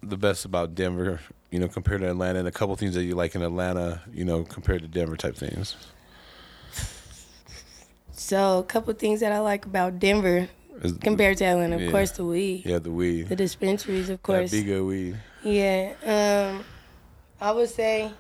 the 0.01 0.17
best 0.17 0.45
about 0.45 0.77
Denver? 0.77 1.21
You 1.51 1.61
know, 1.61 1.69
compared 1.69 2.01
to 2.01 2.11
Atlanta, 2.11 2.41
and 2.41 2.49
a 2.49 2.53
couple 2.53 2.75
things 2.77 2.95
that 2.95 3.05
you 3.05 3.15
like 3.15 3.35
in 3.35 3.43
Atlanta. 3.43 4.03
You 4.13 4.25
know, 4.25 4.45
compared 4.45 4.83
to 4.83 4.89
Denver 4.89 5.17
type 5.17 5.37
things. 5.37 5.77
So 8.17 8.59
a 8.61 8.63
couple 8.63 8.93
things 8.95 9.21
that 9.21 9.33
I 9.33 9.41
like 9.41 9.67
about 9.67 9.99
Denver 9.99 10.49
compared 11.01 11.39
to 11.39 11.45
Atlanta, 11.45 11.77
of 11.77 11.83
Yeah. 11.83 11.91
course, 11.91 12.13
the 12.13 12.25
weed. 12.25 12.63
yeah, 12.65 12.79
the 12.79 12.91
weed. 12.91 13.29
The 13.29 13.37
dispensaries, 13.37 14.09
of 14.09 14.19
That 14.19 14.23
course. 14.23 14.51
be 14.51 14.63
good 14.63 14.83
weed. 14.85 15.17
Yeah. 15.43 15.93
Um, 16.05 16.65
I 17.41 17.53
would 17.53 17.69
say 17.69 18.11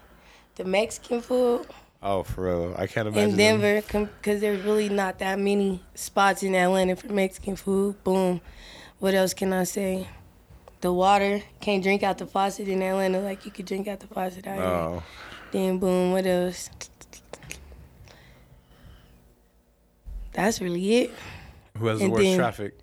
the 0.56 0.64
Mexican 0.64 1.20
food 1.20 1.66
Oh, 2.02 2.22
for 2.22 2.44
real. 2.44 2.74
I 2.76 2.86
can't 2.86 3.08
imagine. 3.08 3.30
in 3.30 3.36
Denver, 3.36 3.80
because 4.20 4.40
there's 4.42 4.62
really 4.62 4.90
not 4.90 5.18
that 5.20 5.38
many 5.38 5.80
spots 5.94 6.42
in 6.42 6.54
Atlanta 6.54 6.96
for 6.96 7.10
Mexican 7.12 7.56
food. 7.56 8.02
Boom. 8.04 8.42
What 8.98 9.14
else 9.14 9.32
can 9.32 9.52
I 9.54 9.64
say? 9.64 10.08
The 10.82 10.92
water 10.92 11.42
can't 11.60 11.82
drink 11.82 12.02
out 12.02 12.18
the 12.18 12.26
faucet 12.26 12.68
in 12.68 12.82
Atlanta 12.82 13.20
like 13.20 13.46
you 13.46 13.50
could 13.50 13.64
drink 13.64 13.88
out 13.88 14.00
the 14.00 14.06
faucet 14.06 14.46
out 14.46 14.56
here. 14.56 14.64
Oh, 14.64 15.02
Then 15.50 15.78
boom. 15.78 16.12
What 16.12 16.26
else? 16.26 16.68
That's 20.34 20.60
really 20.60 20.96
it. 20.96 21.10
who 21.78 21.86
has 21.86 21.98
the 22.00 22.08
worst 22.10 22.22
then- 22.24 22.38
traffic? 22.38 22.78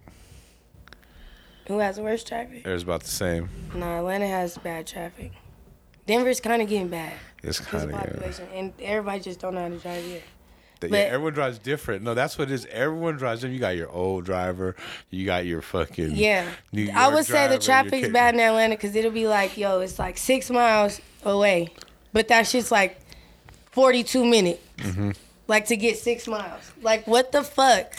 Who 1.67 1.77
has 1.79 1.95
the 1.97 2.03
worst 2.03 2.27
traffic? 2.27 2.63
There's 2.63 2.83
about 2.83 3.03
the 3.03 3.09
same. 3.09 3.47
No, 3.75 3.99
Atlanta 3.99 4.27
has 4.27 4.57
bad 4.57 4.87
traffic. 4.87 5.31
Denver's 6.07 6.39
kind 6.41 6.61
of 6.61 6.67
getting 6.67 6.87
bad. 6.89 7.13
It's 7.43 7.59
kind 7.59 7.83
of 7.85 7.89
of 7.91 7.95
yeah. 7.95 8.01
population, 8.07 8.47
and 8.53 8.73
everybody 8.81 9.21
just 9.21 9.39
don't 9.39 9.53
know 9.53 9.61
how 9.61 9.69
to 9.69 9.77
drive 9.77 10.03
yet. 10.05 10.23
yeah. 10.81 10.89
but- 10.89 10.93
Everyone 10.93 11.33
drives 11.33 11.59
different. 11.59 12.03
No, 12.03 12.13
that's 12.13 12.37
what 12.37 12.49
it 12.49 12.53
is. 12.53 12.65
Everyone 12.65 13.15
drives 13.15 13.41
them. 13.43 13.51
You 13.53 13.59
got 13.59 13.77
your 13.77 13.89
old 13.89 14.25
driver. 14.25 14.75
You 15.11 15.25
got 15.25 15.45
your 15.45 15.61
fucking 15.61 16.11
Yeah, 16.15 16.49
I 16.95 17.07
would 17.13 17.25
say 17.25 17.47
the 17.47 17.59
traffic's 17.59 18.09
bad 18.09 18.33
in 18.33 18.39
Atlanta 18.41 18.75
because 18.75 18.95
it'll 18.95 19.11
be 19.11 19.27
like, 19.27 19.55
yo, 19.57 19.79
it's 19.79 19.99
like 19.99 20.17
six 20.17 20.49
miles 20.49 20.99
away, 21.23 21.69
but 22.11 22.27
that 22.29 22.47
shit's 22.47 22.71
like 22.71 22.99
forty-two 23.71 24.25
minutes, 24.25 24.61
Mm-hmm. 24.79 25.11
Like 25.51 25.65
to 25.67 25.75
get 25.75 25.97
six 25.99 26.27
miles. 26.27 26.71
Like 26.81 27.05
what 27.05 27.31
the 27.31 27.43
fuck? 27.43 27.93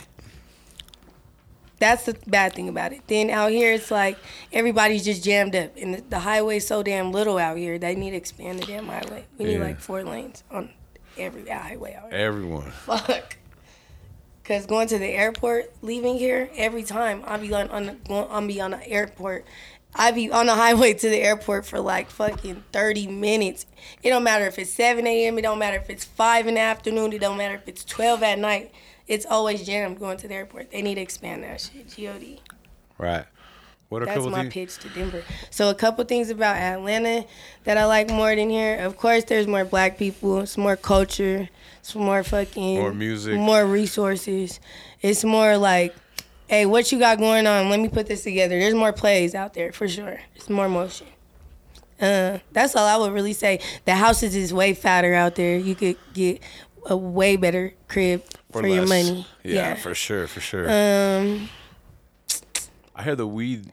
That's 1.78 2.04
the 2.04 2.16
bad 2.28 2.54
thing 2.54 2.68
about 2.68 2.92
it. 2.92 3.02
Then 3.08 3.28
out 3.28 3.50
here, 3.50 3.72
it's 3.72 3.90
like 3.90 4.16
everybody's 4.52 5.04
just 5.04 5.24
jammed 5.24 5.54
up, 5.56 5.72
and 5.76 5.94
the, 5.94 6.02
the 6.10 6.18
highway's 6.20 6.66
so 6.66 6.82
damn 6.82 7.10
little 7.12 7.38
out 7.38 7.56
here. 7.56 7.78
They 7.78 7.94
need 7.96 8.10
to 8.12 8.16
expand 8.16 8.60
the 8.60 8.66
damn 8.66 8.86
highway. 8.86 9.24
We 9.36 9.46
need 9.46 9.54
Yeah. 9.54 9.64
like 9.64 9.80
four 9.80 10.02
lanes 10.04 10.44
on 10.50 10.70
every 11.18 11.46
highway 11.48 11.94
out 11.94 12.10
here. 12.12 12.20
Everyone. 12.20 12.70
Fuck. 12.70 13.36
Cause 14.44 14.66
going 14.66 14.88
to 14.88 14.98
the 14.98 15.06
airport, 15.08 15.72
leaving 15.82 16.18
here 16.18 16.50
every 16.56 16.82
time 16.82 17.22
I 17.26 17.36
be 17.36 17.52
on 17.54 17.68
on 17.70 17.98
I'll 18.10 18.46
be 18.46 18.60
on 18.60 18.72
the 18.72 18.88
airport. 18.88 19.44
I 19.94 20.10
be 20.10 20.30
on 20.30 20.46
the 20.46 20.54
highway 20.54 20.94
to 20.94 21.08
the 21.08 21.20
airport 21.20 21.66
for 21.66 21.78
like 21.80 22.10
fucking 22.10 22.64
thirty 22.72 23.06
minutes. 23.06 23.66
It 24.02 24.10
don't 24.10 24.24
matter 24.24 24.46
if 24.46 24.58
it's 24.58 24.70
seven 24.72 25.06
a.m. 25.06 25.38
It 25.38 25.42
don't 25.42 25.58
matter 25.58 25.76
if 25.76 25.90
it's 25.90 26.04
five 26.04 26.46
in 26.46 26.54
the 26.54 26.60
afternoon. 26.60 27.12
It 27.12 27.20
don't 27.20 27.36
matter 27.36 27.54
if 27.54 27.68
it's 27.68 27.84
twelve 27.84 28.22
at 28.22 28.38
night. 28.38 28.72
It's 29.06 29.26
always 29.26 29.66
jammed 29.66 29.98
going 29.98 30.16
to 30.18 30.28
the 30.28 30.34
airport. 30.34 30.70
They 30.70 30.80
need 30.80 30.94
to 30.94 31.00
expand 31.02 31.42
that 31.44 31.60
shit. 31.60 31.94
God. 31.96 32.40
Right. 32.98 33.24
What 33.90 34.06
That's 34.06 34.24
my 34.24 34.48
things? 34.48 34.54
pitch 34.54 34.78
to 34.78 34.88
Denver. 34.98 35.22
So 35.50 35.68
a 35.68 35.74
couple 35.74 36.02
things 36.06 36.30
about 36.30 36.56
Atlanta 36.56 37.26
that 37.64 37.76
I 37.76 37.84
like 37.84 38.08
more 38.08 38.34
than 38.34 38.48
here. 38.48 38.78
Of 38.78 38.96
course, 38.96 39.24
there's 39.24 39.46
more 39.46 39.66
black 39.66 39.98
people. 39.98 40.40
It's 40.40 40.56
more 40.56 40.76
culture. 40.76 41.50
It's 41.80 41.94
more 41.94 42.24
fucking 42.24 42.78
More 42.78 42.94
music. 42.94 43.34
more 43.34 43.66
resources. 43.66 44.60
It's 45.02 45.24
more 45.24 45.58
like, 45.58 45.94
hey, 46.52 46.66
what 46.66 46.92
you 46.92 46.98
got 46.98 47.16
going 47.16 47.46
on? 47.46 47.70
Let 47.70 47.80
me 47.80 47.88
put 47.88 48.06
this 48.06 48.24
together. 48.24 48.58
There's 48.58 48.74
more 48.74 48.92
plays 48.92 49.34
out 49.34 49.54
there 49.54 49.72
for 49.72 49.88
sure. 49.88 50.20
It's 50.34 50.50
more 50.50 50.68
motion. 50.68 51.06
Uh, 51.98 52.40
that's 52.52 52.76
all 52.76 52.86
I 52.86 52.98
would 52.98 53.14
really 53.14 53.32
say. 53.32 53.58
The 53.86 53.94
houses 53.94 54.36
is 54.36 54.52
way 54.52 54.74
fatter 54.74 55.14
out 55.14 55.34
there. 55.34 55.56
You 55.56 55.74
could 55.74 55.96
get 56.12 56.42
a 56.84 56.96
way 56.96 57.36
better 57.36 57.72
crib 57.88 58.22
for, 58.50 58.66
your 58.66 58.84
less. 58.84 59.06
money. 59.06 59.26
Yeah, 59.42 59.76
for 59.76 59.94
sure, 59.94 60.26
for 60.26 60.40
sure. 60.40 60.66
um. 60.70 61.48
I 62.94 63.02
hear 63.02 63.16
the 63.16 63.26
weed. 63.26 63.70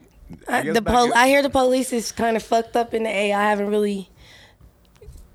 I, 0.48 0.60
I 0.60 0.70
the 0.70 0.80
pol- 0.80 1.12
I 1.12 1.28
hear 1.28 1.42
the 1.42 1.50
police 1.50 1.92
is 1.92 2.12
kind 2.12 2.34
of 2.34 2.42
fucked 2.42 2.76
up 2.76 2.94
in 2.94 3.02
the 3.02 3.10
A. 3.10 3.34
I 3.34 3.50
haven't 3.50 3.68
really 3.68 4.08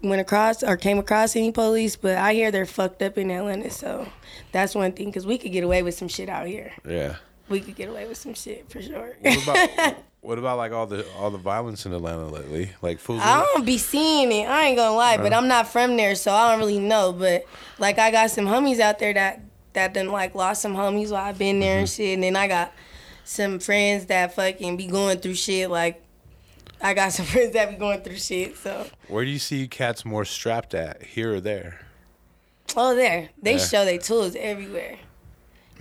went 0.01 0.19
across 0.19 0.63
or 0.63 0.77
came 0.77 0.97
across 0.97 1.35
any 1.35 1.51
police, 1.51 1.95
but 1.95 2.17
I 2.17 2.33
hear 2.33 2.49
they're 2.49 2.65
fucked 2.65 3.03
up 3.03 3.19
in 3.19 3.29
Atlanta. 3.29 3.69
So 3.69 4.07
that's 4.51 4.73
one 4.73 4.93
thing 4.93 5.07
because 5.07 5.27
we 5.27 5.37
could 5.37 5.51
get 5.51 5.63
away 5.63 5.83
with 5.83 5.93
some 5.93 6.07
shit 6.07 6.27
out 6.27 6.47
here. 6.47 6.73
Yeah. 6.87 7.17
We 7.49 7.59
could 7.59 7.75
get 7.75 7.89
away 7.89 8.07
with 8.07 8.17
some 8.17 8.33
shit 8.33 8.69
for 8.69 8.81
sure. 8.81 9.15
What 9.21 9.43
about 9.43 9.97
what 10.21 10.39
about 10.39 10.57
like 10.57 10.71
all 10.71 10.87
the 10.87 11.05
all 11.17 11.29
the 11.29 11.37
violence 11.37 11.85
in 11.85 11.93
Atlanta 11.93 12.27
lately? 12.27 12.71
Like 12.81 12.99
fools. 12.99 13.21
I 13.23 13.45
don't 13.53 13.65
be 13.65 13.77
seeing 13.77 14.31
it. 14.31 14.45
I 14.45 14.65
ain't 14.67 14.77
gonna 14.77 14.95
lie, 14.95 15.17
but 15.17 15.27
uh-huh. 15.27 15.41
I'm 15.41 15.47
not 15.47 15.67
from 15.67 15.95
there, 15.97 16.15
so 16.15 16.31
I 16.31 16.51
don't 16.51 16.59
really 16.59 16.79
know. 16.79 17.13
But 17.13 17.45
like, 17.77 17.99
I 17.99 18.11
got 18.11 18.31
some 18.31 18.45
homies 18.45 18.79
out 18.79 18.99
there 18.99 19.13
that 19.13 19.41
that 19.73 19.93
done 19.93 20.07
like 20.07 20.33
lost 20.33 20.61
some 20.61 20.75
homies 20.75 21.11
while 21.11 21.23
I've 21.25 21.37
been 21.37 21.59
there 21.59 21.79
and 21.79 21.87
mm-hmm. 21.87 22.01
shit, 22.03 22.13
and 22.15 22.23
then 22.23 22.35
I 22.35 22.47
got 22.47 22.73
some 23.23 23.59
friends 23.59 24.07
that 24.07 24.33
fucking 24.33 24.77
be 24.77 24.87
going 24.87 25.19
through 25.19 25.35
shit. 25.35 25.69
Like, 25.69 26.01
I 26.81 26.93
got 26.93 27.11
some 27.13 27.25
friends 27.25 27.53
that 27.53 27.69
be 27.69 27.75
going 27.75 28.01
through 28.01 28.17
shit. 28.17 28.57
So, 28.57 28.87
Where 29.07 29.23
do 29.23 29.29
you 29.29 29.39
see 29.39 29.67
cats 29.67 30.03
more 30.03 30.25
strapped 30.25 30.73
at? 30.73 31.03
Here 31.03 31.35
or 31.35 31.41
there? 31.41 31.81
oh, 32.75 32.95
there 32.95 33.29
they 33.41 33.53
Yeah. 33.53 33.57
show 33.59 33.85
their 33.85 33.99
tools 33.99 34.35
everywhere. 34.35 34.97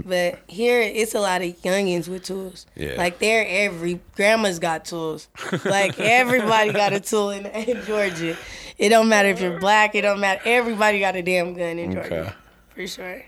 But 0.04 0.40
here, 0.48 0.80
it's 0.80 1.14
a 1.14 1.20
lot 1.20 1.42
of 1.42 1.48
youngins 1.62 2.09
with 2.09 2.24
tools. 2.24 2.66
Yeah. 2.74 2.94
Like 2.96 3.18
there, 3.20 3.44
every 3.48 4.00
grandma's 4.16 4.59
got 4.59 4.85
tools. 4.85 5.28
Like 5.64 5.98
everybody 6.00 6.72
got 6.72 6.92
a 6.92 7.00
tool 7.00 7.30
in, 7.30 7.46
in 7.46 7.85
Georgia. 7.85 8.37
It 8.76 8.88
don't 8.88 9.09
matter 9.09 9.28
if 9.28 9.40
you're 9.40 9.61
black. 9.61 9.94
It 9.94 10.02
don't 10.02 10.20
matter. 10.20 10.40
Everybody 10.44 10.98
got 10.98 11.14
a 11.14 11.22
damn 11.22 11.54
gun 11.54 11.78
in 11.78 11.92
Georgia, 11.92 12.20
Okay. 12.20 12.33
for 12.74 12.87
sure. 12.88 13.22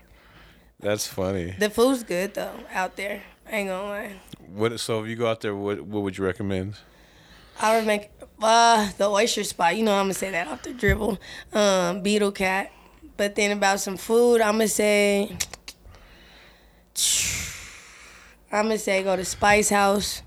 That's 0.79 1.07
funny. 1.07 1.55
The 1.57 1.69
food's 1.69 2.03
good 2.03 2.33
though 2.33 2.53
out 2.73 2.95
there. 2.97 3.23
I 3.49 3.55
ain't 3.55 3.69
gonna 3.69 3.87
lie. 3.89 4.11
What? 4.53 4.77
So 4.79 5.01
if 5.03 5.07
you 5.09 5.15
go 5.15 5.27
out 5.27 5.41
there, 5.41 5.55
what 5.55 5.81
what 5.81 6.03
would 6.03 6.17
you 6.17 6.25
recommend? 6.25 6.75
I 7.59 7.77
would 7.77 7.87
make 7.87 8.11
uh 8.41 8.89
the 8.97 9.09
oyster 9.09 9.43
spot. 9.45 9.75
You 9.77 9.83
know 9.83 9.93
I'm 9.97 10.03
gonna 10.05 10.13
say 10.13 10.31
that 10.31 10.47
off 10.47 10.61
the 10.63 10.73
dribble. 10.73 11.17
Um, 11.53 12.01
Beetle 12.01 12.33
Cat. 12.33 12.71
But 13.15 13.33
then 13.35 13.51
about 13.57 13.79
some 13.79 13.97
food, 13.97 14.41
I'm 14.41 14.55
gonna 14.55 14.67
say. 14.67 15.35
I'm 18.51 18.65
gonna 18.65 18.77
say 18.77 19.03
go 19.03 19.15
to 19.15 19.25
Spice 19.25 19.69
House. 19.69 20.23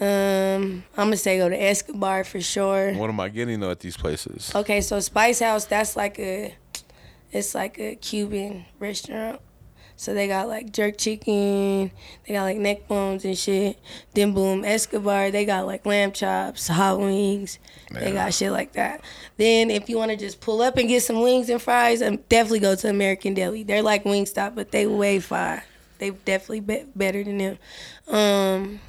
Um, 0.00 0.84
I'm 0.96 1.06
gonna 1.06 1.16
say 1.16 1.38
go 1.38 1.48
to 1.48 1.62
Escobar 1.62 2.24
for 2.24 2.40
sure. 2.40 2.92
What 2.94 3.10
am 3.10 3.20
I 3.20 3.28
getting 3.28 3.60
though 3.60 3.70
at 3.70 3.80
these 3.80 3.96
places? 3.96 4.52
Okay, 4.54 4.80
so 4.80 5.00
Spice 5.00 5.40
House, 5.40 5.66
that's 5.66 5.96
like 5.96 6.18
a, 6.18 6.54
it's 7.32 7.54
like 7.54 7.78
a 7.78 7.96
Cuban 7.96 8.64
restaurant. 8.78 9.40
So 9.96 10.12
they 10.12 10.26
got 10.26 10.48
like 10.48 10.72
jerk 10.72 10.98
chicken, 10.98 11.92
they 12.26 12.34
got 12.34 12.42
like 12.42 12.56
neck 12.56 12.88
bones 12.88 13.24
and 13.24 13.38
shit. 13.38 13.78
Then 14.12 14.32
boom, 14.32 14.64
Escobar, 14.64 15.30
they 15.30 15.44
got 15.44 15.66
like 15.66 15.86
lamb 15.86 16.10
chops, 16.10 16.66
hot 16.66 16.98
wings. 16.98 17.60
They 17.92 18.10
got 18.10 18.34
shit 18.34 18.50
like 18.50 18.72
that. 18.72 19.02
Then 19.36 19.70
if 19.70 19.88
you 19.88 19.96
want 19.96 20.10
to 20.10 20.16
just 20.16 20.40
pull 20.40 20.62
up 20.62 20.76
and 20.78 20.88
get 20.88 21.04
some 21.04 21.20
wings 21.20 21.48
and 21.48 21.62
fries, 21.62 22.02
um, 22.02 22.16
definitely 22.28 22.58
go 22.58 22.74
to 22.74 22.88
American 22.88 23.34
Deli. 23.34 23.62
They're 23.62 23.82
like 23.82 24.02
Wingstop, 24.02 24.56
but 24.56 24.72
they 24.72 24.88
way 24.88 25.20
fire. 25.20 25.62
They 25.98 26.10
definitely 26.10 26.60
be- 26.60 26.86
better 26.94 27.22
than 27.22 27.38
them. 27.38 27.58
Um, 28.08 28.80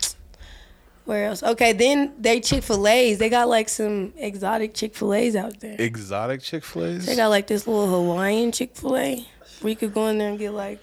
where 1.06 1.26
else? 1.28 1.44
Okay, 1.44 1.72
then 1.74 2.14
they 2.20 2.40
Chick 2.40 2.64
Fil 2.64 2.88
A's. 2.88 3.20
They 3.20 3.30
got 3.30 3.48
like 3.48 3.70
some 3.70 4.14
exotic 4.18 4.74
Chick 4.74 4.96
Fil 4.96 5.14
A's 5.14 5.36
out 5.36 5.60
there. 5.60 5.76
Exotic 5.78 6.42
Chick 6.42 6.64
Fil 6.66 6.86
A's. 6.86 7.06
They 7.06 7.16
got 7.16 7.28
like 7.28 7.48
this 7.48 7.68
little 7.68 7.88
Hawaiian 7.88 8.52
Chick 8.52 8.76
Fil 8.76 8.98
A. 8.98 9.28
Where 9.62 9.70
you 9.70 9.76
could 9.76 9.94
go 9.94 10.08
in 10.08 10.18
there 10.18 10.30
and 10.30 10.40
get 10.40 10.52
like 10.52 10.80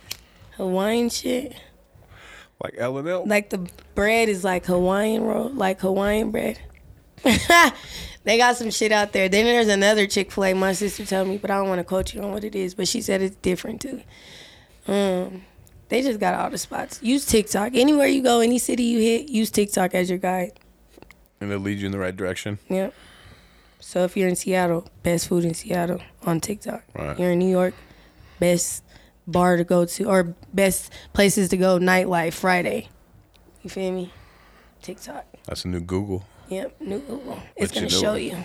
Hawaiian 0.57 1.11
shit. 1.11 1.55
like 2.63 2.75
L 2.79 2.97
and 2.99 3.09
L. 3.09 3.25
Like 3.27 3.51
the 3.51 3.69
bread 3.95 4.29
is 4.29 4.45
like 4.45 4.67
Hawaiian 4.67 5.23
roll, 5.25 5.51
like 5.51 5.81
Hawaiian 5.81 6.31
bread. 6.31 6.59
they 8.25 8.39
got 8.39 8.57
some 8.57 8.71
shit 8.71 8.91
out 8.93 9.13
there. 9.13 9.29
Then 9.29 9.45
there's 9.45 9.69
another 9.69 10.07
Chick 10.07 10.33
Fil 10.33 10.45
A. 10.45 10.55
My 10.55 10.73
sister 10.73 11.05
told 11.05 11.29
me, 11.29 11.39
but 11.39 11.51
I 11.51 11.57
don't 11.59 11.69
want 11.69 11.81
to 11.81 11.85
quote 11.85 12.15
you 12.15 12.23
on 12.23 12.33
what 12.33 12.45
it 12.45 12.55
is. 12.55 12.75
But 12.75 12.89
she 12.89 13.01
said 13.01 13.21
it's 13.23 13.37
different 13.37 13.81
too. 13.81 14.03
Um, 14.87 15.43
they 15.93 16.01
just 16.01 16.19
got 16.19 16.33
all 16.33 16.49
the 16.49 16.57
spots. 16.57 16.99
Use 17.03 17.27
TikTok 17.27 17.75
anywhere 17.75 18.07
you 18.07 18.23
go, 18.23 18.41
any 18.41 18.59
city 18.59 18.85
you 18.85 18.99
hit. 18.99 19.29
Use 19.29 19.51
TikTok 19.51 19.95
as 19.95 20.09
your 20.09 20.19
guide. 20.19 20.59
and 21.39 21.53
it 21.53 21.59
leads 21.59 21.83
you 21.83 21.87
in 21.87 21.93
the 21.93 21.99
right 21.99 22.17
direction. 22.17 22.59
Yep. 22.71 22.95
So 23.79 24.05
if 24.05 24.17
you're 24.17 24.29
in 24.29 24.37
Seattle, 24.37 24.89
best 25.03 25.29
food 25.29 25.45
in 25.45 25.53
Seattle 25.53 26.01
on 26.25 26.41
TikTok. 26.41 26.83
Right. 26.95 27.19
You're 27.19 27.33
in 27.33 27.41
New 27.41 27.51
York, 27.51 27.75
best 28.41 28.83
bar 29.27 29.59
to 29.59 29.65
go 29.65 29.85
to 29.85 30.05
or 30.05 30.35
best 30.55 30.91
places 31.13 31.51
to 31.51 31.59
go 31.59 31.79
nightlife 31.79 32.33
Friday. 32.33 32.89
You 33.63 33.69
feel 33.69 33.93
me? 33.93 34.15
TikTok. 34.81 35.27
That's 35.45 35.67
a 35.67 35.69
new 35.69 35.81
Google. 35.81 36.25
Yep. 36.49 36.81
New 36.81 37.01
Google. 37.01 37.39
It's 37.55 37.71
gonna 37.71 37.91
know. 37.91 38.01
show 38.01 38.15
you. 38.15 38.39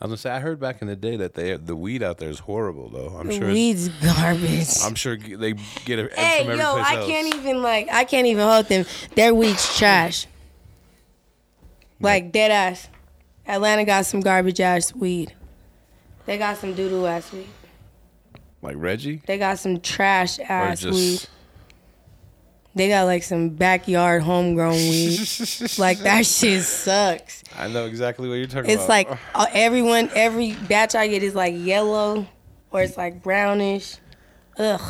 I 0.00 0.06
was 0.06 0.10
gonna 0.10 0.16
say 0.18 0.30
I 0.30 0.40
heard 0.40 0.60
back 0.60 0.82
in 0.82 0.88
the 0.88 0.96
day 0.96 1.16
that 1.16 1.34
they 1.34 1.56
the 1.56 1.76
weed 1.76 2.02
out 2.02 2.18
there 2.18 2.28
is 2.28 2.40
horrible 2.40 2.88
though. 2.90 3.16
I'm 3.16 3.28
The 3.28 3.34
sure. 3.34 3.48
It's, 3.48 3.54
weed's 3.54 3.88
garbage. 3.88 4.68
I'm 4.84 4.94
sure 4.94 5.16
they 5.16 5.54
get 5.84 5.98
it 5.98 6.12
hey, 6.18 6.44
yo, 6.46 6.52
I 6.76 6.96
else. 6.96 7.06
can't 7.06 7.34
even 7.36 7.62
like 7.62 7.88
I 7.90 8.04
can't 8.04 8.26
even 8.26 8.46
hold 8.46 8.66
them. 8.66 8.84
Their 9.14 9.34
weed's 9.34 9.76
trash. 9.78 10.26
Like 12.00 12.32
dead 12.32 12.50
ass. 12.50 12.88
Atlanta 13.46 13.84
got 13.84 14.04
some 14.06 14.20
garbage 14.20 14.60
ass 14.60 14.94
weed. 14.94 15.34
They 16.26 16.38
got 16.38 16.56
some 16.58 16.74
doo 16.74 16.88
doo 16.88 17.06
ass 17.06 17.32
weed. 17.32 17.48
like 18.62 18.74
Reggie 18.78 19.22
They 19.26 19.38
got 19.38 19.58
some 19.58 19.80
trash 19.80 20.38
ass 20.40 20.84
weed. 20.84 21.26
They 22.76 22.88
got 22.88 23.04
like 23.04 23.22
some 23.22 23.50
backyard 23.50 24.22
homegrown 24.22 24.74
weed. 24.74 25.20
like 25.78 25.98
that 26.00 26.26
shit 26.26 26.62
sucks. 26.62 27.44
I 27.56 27.68
know 27.68 27.86
exactly 27.86 28.28
what 28.28 28.34
you're 28.34 28.46
talking 28.46 28.70
It's 28.70 28.84
about. 28.84 29.00
It's 29.00 29.10
like 29.10 29.18
uh, 29.34 29.46
everyone, 29.52 30.10
every 30.14 30.54
batch 30.54 30.94
I 30.96 31.06
get 31.06 31.22
is 31.22 31.34
like 31.36 31.54
yellow 31.56 32.26
or 32.72 32.82
it's 32.82 32.96
like 32.96 33.22
brownish. 33.22 33.96
Ugh. 34.58 34.80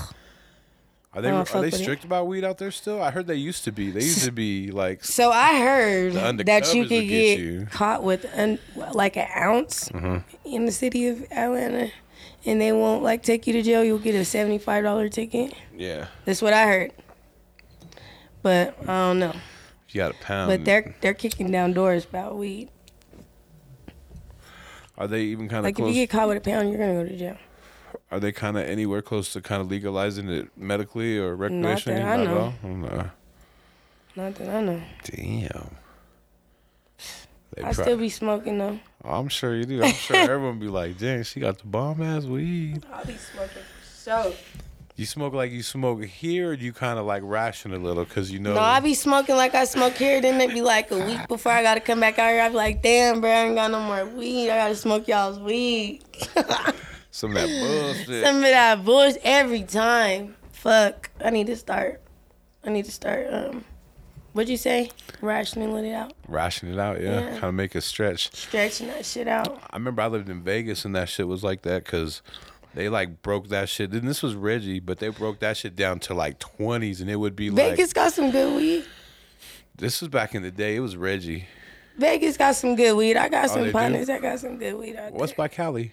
are 1.12 1.22
they 1.22 1.30
are 1.30 1.44
they 1.44 1.60
with 1.60 1.74
it. 1.74 1.78
strict 1.78 2.04
about 2.04 2.26
weed 2.26 2.42
out 2.44 2.56
there 2.58 2.70
still? 2.70 3.02
I 3.02 3.10
heard 3.10 3.26
they 3.26 3.34
used 3.34 3.64
to 3.64 3.72
be. 3.72 3.90
They 3.90 4.00
used 4.00 4.24
to 4.24 4.32
be 4.32 4.70
like 4.70 5.04
So 5.04 5.30
I 5.30 5.58
heard 5.58 6.12
that 6.14 6.74
you 6.74 6.82
could 6.84 6.88
get 6.88 7.06
get 7.06 7.38
you. 7.38 7.60
Mm-hmm. 7.60 7.64
caught 7.76 8.02
with 8.02 8.24
un, 8.34 8.58
like 8.92 9.16
an 9.18 9.28
ounce 9.36 9.90
in 10.44 10.64
the 10.64 10.72
city 10.72 11.06
of 11.08 11.22
Atlanta, 11.30 11.90
and 12.46 12.60
they 12.60 12.72
won't 12.72 13.02
like 13.02 13.22
take 13.22 13.46
you 13.46 13.52
to 13.52 13.62
jail. 13.62 13.84
You'll 13.84 13.98
get 13.98 14.14
a 14.14 14.24
seventy-five 14.24 14.82
dollar 14.84 15.10
ticket. 15.10 15.52
yeah. 15.76 16.06
That's 16.24 16.40
what 16.40 16.54
I 16.54 16.66
heard. 16.66 16.92
But 18.44 18.76
I 18.82 18.86
don't 19.08 19.18
know. 19.20 19.34
You 19.88 19.98
got 19.98 20.10
a 20.10 20.14
pound. 20.22 20.50
But 20.50 20.64
they're 20.66 20.94
they're 21.00 21.14
kicking 21.14 21.50
down 21.50 21.72
doors 21.72 22.04
about 22.04 22.36
weed. 22.36 22.68
are 24.98 25.08
they 25.08 25.22
even 25.22 25.48
kind 25.48 25.60
of 25.60 25.64
Like 25.64 25.78
if 25.80 25.86
you 25.86 25.94
get 25.94 26.10
caught 26.10 26.28
with 26.28 26.36
a 26.36 26.40
pound, 26.40 26.68
you're 26.68 26.78
gonna 26.78 26.92
go 26.92 27.08
to 27.08 27.16
jail. 27.16 27.38
are 28.10 28.20
they 28.20 28.32
kind 28.32 28.58
of 28.58 28.64
anywhere 28.68 29.00
close 29.00 29.32
to 29.32 29.40
kind 29.40 29.62
of 29.62 29.70
legalizing 29.70 30.28
it 30.28 30.50
medically 30.58 31.16
or 31.18 31.34
recreationally? 31.36 31.96
that 31.96 32.20
I 32.20 32.22
know. 32.22 32.38
all? 32.38 32.54
Oh, 32.62 32.68
no. 32.68 33.10
Not 34.14 34.34
that 34.34 34.54
I 34.54 34.60
know. 34.60 34.82
Damn. 35.04 35.76
They 37.56 37.62
I 37.62 37.72
pro- 37.72 37.84
still 37.84 37.96
be 37.96 38.10
smoking 38.10 38.58
though. 38.58 38.78
I'm 39.04 39.28
sure 39.28 39.56
you 39.56 39.64
do. 39.64 39.82
I'm 39.82 39.94
sure 39.94 40.16
everyone 40.30 40.58
be 40.58 40.68
like, 40.68 40.98
"Dang, 40.98 41.22
she 41.22 41.40
got 41.40 41.56
the 41.58 41.66
bomb 41.66 42.02
ass 42.02 42.24
weed." 42.24 42.84
I'll 42.92 43.06
be 43.06 43.16
smoking 43.16 43.62
for 43.62 44.04
sure. 44.04 44.32
You 44.96 45.06
smoke 45.06 45.34
like 45.34 45.50
you 45.50 45.64
smoke 45.64 46.04
here, 46.04 46.50
or 46.50 46.54
you 46.54 46.72
kind 46.72 47.00
of 47.00 47.04
like 47.04 47.22
ration 47.24 47.74
a 47.74 47.78
little 47.78 48.04
because 48.04 48.30
you 48.30 48.38
know? 48.38 48.54
No, 48.54 48.60
I 48.60 48.78
be 48.78 48.94
smoking 48.94 49.34
like 49.34 49.52
I 49.52 49.64
smoke 49.64 49.94
here. 49.94 50.20
Then 50.20 50.40
it 50.40 50.54
be 50.54 50.62
like 50.62 50.92
a 50.92 51.04
week 51.04 51.26
before 51.26 51.50
I 51.50 51.62
gotta 51.62 51.80
come 51.80 51.98
back 51.98 52.20
out 52.20 52.30
here. 52.30 52.40
I 52.40 52.48
be 52.48 52.54
like, 52.54 52.80
damn, 52.80 53.20
bro, 53.20 53.28
I 53.28 53.44
ain't 53.46 53.56
got 53.56 53.72
no 53.72 53.80
more 53.80 54.06
weed. 54.06 54.50
I 54.50 54.56
gotta 54.56 54.76
smoke 54.76 55.08
y'all's 55.08 55.40
weed. 55.40 56.02
some 57.10 57.30
of 57.30 57.42
that 57.42 57.48
bullshit. 57.48 58.24
Some 58.24 58.36
of 58.36 58.42
that 58.42 58.84
bullshit 58.84 59.20
every 59.24 59.64
time. 59.64 60.36
Fuck. 60.52 61.10
I 61.20 61.30
need 61.30 61.48
to 61.48 61.56
start. 61.56 62.00
I 62.62 62.70
need 62.70 62.84
to 62.84 62.92
start. 62.92 63.26
Um, 63.28 63.64
what'd 64.32 64.48
you 64.48 64.56
say? 64.56 64.92
Rationing 65.20 65.72
it 65.84 65.92
out. 65.92 66.12
Rationing 66.28 66.74
it 66.74 66.80
out, 66.80 67.00
yeah. 67.00 67.18
Yeah. 67.18 67.30
Kind 67.30 67.44
of 67.44 67.54
make 67.54 67.74
a 67.74 67.80
stretch. 67.80 68.32
Stretching 68.32 68.86
that 68.86 69.04
shit 69.04 69.26
out. 69.26 69.60
I 69.70 69.76
remember 69.76 70.02
I 70.02 70.06
lived 70.06 70.28
in 70.28 70.40
Vegas 70.42 70.84
and 70.84 70.94
that 70.94 71.08
shit 71.08 71.26
was 71.26 71.42
like 71.42 71.62
that 71.62 71.82
because 71.82 72.22
they 72.74 72.88
like 72.88 73.22
broke 73.22 73.48
that 73.48 73.68
shit. 73.68 73.92
And 73.92 74.06
this 74.08 74.22
was 74.22 74.34
Reggie, 74.34 74.80
but 74.80 74.98
they 74.98 75.08
broke 75.08 75.38
that 75.40 75.56
shit 75.56 75.76
down 75.76 75.98
to 76.00 76.14
like 76.14 76.38
20s 76.40 77.00
and 77.00 77.10
it 77.10 77.16
would 77.16 77.36
be 77.36 77.50
like. 77.50 77.70
Vegas 77.70 77.92
got 77.92 78.12
some 78.12 78.30
good 78.30 78.54
weed. 78.56 78.84
This 79.76 80.00
was 80.00 80.08
back 80.08 80.34
in 80.34 80.42
the 80.42 80.50
day. 80.50 80.76
It 80.76 80.80
was 80.80 80.96
Reggie. 80.96 81.46
Vegas 81.96 82.36
got 82.36 82.56
some 82.56 82.74
good 82.76 82.94
weed. 82.96 83.16
I 83.16 83.28
got 83.28 83.44
Oh, 83.44 83.48
they 83.48 83.54
some 83.54 83.64
do? 83.64 83.72
partners 83.72 84.06
that 84.08 84.20
got 84.22 84.38
some 84.40 84.58
good 84.58 84.74
weed 84.74 84.96
out 84.96 85.12
What's 85.12 85.32
there. 85.32 85.36
by 85.36 85.48
Cali? 85.48 85.92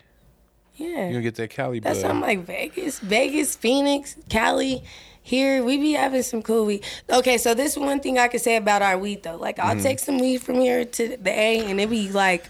Yeah. 0.76 1.06
You 1.08 1.12
gonna 1.14 1.22
get 1.22 1.36
that 1.36 1.50
Cali 1.50 1.80
That's 1.80 2.00
something 2.02 2.22
like 2.22 2.40
Vegas, 2.46 3.00
Vegas, 3.00 3.56
Phoenix, 3.56 4.16
Cali. 4.30 4.84
Here 5.24 5.64
we 5.64 5.78
be 5.78 5.92
having 5.92 6.24
some 6.24 6.42
cool 6.42 6.66
weed. 6.66 6.84
Okay, 7.08 7.38
so 7.38 7.54
this 7.54 7.78
one 7.78 8.00
thing 8.00 8.18
I 8.18 8.28
could 8.28 8.42
say 8.42 8.56
about 8.56 8.82
our 8.82 8.98
weed 8.98 9.22
though. 9.22 9.36
Like 9.36 9.58
Mm-hmm. 9.58 9.68
I'll 9.78 9.84
take 9.84 10.00
some 10.00 10.18
weed 10.18 10.40
from 10.42 10.56
here 10.56 10.84
to 10.86 11.18
the 11.18 11.30
A, 11.30 11.60
and 11.70 11.80
it 11.80 11.90
be 11.90 12.10
like, 12.10 12.46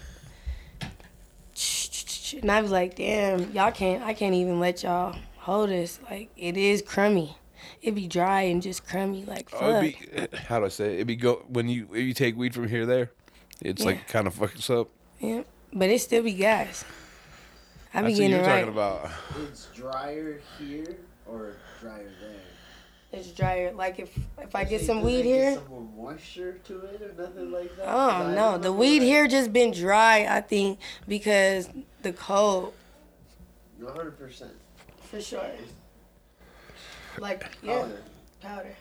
and 2.34 2.50
I 2.50 2.60
was 2.62 2.70
like, 2.70 2.96
damn, 2.96 3.50
y'all 3.52 3.72
can't. 3.72 4.02
I 4.02 4.14
can't 4.14 4.34
even 4.34 4.60
let 4.60 4.82
y'all 4.82 5.16
hold 5.38 5.70
this. 5.70 5.98
Like 6.10 6.30
it 6.36 6.56
is 6.56 6.82
crummy. 6.82 7.36
It 7.80 7.94
be 7.94 8.06
dry 8.08 8.42
and 8.42 8.62
just 8.62 8.86
crummy. 8.86 9.24
Like 9.24 9.48
oh, 9.52 9.58
fuck. 9.58 9.62
Oh, 9.62 9.80
be, 9.80 9.96
how 10.46 10.58
do 10.60 10.66
I 10.66 10.68
say 10.68 10.92
it? 10.92 10.94
It'd 10.94 11.06
be 11.06 11.16
go 11.16 11.44
when 11.48 11.68
you 11.68 11.88
if 11.92 12.04
you 12.04 12.14
take 12.14 12.36
weed 12.36 12.54
from 12.54 12.68
here 12.68 12.86
there, 12.86 13.10
it's 13.60 13.84
like 13.84 14.08
kind 14.08 14.26
of 14.26 14.34
fucks 14.34 14.70
up. 14.70 14.88
yeah, 15.20 15.42
but 15.72 15.90
it 15.90 16.00
still 16.00 16.22
be 16.22 16.32
gas. 16.32 16.84
I 17.94 18.00
be 18.00 18.08
That's 18.08 18.12
what 18.12 18.16
getting 18.18 18.30
you're 18.30 18.40
it 18.40 18.46
right. 18.46 18.60
talking 18.60 18.72
about. 18.72 19.10
It's 19.42 19.66
drier 19.74 20.40
here 20.58 20.96
or 21.26 21.56
drier 21.80 22.10
there. 22.20 22.40
It's 23.12 23.30
drier. 23.32 23.72
Like 23.72 23.98
if 23.98 24.16
if 24.38 24.54
I 24.56 24.64
get 24.64 24.78
Does 24.78 24.86
some 24.86 24.98
does 24.98 25.06
weed 25.06 25.20
it 25.20 25.24
here. 25.24 25.50
get 25.50 25.58
some 25.58 25.68
more 25.68 26.12
moisture 26.12 26.58
to 26.64 26.80
it 26.86 27.02
or 27.02 27.22
nothing 27.22 27.52
like 27.52 27.76
that. 27.76 27.86
Oh 27.86 28.32
no, 28.32 28.56
the 28.56 28.72
weed 28.72 29.00
when 29.00 29.08
here 29.08 29.28
just 29.28 29.52
been 29.52 29.72
dry. 29.72 30.26
I 30.28 30.40
think 30.40 30.78
because 31.06 31.68
the 32.02 32.12
cold, 32.12 32.74
100% 33.80 34.48
for 35.10 35.20
sure. 35.20 35.40
Like 37.18 37.56
yeah, 37.62 37.80
powder. 37.82 38.02
powder. 38.40 38.76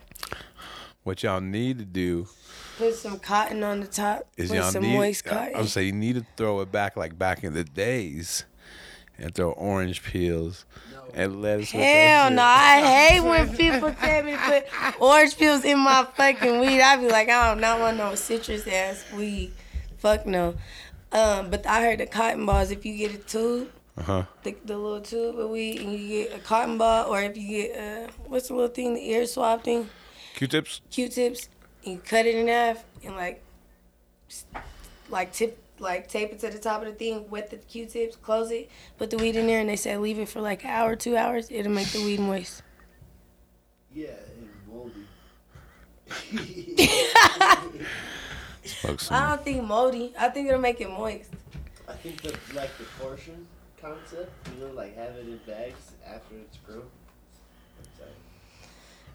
What 1.03 1.23
y'all 1.23 1.41
need 1.41 1.79
to 1.79 1.85
do 1.85 2.27
Put 2.77 2.93
some 2.95 3.19
cotton 3.19 3.63
on 3.63 3.79
the 3.81 3.87
top. 3.87 4.27
is 4.37 4.49
Put 4.49 4.57
y'all 4.57 4.71
some 4.71 4.83
need. 4.83 4.93
moist 4.93 5.27
I- 5.27 5.29
cotton. 5.29 5.55
I'm 5.55 5.67
saying 5.67 5.87
you 5.87 5.93
need 5.93 6.15
to 6.15 6.25
throw 6.37 6.61
it 6.61 6.71
back 6.71 6.95
like 6.95 7.17
back 7.17 7.43
in 7.43 7.53
the 7.53 7.63
days, 7.63 8.45
and 9.17 9.33
throw 9.35 9.51
orange 9.51 10.01
peels 10.03 10.65
No. 10.93 11.03
and 11.13 11.41
lettuce. 11.41 11.71
Hell 11.71 12.31
no, 12.31 12.41
I 12.43 12.81
hate 13.11 13.19
when 13.21 13.49
people 13.55 13.91
tell 13.93 14.23
me 14.23 14.31
to 14.31 14.37
put 14.37 15.01
orange 15.01 15.37
peels 15.37 15.65
in 15.65 15.79
my 15.79 16.07
fucking 16.15 16.59
weed. 16.61 16.81
I 16.81 16.95
be 16.97 17.07
like, 17.09 17.27
I 17.29 17.53
do 17.53 17.59
not 17.59 17.79
want 17.79 17.97
no 17.97 18.15
citrus 18.15 18.65
ass 18.67 19.03
weed. 19.15 19.51
Fuck 19.97 20.25
no. 20.25 20.55
Um, 21.11 21.49
but 21.49 21.65
I 21.65 21.81
heard 21.81 21.99
the 21.99 22.05
cotton 22.05 22.45
balls. 22.45 22.71
If 22.71 22.85
you 22.85 22.95
get 22.97 23.13
a 23.13 23.17
tube, 23.17 23.69
Uh 23.97 24.03
huh. 24.03 24.23
the, 24.43 24.55
the 24.65 24.77
little 24.77 25.01
tube 25.01 25.37
of 25.37 25.49
weed, 25.49 25.81
and 25.81 25.93
you 25.93 26.07
get 26.23 26.33
a 26.35 26.39
cotton 26.39 26.77
ball, 26.77 27.11
or 27.11 27.21
if 27.21 27.35
you 27.37 27.47
get 27.47 27.77
uh, 27.77 28.11
what's 28.27 28.47
the 28.47 28.53
little 28.55 28.69
thing, 28.73 28.93
the 28.93 29.09
ear 29.11 29.25
swab 29.25 29.63
thing, 29.63 29.89
Q-tips. 30.35 30.81
Q-tips, 30.89 31.49
and 31.83 31.93
you 31.95 31.99
cut 31.99 32.25
it 32.25 32.35
in 32.35 32.47
half 32.47 32.85
and 33.03 33.15
like, 33.17 33.43
like 35.09 35.33
tip, 35.33 35.57
like 35.79 36.07
tape 36.07 36.31
it 36.31 36.39
to 36.39 36.49
the 36.49 36.59
top 36.59 36.81
of 36.81 36.87
the 36.87 36.93
thing, 36.93 37.29
wet 37.29 37.49
the 37.49 37.57
Q-tips, 37.57 38.15
close 38.15 38.49
it, 38.51 38.69
put 38.97 39.09
the 39.09 39.17
weed 39.17 39.35
in 39.35 39.47
there, 39.47 39.59
and 39.59 39.67
they 39.69 39.75
say 39.75 39.97
leave 39.97 40.17
it 40.19 40.29
for 40.29 40.39
like 40.39 40.63
an 40.63 40.69
hour, 40.69 40.95
two 40.95 41.17
hours, 41.17 41.47
it'll 41.51 41.71
make 41.73 41.87
the 41.89 42.03
weed 42.03 42.21
moist. 42.21 42.63
Yeah, 43.93 44.07
and 44.37 44.49
moldy. 44.71 45.05
Smoke 48.63 49.11
I 49.11 49.29
don't 49.29 49.43
think 49.43 49.63
moldy. 49.63 50.13
I 50.19 50.29
think 50.29 50.47
it'll 50.47 50.61
make 50.61 50.79
it 50.81 50.89
moist. 50.89 51.29
I 51.87 51.93
think 51.93 52.21
that 52.21 52.35
like 52.53 52.69
the 52.77 52.83
portion 53.03 53.47
concept, 53.81 54.31
you 54.55 54.65
know, 54.65 54.73
like 54.73 54.95
have 54.95 55.15
it 55.15 55.27
in 55.27 55.37
bags 55.47 55.91
after 56.05 56.35
it's 56.35 56.57
grown. 56.65 56.83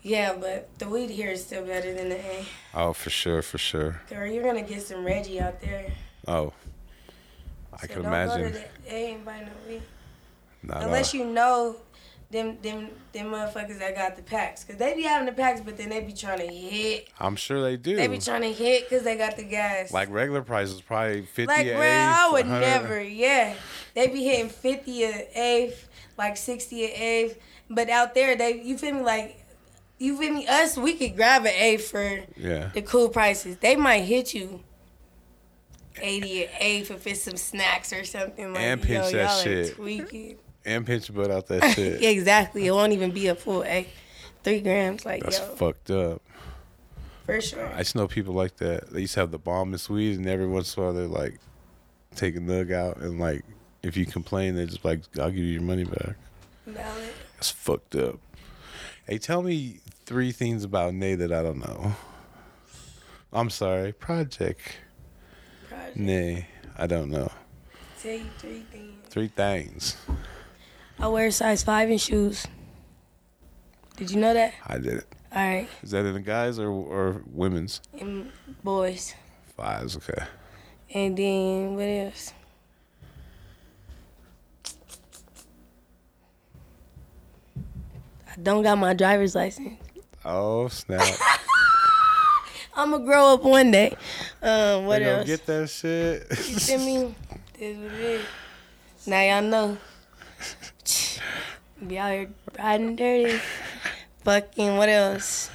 Yeah, 0.03 0.35
but 0.39 0.69
the 0.79 0.89
weed 0.89 1.11
here 1.11 1.31
is 1.33 1.45
still 1.45 1.65
better 1.65 1.93
than 1.93 2.11
the 2.11 2.17
A. 2.19 2.47
Oh, 2.75 2.93
for 2.93 3.11
sure, 3.11 3.43
for 3.43 3.59
sure. 3.59 4.01
Girl, 4.09 4.27
you're 4.27 4.45
gonna 4.45 4.63
get 4.63 4.83
some 4.83 5.05
Reggie 5.05 5.41
out 5.41 5.61
there. 5.61 5.91
Oh, 6.29 6.53
I 7.73 7.81
So 7.83 7.87
can 7.89 8.03
don't 8.03 8.05
Go 8.05 8.11
to 8.11 8.37
imagine. 8.47 8.53
the 8.85 8.95
A 8.95 9.15
and 9.15 9.25
buy 9.25 9.41
no 9.41 9.49
weed. 9.69 9.83
Not 10.63 10.83
Unless 10.83 11.13
all. 11.15 11.21
you 11.21 11.27
know 11.27 11.77
them 12.31 12.59
them 12.61 12.89
them 13.13 13.27
motherfuckers 13.27 13.79
that 13.79 13.95
got 13.95 14.17
the 14.17 14.23
packs. 14.23 14.65
Cause 14.65 14.77
they 14.77 14.95
be 14.95 15.03
having 15.03 15.27
the 15.27 15.33
packs, 15.33 15.61
but 15.61 15.77
then 15.77 15.89
they 15.91 16.01
be 16.01 16.13
trying 16.13 16.41
to 16.41 16.47
hit. 16.53 17.09
I'm 17.21 17.37
sure 17.37 17.63
they 17.63 17.77
do. 17.77 17.95
They 17.97 18.09
be 18.09 18.19
trying 18.19 18.43
to 18.43 18.53
hit 18.53 18.91
cause 18.91 19.03
they 19.03 19.17
got 19.17 19.37
the 19.37 19.45
gas. 19.45 19.93
like 19.93 20.11
regular 20.11 20.43
prices, 20.43 20.81
probably 20.81 21.23
fifty. 21.23 21.47
Like, 21.47 21.67
a 21.67 21.75
bro, 21.75 21.83
I 21.87 22.29
would 22.33 22.47
100. 22.47 22.61
never. 22.61 23.03
Yeah, 23.03 23.55
they 23.95 24.09
be 24.09 24.25
hitting 24.25 24.49
fifty 24.49 25.05
a 25.05 25.29
eighth, 25.35 25.89
like 26.19 26.37
sixty 26.37 26.85
a 26.85 26.89
eighth. 26.89 27.39
But 27.71 27.89
out 27.91 28.15
there, 28.15 28.37
they 28.37 28.61
you 28.63 28.77
feel 28.77 28.95
me? 28.95 29.03
Like, 29.03 29.45
you 29.99 30.17
feel 30.19 30.33
me? 30.33 30.47
Us, 30.49 30.77
we 30.77 30.95
could 30.95 31.15
grab 31.17 31.43
an 31.43 31.55
eighth 31.57 31.89
for 31.91 32.25
Yeah. 32.37 32.71
the 32.75 32.83
cool 32.83 33.09
prices. 33.09 33.57
They 33.59 33.77
might 33.77 34.01
hit 34.03 34.35
you. 34.35 34.61
80 35.99 36.43
a 36.45 36.51
eighth 36.61 36.91
if 36.91 37.07
it's 37.07 37.23
some 37.23 37.39
snacks 37.39 37.91
or 37.93 38.05
something 38.05 38.53
like 38.53 38.63
And 38.63 38.85
yo, 38.85 39.01
that 39.03 39.13
y'all 39.13 39.23
are 39.25 39.43
shit. 39.43 39.75
tweaking. 39.77 40.37
And 40.67 40.85
pinch 40.85 41.15
butt 41.15 41.31
out 41.31 41.47
that 41.47 41.63
shit. 41.75 42.03
exactly. 42.03 42.67
It 42.67 42.73
won't 42.73 42.93
even 42.93 43.13
be 43.13 43.29
a 43.29 43.35
full 43.35 43.63
egg. 43.63 43.89
Three 44.43 44.61
grams, 44.61 45.05
like 45.07 45.23
That's 45.23 45.39
yo, 45.39 45.45
fucked 45.55 45.91
up. 45.91 46.21
for 47.25 47.41
sure. 47.41 47.67
I 47.75 47.79
just 47.79 47.95
know 47.97 48.07
people 48.07 48.35
like 48.35 48.57
that. 48.59 48.91
They 48.91 49.01
used 49.03 49.15
to 49.15 49.21
have 49.21 49.31
the 49.31 49.39
bombest 49.39 49.89
weed, 49.89 50.17
and 50.19 50.27
every 50.27 50.47
once 50.47 50.77
in 50.77 50.83
a 50.83 50.87
while 50.87 50.95
they 50.95 51.07
like 51.07 51.39
take 52.15 52.37
a 52.37 52.41
nug 52.41 52.73
out, 52.73 52.99
and 52.99 53.19
like 53.19 53.45
if 53.83 53.97
you 53.97 54.07
complain, 54.07 54.55
they 54.57 54.67
just 54.67 54.85
like, 54.85 55.01
"I'll 55.19 55.31
give 55.31 55.39
you 55.39 55.45
your 55.53 55.63
money 55.63 55.85
back." 55.85 56.17
Valid. 56.67 57.09
That's 57.37 57.51
fucked 57.51 57.95
up. 57.97 58.19
Hey, 59.07 59.19
tell 59.19 59.43
me 59.43 59.81
three 60.05 60.33
things 60.33 60.65
about 60.65 60.95
Nay 60.95 61.15
that 61.15 61.33
I 61.33 61.43
don't 61.43 61.59
know. 61.61 61.93
I'm 63.33 63.51
sorry, 63.51 63.93
Project 63.93 64.61
Project. 65.69 65.97
Nay. 65.97 66.49
I 66.79 66.87
don't 66.87 67.11
know. 67.11 67.31
Tell 68.01 68.13
you 68.13 68.27
three 68.39 68.65
things. 68.73 68.93
Three 69.09 69.29
things. 69.29 69.97
I 70.99 71.09
wear 71.09 71.31
size 71.31 71.63
five 71.63 71.91
in 71.91 71.99
shoes. 71.99 72.47
Did 73.97 74.11
you 74.11 74.21
know 74.21 74.35
that? 74.35 74.55
I 74.67 74.79
did 74.79 74.95
it. 74.95 75.07
All 75.35 75.43
right, 75.43 75.69
Is 75.83 75.91
that 75.91 76.07
in 76.07 76.15
the 76.15 76.21
guys 76.21 76.59
or 76.59 76.71
or 76.71 77.23
women's? 77.33 77.81
and 78.01 78.31
boys. 78.65 79.15
Fives. 79.57 79.97
Okay. 79.97 80.25
And 80.95 81.17
then 81.17 81.75
what 81.75 81.83
else? 81.85 82.33
I 88.29 88.41
don't 88.43 88.63
got 88.63 88.79
my 88.79 88.95
driver's 88.95 89.35
license. 89.35 89.79
Oh 90.25 90.69
snap! 90.69 91.03
I'm 92.75 92.91
gonna 92.91 93.05
grow 93.05 93.35
up 93.35 93.43
one 93.45 93.71
day. 93.71 93.97
Um, 94.43 94.87
what 94.87 95.03
else? 95.03 95.27
get 95.27 95.47
that 95.47 95.69
shit. 95.71 96.27
You 96.31 96.59
feel 96.59 96.79
me? 96.79 97.15
This 97.59 97.75
what 97.79 97.91
it 97.93 98.01
is. 98.01 98.27
Now 99.07 99.23
y'all 99.23 99.41
know. 99.43 99.79
Be 101.89 101.99
out 101.99 102.13
here 102.13 102.31
riding 102.59 102.97
dirty. 102.97 103.41
Fucking 104.25 104.77
what 104.77 104.89
else? 104.89 105.51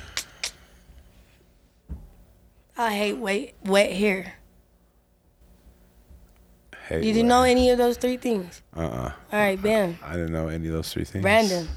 I 2.77 2.93
hate 2.95 3.17
wet 3.17 3.53
wet 3.65 3.91
hair. 3.91 4.35
Hey, 6.87 7.01
Did 7.01 7.15
you 7.15 7.23
know 7.23 7.43
any 7.43 7.69
of 7.69 7.77
those 7.77 7.97
three 7.97 8.17
things? 8.17 8.61
Uh 8.75 8.81
uh 8.81 9.11
All 9.31 9.39
right, 9.39 9.61
bam. 9.61 9.97
I 10.03 10.13
didn't 10.13 10.33
know 10.33 10.47
any 10.47 10.67
of 10.67 10.73
those 10.73 10.91
three 10.91 11.05
things. 11.05 11.23
Random. 11.23 11.67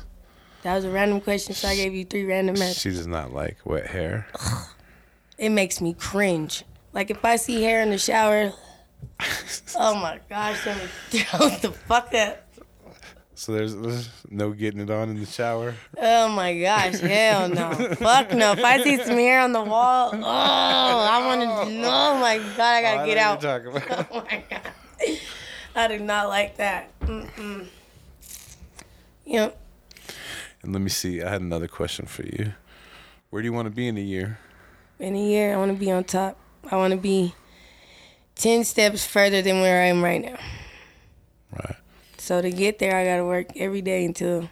That 0.63 0.77
was 0.77 0.85
a 0.85 0.91
random 0.91 1.21
question, 1.21 1.55
so 1.55 1.69
I 1.69 1.77
gave 1.77 1.93
you 1.93 2.05
three 2.05 2.25
random 2.25 2.57
answers. 2.57 2.79
She 2.81 2.91
does 2.91 3.07
not 3.07 3.33
like 3.33 3.59
wet 3.65 3.87
hair. 3.87 4.27
It 5.37 5.51
makes 5.51 5.81
me 5.81 5.95
cringe. 5.95 6.65
Like 6.93 7.11
if 7.11 7.25
I 7.25 7.37
see 7.37 7.63
hair 7.63 7.83
in 7.83 7.91
the 7.91 7.99
shower, 7.99 8.53
oh 9.77 9.95
my 9.97 10.21
gosh, 10.31 10.65
let 10.65 10.79
me 10.79 10.89
throw 11.11 11.49
the 11.49 11.73
fuck 11.73 12.15
up. 12.15 12.44
So 13.37 13.53
there's, 13.53 13.75
there's 13.75 14.09
no 14.31 14.53
getting 14.53 14.81
it 14.81 14.91
on 14.91 15.09
in 15.11 15.19
the 15.19 15.27
shower. 15.27 15.75
Oh 16.01 16.29
my 16.29 16.59
gosh, 16.59 17.01
hell 17.01 17.49
no. 17.49 17.73
Fuck 17.97 18.33
no. 18.33 18.53
If 18.53 18.63
I 18.63 18.83
see 18.83 18.97
some 18.99 19.17
hair 19.17 19.41
on 19.41 19.53
the 19.53 19.63
wall, 19.63 20.11
oh, 20.15 20.21
I 20.23 21.27
want 21.27 21.41
to, 21.41 21.49
oh 21.87 22.19
my 22.21 22.39
God, 22.39 22.61
I 22.61 22.79
Oh, 22.79 22.83
gotta 22.83 23.01
I 23.03 23.07
get 23.07 23.19
out. 23.19 23.43
what 23.43 23.43
you're 23.43 23.81
talking 23.81 23.89
about. 23.89 24.09
Oh 24.13 24.25
my 24.31 24.45
God. 24.49 25.19
I 25.77 25.89
do 25.89 25.99
not 25.99 26.29
like 26.29 26.57
that. 26.59 26.99
Mm-mm. 27.01 27.67
Yep. 29.25 29.61
And 30.63 30.73
let 30.73 30.81
me 30.81 30.89
see. 30.91 31.21
I 31.23 31.29
had 31.31 31.41
another 31.41 31.67
question 31.67 32.07
for 32.07 32.23
you. 32.23 32.53
Where 33.31 33.43
do 33.43 33.47
you 33.47 33.53
want 33.53 33.67
to 33.67 33.75
be 33.75 33.89
in 33.89 33.99
a 33.99 34.01
year? 34.01 34.39
In 35.01 35.17
a 35.17 35.21
year, 35.21 35.53
I 35.53 35.57
want 35.57 35.73
to 35.73 35.79
be 35.79 35.91
on 35.91 36.05
top. 36.05 36.39
I 36.71 36.77
want 36.77 36.93
to 36.93 36.97
be 36.97 37.35
10 38.37 38.63
steps 38.63 39.05
further 39.05 39.43
than 39.43 39.61
where 39.61 39.83
I 39.83 39.87
am 39.87 40.05
right 40.05 40.23
now. 40.23 40.39
Right. 41.53 41.77
So 42.25 42.41
to 42.41 42.51
get 42.51 42.79
there, 42.79 42.97
I 42.97 43.05
got 43.05 43.17
to 43.19 43.25
work 43.27 43.55
every 43.55 43.83
day 43.83 44.03
until 44.07 44.49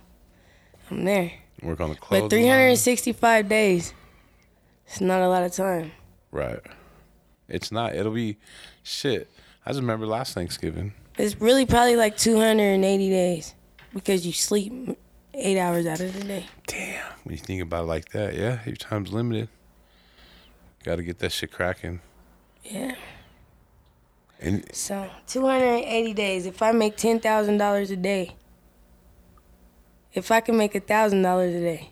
I'm 0.90 1.06
there. 1.06 1.32
Work 1.62 1.80
on 1.80 1.88
the 1.88 1.96
clothes. 1.96 2.24
But 2.24 2.28
365 2.28 3.48
days, 3.48 3.94
it's 4.86 5.00
not 5.00 5.22
a 5.22 5.28
lot 5.28 5.42
of 5.42 5.52
time. 5.52 5.92
Right. 6.30 6.60
It's 7.48 7.72
not. 7.72 7.94
It'll 7.96 8.12
be 8.12 8.36
shit. 8.82 9.30
I 9.64 9.70
just 9.70 9.80
remember 9.80 10.06
last 10.06 10.34
Thanksgiving. 10.34 10.92
It's 11.16 11.40
really 11.40 11.64
probably 11.64 11.96
like 11.96 12.18
280 12.18 13.08
days 13.08 13.54
because 13.94 14.26
you 14.26 14.34
sleep 14.34 14.98
eight 15.32 15.58
hours 15.58 15.86
out 15.86 16.00
of 16.00 16.12
the 16.12 16.24
day. 16.24 16.46
Damn. 16.66 17.02
When 17.24 17.36
you 17.36 17.40
think 17.40 17.62
about 17.62 17.84
it 17.84 17.86
like 17.86 18.10
that, 18.10 18.34
yeah, 18.34 18.58
your 18.66 18.76
time's 18.76 19.14
limited. 19.14 19.48
Got 20.84 20.96
to 20.96 21.02
get 21.02 21.20
that 21.20 21.32
shit 21.32 21.50
cracking. 21.50 22.02
Yeah. 22.64 22.96
And 24.44 24.64
So 24.74 25.08
280 25.28 26.14
days. 26.14 26.46
If 26.46 26.60
I 26.62 26.72
make 26.72 26.96
ten 26.96 27.20
thousand 27.20 27.58
dollars 27.58 27.90
a 27.92 27.96
day, 27.96 28.34
if 30.12 30.30
I 30.32 30.40
can 30.40 30.56
make 30.56 30.74
a 30.74 30.80
thousand 30.80 31.22
dollars 31.22 31.54
a 31.54 31.60
day, 31.60 31.90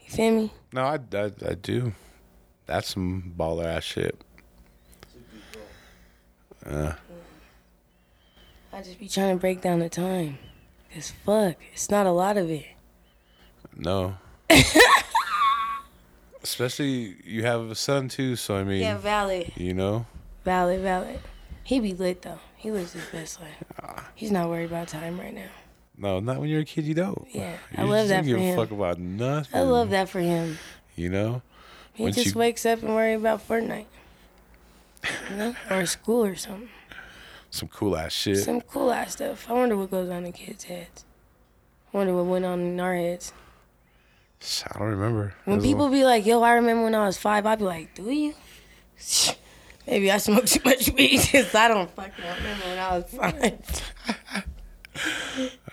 you 0.00 0.08
feel 0.08 0.32
me? 0.34 0.52
no, 0.72 0.82
I, 0.84 0.98
I, 1.14 1.30
I 1.46 1.54
do. 1.54 1.92
That's 2.66 2.94
some 2.94 3.34
baller 3.36 3.66
ass 3.66 3.82
shit. 3.82 4.16
It's 5.02 5.14
a 5.14 5.18
good 5.18 6.72
goal. 6.72 6.82
Uh, 6.86 6.92
I 8.72 8.82
just 8.82 8.98
be 9.00 9.08
trying 9.08 9.36
to 9.36 9.40
break 9.40 9.60
down 9.60 9.80
the 9.80 9.88
time. 9.88 10.38
Cause 10.94 11.12
fuck, 11.24 11.56
it's 11.72 11.90
not 11.90 12.06
a 12.06 12.12
lot 12.12 12.36
of 12.36 12.48
it. 12.50 12.66
no. 13.76 14.16
Especially 16.42 17.16
you 17.24 17.44
have 17.44 17.70
a 17.70 17.74
son 17.74 18.08
too, 18.08 18.36
so 18.36 18.56
I 18.56 18.64
mean, 18.64 18.80
Yeah, 18.82 18.98
valid, 18.98 19.52
you 19.56 19.74
know. 19.74 20.06
valid, 20.44 20.80
valid. 20.80 21.20
He 21.62 21.78
be 21.80 21.94
lit 21.94 22.22
though. 22.22 22.40
He 22.56 22.70
lives 22.70 22.92
his 22.92 23.04
best 23.12 23.40
life. 23.40 24.04
He's 24.14 24.30
not 24.32 24.48
worried 24.48 24.66
about 24.66 24.88
time 24.88 25.18
right 25.20 25.34
now. 25.34 25.48
No, 25.96 26.20
not 26.20 26.40
when 26.40 26.48
you're 26.48 26.60
a 26.60 26.64
kid. 26.64 26.84
You 26.84 26.94
don't. 26.94 27.26
Yeah, 27.32 27.52
You 27.76 27.78
I 27.78 27.82
love 27.82 28.08
that 28.08 28.16
don't 28.18 28.26
give 28.26 28.36
for 28.38 28.42
a 28.42 28.46
him. 28.46 28.56
fuck 28.56 28.70
about 28.70 28.98
nothing. 28.98 29.60
I 29.60 29.62
love 29.62 29.90
that 29.90 30.08
for 30.08 30.20
him. 30.20 30.58
You 30.96 31.08
know. 31.10 31.42
He 31.92 32.02
Once 32.04 32.16
just 32.16 32.34
you- 32.34 32.38
wakes 32.38 32.64
up 32.66 32.82
and 32.82 32.94
worry 32.94 33.14
about 33.14 33.46
Fortnite. 33.46 33.86
You 35.30 35.36
know? 35.36 35.54
or 35.70 35.86
school 35.86 36.24
or 36.24 36.34
something. 36.36 36.68
Some 37.50 37.68
cool 37.68 37.96
ass 37.96 38.12
shit. 38.12 38.38
Some 38.38 38.60
cool 38.62 38.90
ass 38.92 39.12
stuff. 39.12 39.48
I 39.50 39.52
wonder 39.52 39.76
what 39.76 39.90
goes 39.90 40.08
on 40.08 40.24
in 40.24 40.32
kids' 40.32 40.64
heads. 40.64 41.04
I 41.92 41.96
wonder 41.98 42.14
what 42.14 42.24
went 42.26 42.44
on 42.46 42.60
in 42.60 42.80
our 42.80 42.94
heads. 42.94 43.32
I 44.74 44.78
don't 44.78 44.88
remember. 44.88 45.34
When 45.44 45.60
people 45.62 45.82
all- 45.84 45.90
be 45.90 46.04
like, 46.04 46.26
yo, 46.26 46.42
I 46.42 46.52
remember 46.54 46.84
when 46.84 46.94
I 46.94 47.06
was 47.06 47.16
five, 47.18 47.46
I'd 47.46 47.58
be 47.58 47.64
like, 47.64 47.94
do 47.94 48.10
you? 48.10 48.34
Maybe 49.86 50.10
I 50.12 50.18
smoked 50.18 50.48
too 50.48 50.60
much 50.64 50.90
weed 50.92 51.20
because 51.20 51.54
I 51.54 51.68
don't 51.68 51.90
fucking 51.90 52.24
remember 52.38 52.64
when 52.66 52.78
I 52.78 52.98
was 52.98 53.10
five. 53.10 54.44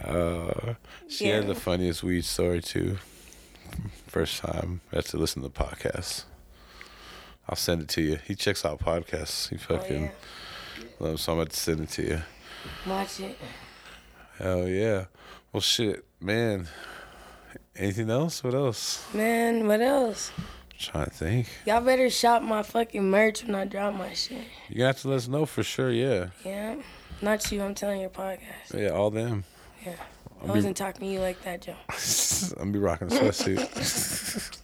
Uh, 0.03 0.76
she 1.09 1.28
Yeah. 1.28 1.36
had 1.38 1.47
the 1.47 1.55
funniest 1.55 2.03
weed 2.03 2.24
story 2.24 2.61
too. 2.61 2.97
First 4.07 4.39
time 4.41 4.80
I 4.91 4.97
had 4.97 5.05
to 5.07 5.17
listen 5.17 5.41
to 5.43 5.49
the 5.49 5.53
podcast. 5.53 6.24
I'll 7.47 7.55
send 7.57 7.82
it 7.82 7.89
to 7.89 8.01
you. 8.01 8.20
He 8.26 8.36
checks 8.36 8.63
out 8.63 8.80
podcasts. 8.80 9.49
He 9.49 9.57
Oh, 9.57 9.78
fucking 9.78 10.03
yeah. 10.03 10.11
loves, 10.99 11.24
so 11.24 11.34
I'm 11.34 11.39
about 11.39 11.51
to 11.51 11.57
send 11.57 11.82
it 11.82 11.89
to 11.89 12.01
you. 12.03 12.22
Watch 12.88 13.20
it. 13.20 13.38
Hell 14.38 14.67
yeah. 14.67 15.05
Well, 15.51 15.61
shit, 15.61 16.05
man. 16.22 16.67
Anything 17.80 18.10
else? 18.10 18.44
What 18.44 18.54
else? 18.54 19.08
Man, 19.14 19.66
what 19.66 19.80
else? 19.80 20.34
I'm 20.38 20.78
trying 20.78 21.06
to 21.06 21.12
think. 21.12 21.48
Y'all 21.66 21.80
better 21.80 22.10
shop 22.10 22.42
my 22.42 22.62
fucking 22.62 23.10
merch 23.10 23.46
when 23.46 23.56
I 23.56 23.64
drop 23.64 23.96
my 23.96 24.12
shit. 24.14 24.44
You 24.68 24.80
got 24.80 24.98
to 24.98 25.08
let 25.08 25.16
us 25.16 25.28
know 25.30 25.46
for 25.46 25.64
sure. 25.64 25.90
Yeah, 25.90 26.28
Yeah? 26.44 26.76
Not 27.22 27.50
you, 27.52 27.62
I'm 27.62 27.76
telling 27.76 28.02
your 28.02 28.10
podcast. 28.10 28.74
yeah, 28.74 28.90
all 28.90 29.10
them. 29.12 29.46
Yeah. 29.86 29.94
I 30.42 30.46
be, 30.46 30.52
wasn't 30.52 30.76
talking 30.76 31.08
to 31.08 31.14
you 31.14 31.20
like 31.22 31.42
that, 31.44 31.62
Joe. 31.62 31.76
I'm 32.60 32.72
gonna 32.72 32.72
be 32.72 32.80
rocking 32.80 33.08
a 33.08 33.12
sweatsuit. 33.12 33.60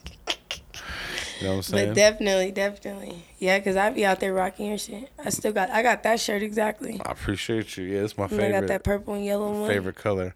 you 1.40 1.46
know 1.46 1.50
what 1.52 1.56
I'm 1.56 1.62
saying? 1.62 1.88
But 1.88 1.94
definitely, 1.94 2.50
definitely. 2.52 3.24
Yeah, 3.38 3.58
because 3.58 3.76
I 3.76 3.90
be 3.90 4.04
out 4.04 4.20
there 4.20 4.34
rocking 4.34 4.66
your 4.66 4.78
shit. 4.78 5.10
I 5.22 5.30
still 5.30 5.52
got, 5.52 5.70
I 5.70 5.82
got 5.82 6.02
that 6.02 6.20
shirt 6.20 6.42
exactly. 6.42 7.00
I 7.04 7.12
appreciate 7.12 7.78
you. 7.78 7.84
Yeah, 7.84 8.00
it's 8.00 8.16
my 8.18 8.26
And 8.26 8.42
I 8.42 8.50
got 8.52 8.66
that 8.68 8.84
purple 8.84 9.14
and 9.14 9.24
yellow 9.24 9.52
one. 9.60 9.68
favorite 9.70 9.96
color. 9.96 10.34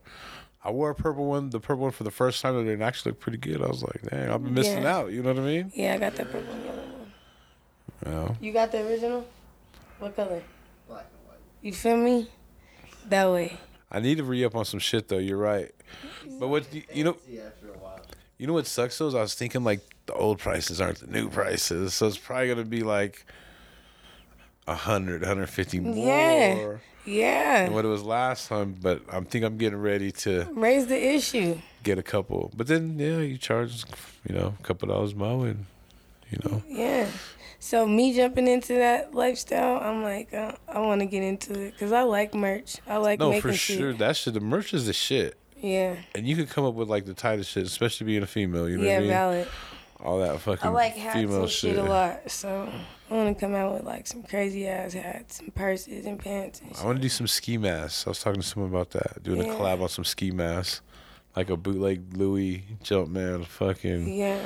I 0.62 0.70
wore 0.70 0.90
a 0.90 0.94
purple 0.94 1.26
one, 1.26 1.50
the 1.50 1.60
purple 1.60 1.84
one 1.84 1.92
for 1.92 2.04
the 2.04 2.10
first 2.10 2.42
time 2.42 2.56
and 2.58 2.68
it 2.68 2.80
actually 2.82 3.10
looked 3.12 3.22
pretty 3.22 3.38
good. 3.38 3.62
I 3.62 3.66
was 3.68 3.82
like, 3.82 4.02
dang, 4.10 4.28
I've 4.30 4.42
been 4.44 4.52
missing 4.54 4.82
Yeah. 4.82 4.96
out. 4.96 5.12
You 5.12 5.22
know 5.22 5.30
what 5.32 5.42
I 5.42 5.46
mean? 5.46 5.72
Yeah, 5.74 5.94
I 5.94 5.98
got 5.98 6.14
that 6.16 6.30
purple 6.30 6.52
and 6.52 6.64
yellow 6.64 6.76
one. 6.82 7.12
Yeah. 8.06 8.34
You 8.40 8.52
got 8.52 8.70
the 8.72 8.86
original? 8.86 9.26
What 9.98 10.14
color? 10.16 10.42
Black 10.88 11.06
and 11.12 11.28
white. 11.28 11.38
You 11.62 11.72
feel 11.72 11.96
me? 11.96 12.28
That 13.08 13.30
way. 13.30 13.56
I 13.90 14.00
need 14.00 14.18
to 14.18 14.24
re 14.24 14.44
up 14.44 14.54
on 14.54 14.64
some 14.64 14.80
shit 14.80 15.08
though. 15.08 15.18
You're 15.18 15.36
right. 15.38 15.70
But 16.38 16.48
what 16.48 16.72
you, 16.72 16.82
you 16.92 17.04
know, 17.04 17.16
See 17.26 17.40
after 17.40 17.68
a 17.68 17.78
while. 17.78 18.00
you 18.38 18.46
know 18.46 18.52
what 18.52 18.66
sucks 18.66 18.96
though? 18.98 19.08
Is 19.08 19.14
I 19.14 19.20
was 19.22 19.34
thinking 19.34 19.64
like 19.64 19.80
the 20.06 20.12
old 20.14 20.38
prices 20.38 20.80
aren't 20.80 20.98
the 21.00 21.06
new 21.06 21.28
prices, 21.30 21.94
so 21.94 22.06
it's 22.06 22.18
probably 22.18 22.48
gonna 22.48 22.64
be 22.64 22.82
like 22.82 23.24
a 24.70 24.74
hundred, 24.74 25.24
hundred 25.24 25.48
fifty 25.48 25.80
more 25.80 25.94
Yeah. 25.94 26.54
than 26.54 26.80
Yeah. 27.04 27.68
what 27.70 27.84
it 27.84 27.88
was 27.88 28.02
last 28.02 28.48
time. 28.48 28.76
But 28.80 29.02
I'm 29.12 29.24
think 29.24 29.44
I'm 29.44 29.56
getting 29.58 29.80
ready 29.80 30.12
to 30.12 30.46
Raise 30.52 30.86
the 30.86 30.96
issue. 31.14 31.58
get 31.82 31.98
a 31.98 32.02
couple. 32.02 32.50
But 32.56 32.66
then 32.68 32.98
yeah, 32.98 33.18
you 33.18 33.36
charge 33.38 33.84
you 34.28 34.34
know 34.34 34.54
a 34.58 34.62
couple 34.62 34.88
dollars 34.88 35.14
more, 35.14 35.46
and 35.48 35.66
you 36.30 36.38
know 36.44 36.62
Yeah. 36.68 37.06
So 37.62 37.86
me 37.86 38.14
jumping 38.14 38.48
into 38.48 38.72
that 38.74 39.14
lifestyle, 39.14 39.76
I'm 39.82 40.02
like, 40.02 40.32
uh, 40.32 40.52
I 40.66 40.78
want 40.80 41.00
to 41.02 41.06
get 41.06 41.22
into 41.22 41.52
it 41.60 41.72
because 41.72 41.92
I 41.92 42.02
like 42.04 42.32
merch. 42.34 42.76
I 42.88 42.96
like 42.96 43.18
no 43.20 43.28
making 43.30 43.42
for 43.42 43.52
shit. 43.52 43.76
sure 43.78 43.92
that 43.92 44.16
shit. 44.16 44.32
The 44.32 44.40
merch 44.40 44.72
is 44.72 44.86
the 44.86 44.94
shit. 44.94 45.36
Yeah. 45.60 45.96
And 46.14 46.26
you 46.26 46.36
could 46.36 46.48
come 46.48 46.64
up 46.64 46.72
with 46.72 46.88
like 46.88 47.04
the 47.04 47.12
tightest 47.12 47.50
shit, 47.50 47.66
especially 47.66 48.06
being 48.06 48.22
a 48.22 48.26
female. 48.26 48.66
You 48.66 48.78
know 48.78 48.84
yeah, 48.84 48.90
what 48.92 48.96
I 48.96 49.00
mean? 49.00 49.08
valid. 49.10 49.48
All 50.02 50.18
that 50.20 50.40
fucking 50.40 50.66
I 50.66 50.70
like 50.70 50.94
hats 50.94 51.14
female 51.16 51.42
and 51.42 51.50
shit. 51.50 51.74
shit 51.74 51.78
a 51.78 51.82
lot. 51.88 52.30
So 52.30 52.72
I 53.10 53.14
want 53.14 53.36
to 53.36 53.40
come 53.40 53.54
out 53.54 53.74
with 53.74 53.84
like 53.84 54.06
some 54.06 54.22
crazy 54.22 54.66
ass 54.66 54.94
hats 54.94 55.40
and 55.40 55.54
purses 55.54 56.06
and 56.06 56.18
pants 56.18 56.60
and 56.60 56.74
I 56.76 56.84
want 56.86 56.96
to 56.96 57.02
do 57.02 57.08
some 57.08 57.26
ski 57.26 57.58
masks. 57.58 58.06
I 58.06 58.10
was 58.10 58.20
talking 58.20 58.40
to 58.40 58.46
someone 58.46 58.70
about 58.70 58.90
that, 58.90 59.22
doing 59.22 59.42
Yeah. 59.42 59.52
a 59.52 59.56
collab 59.56 59.82
on 59.82 59.88
some 59.90 60.04
ski 60.04 60.30
masks, 60.30 60.80
like 61.36 61.50
a 61.50 61.56
bootleg 61.56 62.16
Louis 62.16 62.64
Jumpman, 62.82 63.44
fucking 63.44 64.08
Yeah. 64.08 64.40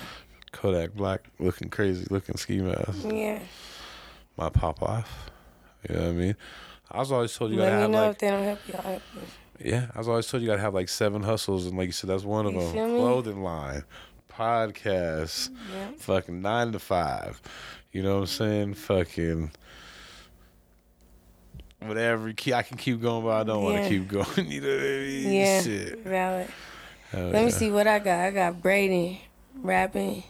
Kodak 0.51 0.95
black, 0.95 1.29
looking 1.39 1.69
crazy, 1.69 2.07
looking 2.11 2.37
ski 2.37 2.61
mask. 2.61 3.05
Yeah. 3.05 3.39
My 4.37 4.49
pop 4.49 4.83
off. 4.83 5.31
You 5.89 5.95
know 5.95 6.01
what 6.03 6.09
I 6.09 6.13
mean? 6.13 6.37
I 6.91 6.99
was 6.99 7.13
always 7.13 7.37
told 7.37 7.51
you 7.53 7.59
gotta 7.59 7.71
Let 7.71 7.77
me 7.77 7.83
have 7.83 7.91
know 7.91 8.01
like 8.07 8.11
if 8.13 8.19
they 8.19 8.31
don't 8.31 8.43
help 8.45 8.59
you. 8.69 8.75
I'll 8.77 8.83
help 8.83 9.03
you. 9.15 9.71
yeah. 9.71 9.87
I 9.95 9.99
was 9.99 10.09
always 10.09 10.27
told 10.27 10.43
you 10.43 10.49
gotta 10.49 10.61
have 10.63 10.75
like 10.75 10.89
seven 10.89 11.23
hustles, 11.23 11.67
and 11.67 11.77
like 11.79 11.87
you 11.87 11.93
said, 11.93 12.11
that's 12.11 12.25
one 12.25 12.47
of 12.47 12.55
You 12.55 12.61
them. 12.73 12.95
me? 12.95 12.99
Clothing 13.01 13.43
line, 13.43 13.85
podcast, 14.37 15.51
Yeah. 15.73 15.89
fucking 15.99 16.43
nine 16.43 16.73
to 16.73 16.79
five. 16.79 17.41
You 17.93 18.03
know 18.03 18.15
what 18.15 18.21
I'm 18.21 18.27
saying? 18.27 18.75
Fucking 18.75 19.51
whatever. 21.81 22.29
I 22.29 22.63
can 22.63 22.77
keep 22.77 23.01
going, 23.01 23.25
but 23.25 23.31
I 23.41 23.45
don't 23.45 23.63
want 23.63 23.83
to 23.85 23.89
keep 23.89 24.09
going. 24.09 24.27
You 24.51 24.61
know 24.61 24.69
what 24.69 24.79
I 24.85 24.89
mean? 24.89 25.33
Yeah. 25.33 25.63
Shit. 25.63 25.99
Valid. 26.01 26.49
Hell 27.11 27.29
Let 27.29 27.45
me 27.45 27.51
see 27.51 27.71
what 27.71 27.87
I 27.87 27.99
got. 27.99 28.19
I 28.21 28.31
got 28.31 28.61
braiding, 28.61 29.19
rapping, 29.55 30.25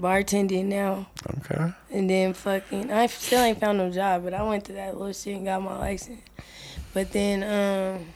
bartending 0.00 0.64
now. 0.64 1.06
Okay. 1.38 1.72
And 1.92 2.10
then 2.10 2.32
fucking, 2.32 2.90
I 2.90 3.06
still 3.06 3.40
ain't 3.40 3.60
found 3.60 3.78
no 3.78 3.90
job, 3.90 4.24
but 4.24 4.34
I 4.34 4.42
went 4.42 4.64
to 4.64 4.72
that 4.72 4.96
little 4.96 5.12
shit 5.12 5.36
and 5.36 5.44
got 5.44 5.62
my 5.62 5.78
license. 5.78 6.20
But 6.92 7.12
then, 7.12 7.42
um, 7.44 8.06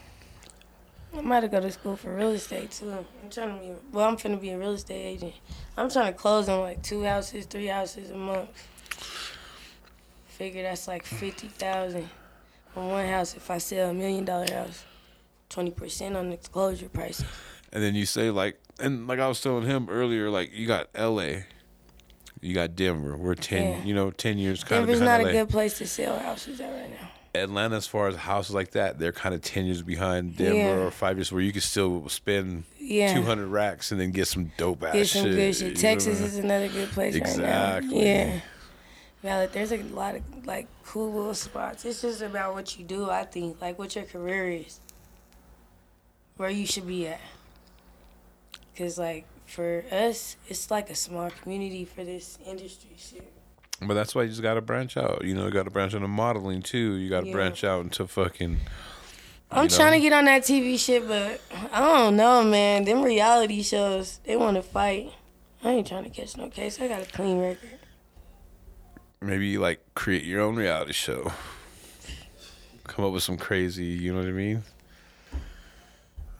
I 1.17 1.21
might 1.21 1.43
have 1.43 1.51
go 1.51 1.59
to 1.59 1.71
school 1.71 1.95
for 1.95 2.15
real 2.15 2.31
estate 2.31 2.71
too. 2.71 2.91
I'm 2.91 3.29
trying 3.29 3.55
to 3.59 3.65
be, 3.65 3.71
well, 3.91 4.07
I'm 4.07 4.15
finna 4.17 4.39
be 4.39 4.51
a 4.51 4.57
real 4.57 4.73
estate 4.73 5.03
agent. 5.05 5.33
I'm 5.75 5.89
trying 5.89 6.13
to 6.13 6.17
close 6.17 6.47
on 6.47 6.61
like 6.61 6.81
two 6.83 7.03
houses, 7.03 7.45
three 7.45 7.67
houses 7.67 8.11
a 8.11 8.15
month. 8.15 8.49
Figure 10.27 10.63
that's 10.63 10.87
like 10.87 11.05
50000 11.05 12.07
on 12.75 12.87
one 12.87 13.07
house 13.07 13.35
if 13.35 13.49
I 13.49 13.57
sell 13.57 13.89
a 13.89 13.93
million 13.93 14.23
dollar 14.25 14.51
house. 14.51 14.85
20% 15.49 16.15
on 16.15 16.29
the 16.29 16.37
closure 16.37 16.89
prices. 16.89 17.25
And 17.73 17.83
then 17.83 17.95
you 17.95 18.05
say 18.05 18.29
like, 18.29 18.59
and 18.79 19.07
like 19.07 19.19
I 19.19 19.27
was 19.27 19.41
telling 19.41 19.65
him 19.65 19.89
earlier, 19.89 20.29
like 20.29 20.53
you 20.53 20.67
got 20.67 20.89
L.A., 20.93 21.45
you 22.41 22.53
got 22.53 22.75
Denver. 22.75 23.17
We're 23.17 23.35
ten, 23.35 23.63
Yeah. 23.79 23.83
you 23.83 23.93
know, 23.93 24.11
ten 24.11 24.37
years 24.37 24.63
kind 24.63 24.81
Denver's 24.81 25.01
of 25.01 25.05
not 25.05 25.17
behind 25.17 25.37
a 25.37 25.41
good 25.43 25.49
place 25.51 25.77
to 25.79 25.87
sell 25.87 26.17
houses 26.19 26.61
at 26.61 26.71
right 26.71 26.89
now. 26.89 27.09
Atlanta, 27.35 27.75
as 27.75 27.85
far 27.87 28.07
as 28.07 28.15
houses 28.15 28.55
like 28.55 28.71
that, 28.71 28.97
they're 28.97 29.11
kind 29.11 29.35
of 29.35 29.41
ten 29.41 29.65
years 29.65 29.81
behind 29.81 30.35
Denver 30.37 30.55
Yeah. 30.55 30.67
or 30.85 30.91
five 30.91 31.17
years, 31.17 31.31
where 31.31 31.41
you 31.41 31.51
can 31.51 31.61
still 31.61 32.09
spend 32.09 32.63
Yeah. 32.79 33.13
two 33.13 33.21
hundred 33.23 33.47
racks 33.47 33.91
and 33.91 34.01
then 34.01 34.11
get 34.11 34.27
some 34.27 34.51
dope 34.57 34.83
ass 34.83 34.93
Get 34.93 35.07
some 35.07 35.23
shit. 35.25 35.35
good 35.35 35.55
shit. 35.55 35.77
Texas 35.77 36.19
is 36.21 36.37
another 36.37 36.67
good 36.69 36.89
place 36.89 37.13
right 37.13 37.21
Exactly. 37.21 37.95
now. 37.95 38.03
Yeah. 38.03 38.39
Valid. 39.21 39.51
There's 39.53 39.71
a 39.71 39.77
lot 39.83 40.15
of 40.15 40.23
like 40.45 40.67
cool 40.85 41.13
little 41.13 41.33
spots. 41.35 41.85
It's 41.85 42.01
just 42.01 42.21
about 42.21 42.53
what 42.55 42.79
you 42.79 42.85
do, 42.85 43.09
I 43.09 43.25
think, 43.25 43.61
like 43.61 43.77
what 43.77 43.95
your 43.95 44.05
career 44.05 44.49
is. 44.49 44.79
where 46.37 46.49
you 46.49 46.65
should 46.65 46.87
be 46.87 47.05
at. 47.05 47.19
Cause 48.77 48.97
like 48.97 49.25
for 49.45 49.83
us, 49.91 50.37
it's 50.47 50.71
like 50.71 50.89
a 50.89 50.95
small 50.95 51.29
community 51.29 51.83
for 51.83 52.05
this 52.05 52.37
industry 52.47 52.91
shit. 52.97 53.29
But 53.81 53.93
that's 53.93 54.13
why 54.13 54.23
you 54.23 54.29
just 54.29 54.41
gotta 54.41 54.61
branch 54.61 54.97
out. 54.97 55.23
You 55.23 55.33
know, 55.33 55.45
you 55.45 55.51
gotta 55.51 55.69
branch 55.69 55.93
into 55.93 56.07
modeling 56.07 56.61
too. 56.61 56.95
You 56.95 57.09
gotta 57.09 57.27
Yeah. 57.27 57.33
branch 57.33 57.63
out 57.63 57.81
into 57.83 58.07
fucking. 58.07 58.59
I'm 59.51 59.63
know? 59.67 59.75
trying 59.75 59.93
to 59.93 59.99
get 59.99 60.13
on 60.13 60.25
that 60.25 60.43
TV 60.43 60.77
shit, 60.77 61.07
but 61.07 61.41
I 61.71 61.79
don't 61.79 62.15
know, 62.15 62.43
man. 62.43 62.83
Them 62.85 63.01
reality 63.01 63.63
shows, 63.63 64.19
they 64.25 64.35
want 64.35 64.57
to 64.57 64.61
fight. 64.61 65.11
I 65.63 65.71
ain't 65.71 65.87
trying 65.87 66.03
to 66.03 66.09
catch 66.09 66.37
no 66.37 66.49
case. 66.49 66.79
I 66.79 66.87
got 66.87 67.01
a 67.01 67.05
clean 67.05 67.39
record. 67.39 67.79
Maybe 69.21 69.57
like 69.57 69.81
create 69.95 70.23
your 70.23 70.41
own 70.41 70.55
reality 70.55 70.93
show. 70.93 71.31
Come 72.85 73.05
up 73.05 73.11
with 73.11 73.23
some 73.23 73.37
crazy. 73.37 73.85
You 73.85 74.13
know 74.13 74.19
what 74.19 74.27
I 74.27 74.31
mean? 74.31 74.63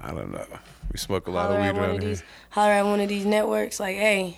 I 0.02 0.12
don't 0.12 0.32
know. 0.32 0.46
We 0.92 0.98
smoke 0.98 1.28
a 1.28 1.32
lot 1.32 1.48
Holler 1.48 1.58
of 1.60 1.62
weed 1.76 1.80
around 1.80 1.96
of 1.96 2.02
here. 2.02 2.10
these, 2.10 2.24
holler 2.52 2.72
at 2.72 2.86
one 2.86 3.00
of 3.00 3.10
these 3.10 3.26
networks, 3.26 3.80
like, 3.80 3.98
hey, 3.98 4.38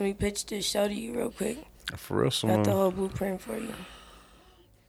let 0.00 0.06
me 0.06 0.14
pitch 0.14 0.46
this 0.46 0.64
show 0.68 0.88
to 0.88 0.94
you 0.94 1.14
real 1.16 1.30
quick. 1.30 1.58
For 1.96 2.22
real, 2.22 2.30
someone 2.30 2.60
Got 2.60 2.64
the 2.66 2.72
whole 2.72 2.90
blueprint 2.90 3.40
for 3.40 3.56
you. 3.56 3.74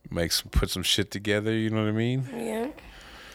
make 0.10 0.32
some 0.32 0.49
put 0.49 0.70
some 0.70 0.84
shit 0.84 1.12
together. 1.12 1.51
You 1.54 1.70
know 1.70 1.84
what 1.84 1.89
I 1.89 1.91
mean? 1.93 2.28
Yeah. 2.36 2.68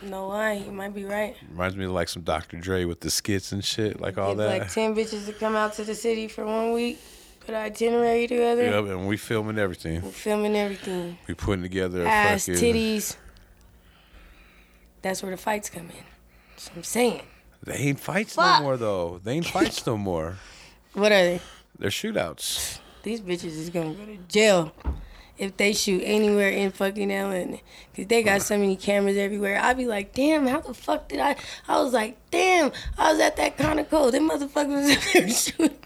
No 0.03 0.29
lie, 0.29 0.53
you 0.53 0.71
might 0.71 0.95
be 0.95 1.05
right. 1.05 1.35
Reminds 1.51 1.77
me 1.77 1.85
of 1.85 1.91
like 1.91 2.09
some 2.09 2.23
Dr. 2.23 2.57
Dre 2.59 2.85
with 2.85 3.01
the 3.01 3.11
skits 3.11 3.51
and 3.51 3.65
shit, 3.65 4.01
like 4.01 4.17
all 4.17 4.35
Get 4.37 4.39
that. 4.49 4.59
like 4.61 4.73
ten 4.73 4.95
bitches 4.95 5.27
to 5.27 5.33
come 5.33 5.57
out 5.57 5.73
to 5.75 5.85
the 5.85 5.95
city 5.95 6.29
for 6.29 6.47
one 6.47 6.73
week, 6.73 7.01
put 7.41 7.51
an 7.51 7.57
itinerary 7.63 8.29
together, 8.29 8.63
Yep, 8.63 8.85
and 8.85 9.09
we 9.09 9.17
filming 9.17 9.59
everything. 9.59 10.01
we're 10.03 10.11
filming 10.11 10.55
everything. 10.55 11.19
We 11.27 11.35
putting 11.35 11.63
together 11.63 12.05
a 12.05 12.09
Ass, 12.09 12.47
fucking. 12.47 12.63
titties. 12.63 13.17
That's 15.03 15.23
where 15.23 15.31
the 15.33 15.37
fights 15.37 15.69
come 15.71 15.91
in. 15.91 16.05
That's 16.51 16.69
what 16.69 16.77
I'm 16.79 16.85
saying. 16.85 17.23
They 17.65 17.75
ain't 17.75 17.99
fights 18.01 18.35
Fuck. 18.35 18.61
no 18.61 18.63
more 18.65 18.77
though. 18.77 19.21
They 19.23 19.33
ain't 19.33 19.47
fights 19.47 19.85
no 19.87 19.97
more. 19.97 20.37
What 20.95 21.13
are 21.13 21.23
they? 21.23 21.41
They're 21.79 21.91
shootouts. 21.91 22.79
These 23.03 23.21
bitches 23.21 23.45
is 23.57 23.71
gonna 23.71 23.95
go 23.95 24.05
to 24.05 24.17
jail 24.29 24.73
if 25.39 25.57
they 25.57 25.73
shoot 25.73 26.03
anywhere 26.05 26.51
in 26.51 26.73
fucking 26.73 27.11
LA. 27.11 27.59
Cause 27.95 28.07
they 28.07 28.23
got 28.23 28.43
so 28.43 28.59
many 28.59 28.77
cameras 28.77 29.17
everywhere. 29.17 29.59
I'd 29.61 29.77
be 29.77 29.87
like, 29.87 30.13
damn, 30.13 30.47
how 30.47 30.61
the 30.61 30.75
fuck 30.75 31.09
did 31.09 31.21
I? 31.21 31.37
I 31.69 31.81
was 31.81 31.93
like, 31.93 32.19
damn, 32.31 32.73
I 32.99 33.13
was 33.13 33.21
at 33.21 33.37
that 33.37 33.57
cold. 33.89 34.15
Them 34.15 34.29
motherfuckers 34.29 34.69
was 34.89 35.13
there 35.13 35.29
shooting. 35.29 35.79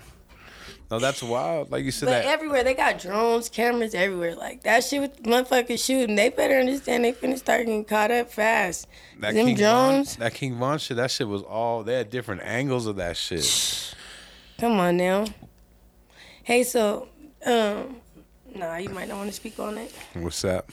No, 0.92 0.98
that's 0.98 1.22
wild. 1.22 1.70
Like 1.70 1.84
you 1.84 1.90
said, 1.90 2.04
But 2.04 2.10
that 2.10 2.24
everywhere 2.26 2.62
they 2.64 2.74
got 2.74 2.98
drones, 2.98 3.48
cameras 3.48 3.94
everywhere. 3.94 4.34
Like 4.34 4.62
that 4.64 4.84
shit 4.84 5.00
with 5.00 5.22
motherfuckers 5.22 5.82
shooting. 5.82 6.16
They 6.16 6.28
better 6.28 6.58
understand 6.58 7.04
they 7.04 7.12
finna 7.14 7.38
start 7.38 7.64
getting 7.64 7.86
caught 7.86 8.10
up 8.10 8.30
fast. 8.30 8.86
that 9.20 9.32
them 9.32 9.46
King 9.46 9.56
drones. 9.56 10.16
Von, 10.16 10.20
that 10.24 10.34
King 10.34 10.58
Von 10.58 10.78
shit. 10.78 10.98
That 10.98 11.10
shit 11.10 11.28
was 11.28 11.40
all. 11.42 11.82
They 11.82 11.94
had 11.94 12.10
different 12.10 12.42
angles 12.42 12.86
of 12.86 12.96
that 12.96 13.16
shit. 13.16 13.94
Come 14.58 14.72
on 14.80 14.98
now. 14.98 15.24
Hey, 16.44 16.64
so, 16.64 17.08
um, 17.46 17.96
nah, 18.54 18.76
you 18.76 18.88
might 18.88 19.08
not 19.08 19.18
want 19.18 19.30
to 19.30 19.34
speak 19.36 19.58
on 19.58 19.78
it. 19.78 19.92
What's 20.14 20.44
up? 20.44 20.70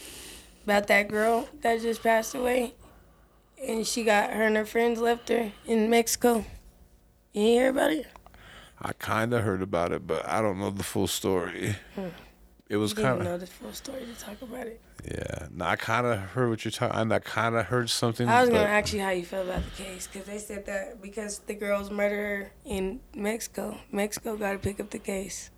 about 0.66 0.86
that 0.88 1.08
girl 1.08 1.48
that 1.62 1.82
just 1.82 2.04
passed 2.04 2.36
away, 2.36 2.76
and 3.66 3.88
she 3.88 4.04
got 4.04 4.30
her 4.32 4.44
and 4.44 4.56
her 4.56 4.66
friends 4.66 5.00
left 5.00 5.30
her 5.30 5.52
in 5.66 5.90
Mexico. 5.90 6.46
You 7.34 7.42
hear 7.42 7.70
about 7.70 7.92
it? 7.92 8.06
I 8.80 8.94
kind 8.94 9.34
of 9.34 9.44
heard 9.44 9.64
about 9.64 9.92
it, 9.92 10.06
but 10.06 10.28
I 10.28 10.42
don't 10.42 10.60
know 10.60 10.70
the 10.70 10.84
full 10.84 11.08
story. 11.08 11.76
It 12.70 12.78
was 12.78 12.94
kind 12.94 13.20
of 13.20 13.24
know 13.24 13.38
the 13.40 13.48
full 13.48 13.74
story 13.74 14.06
to 14.06 14.24
talk 14.24 14.40
about 14.44 14.68
it. 14.68 14.80
yeah. 15.04 15.48
No, 15.52 15.66
I 15.66 15.76
kind 15.76 16.06
of 16.06 16.20
heard 16.20 16.50
what 16.52 16.64
you're 16.64 16.72
talking. 16.72 17.12
I 17.12 17.18
kind 17.20 17.56
of 17.56 17.66
heard 17.66 17.90
something. 17.90 18.30
I 18.30 18.42
was 18.42 18.52
gonna 18.52 18.62
ask 18.62 18.94
you 18.94 19.02
how 19.02 19.10
you 19.10 19.26
felt 19.26 19.48
about 19.48 19.64
the 19.66 19.84
case 19.84 20.06
because 20.06 20.28
they 20.28 20.38
said 20.38 20.68
that 20.68 21.02
because 21.02 21.40
the 21.40 21.56
girls 21.56 21.90
murdered 21.90 22.52
in 22.66 23.00
Mexico, 23.16 23.80
Mexico 23.92 24.38
got 24.38 24.52
to 24.52 24.60
pick 24.60 24.80
up 24.80 24.92
the 24.92 25.00
case, 25.00 25.50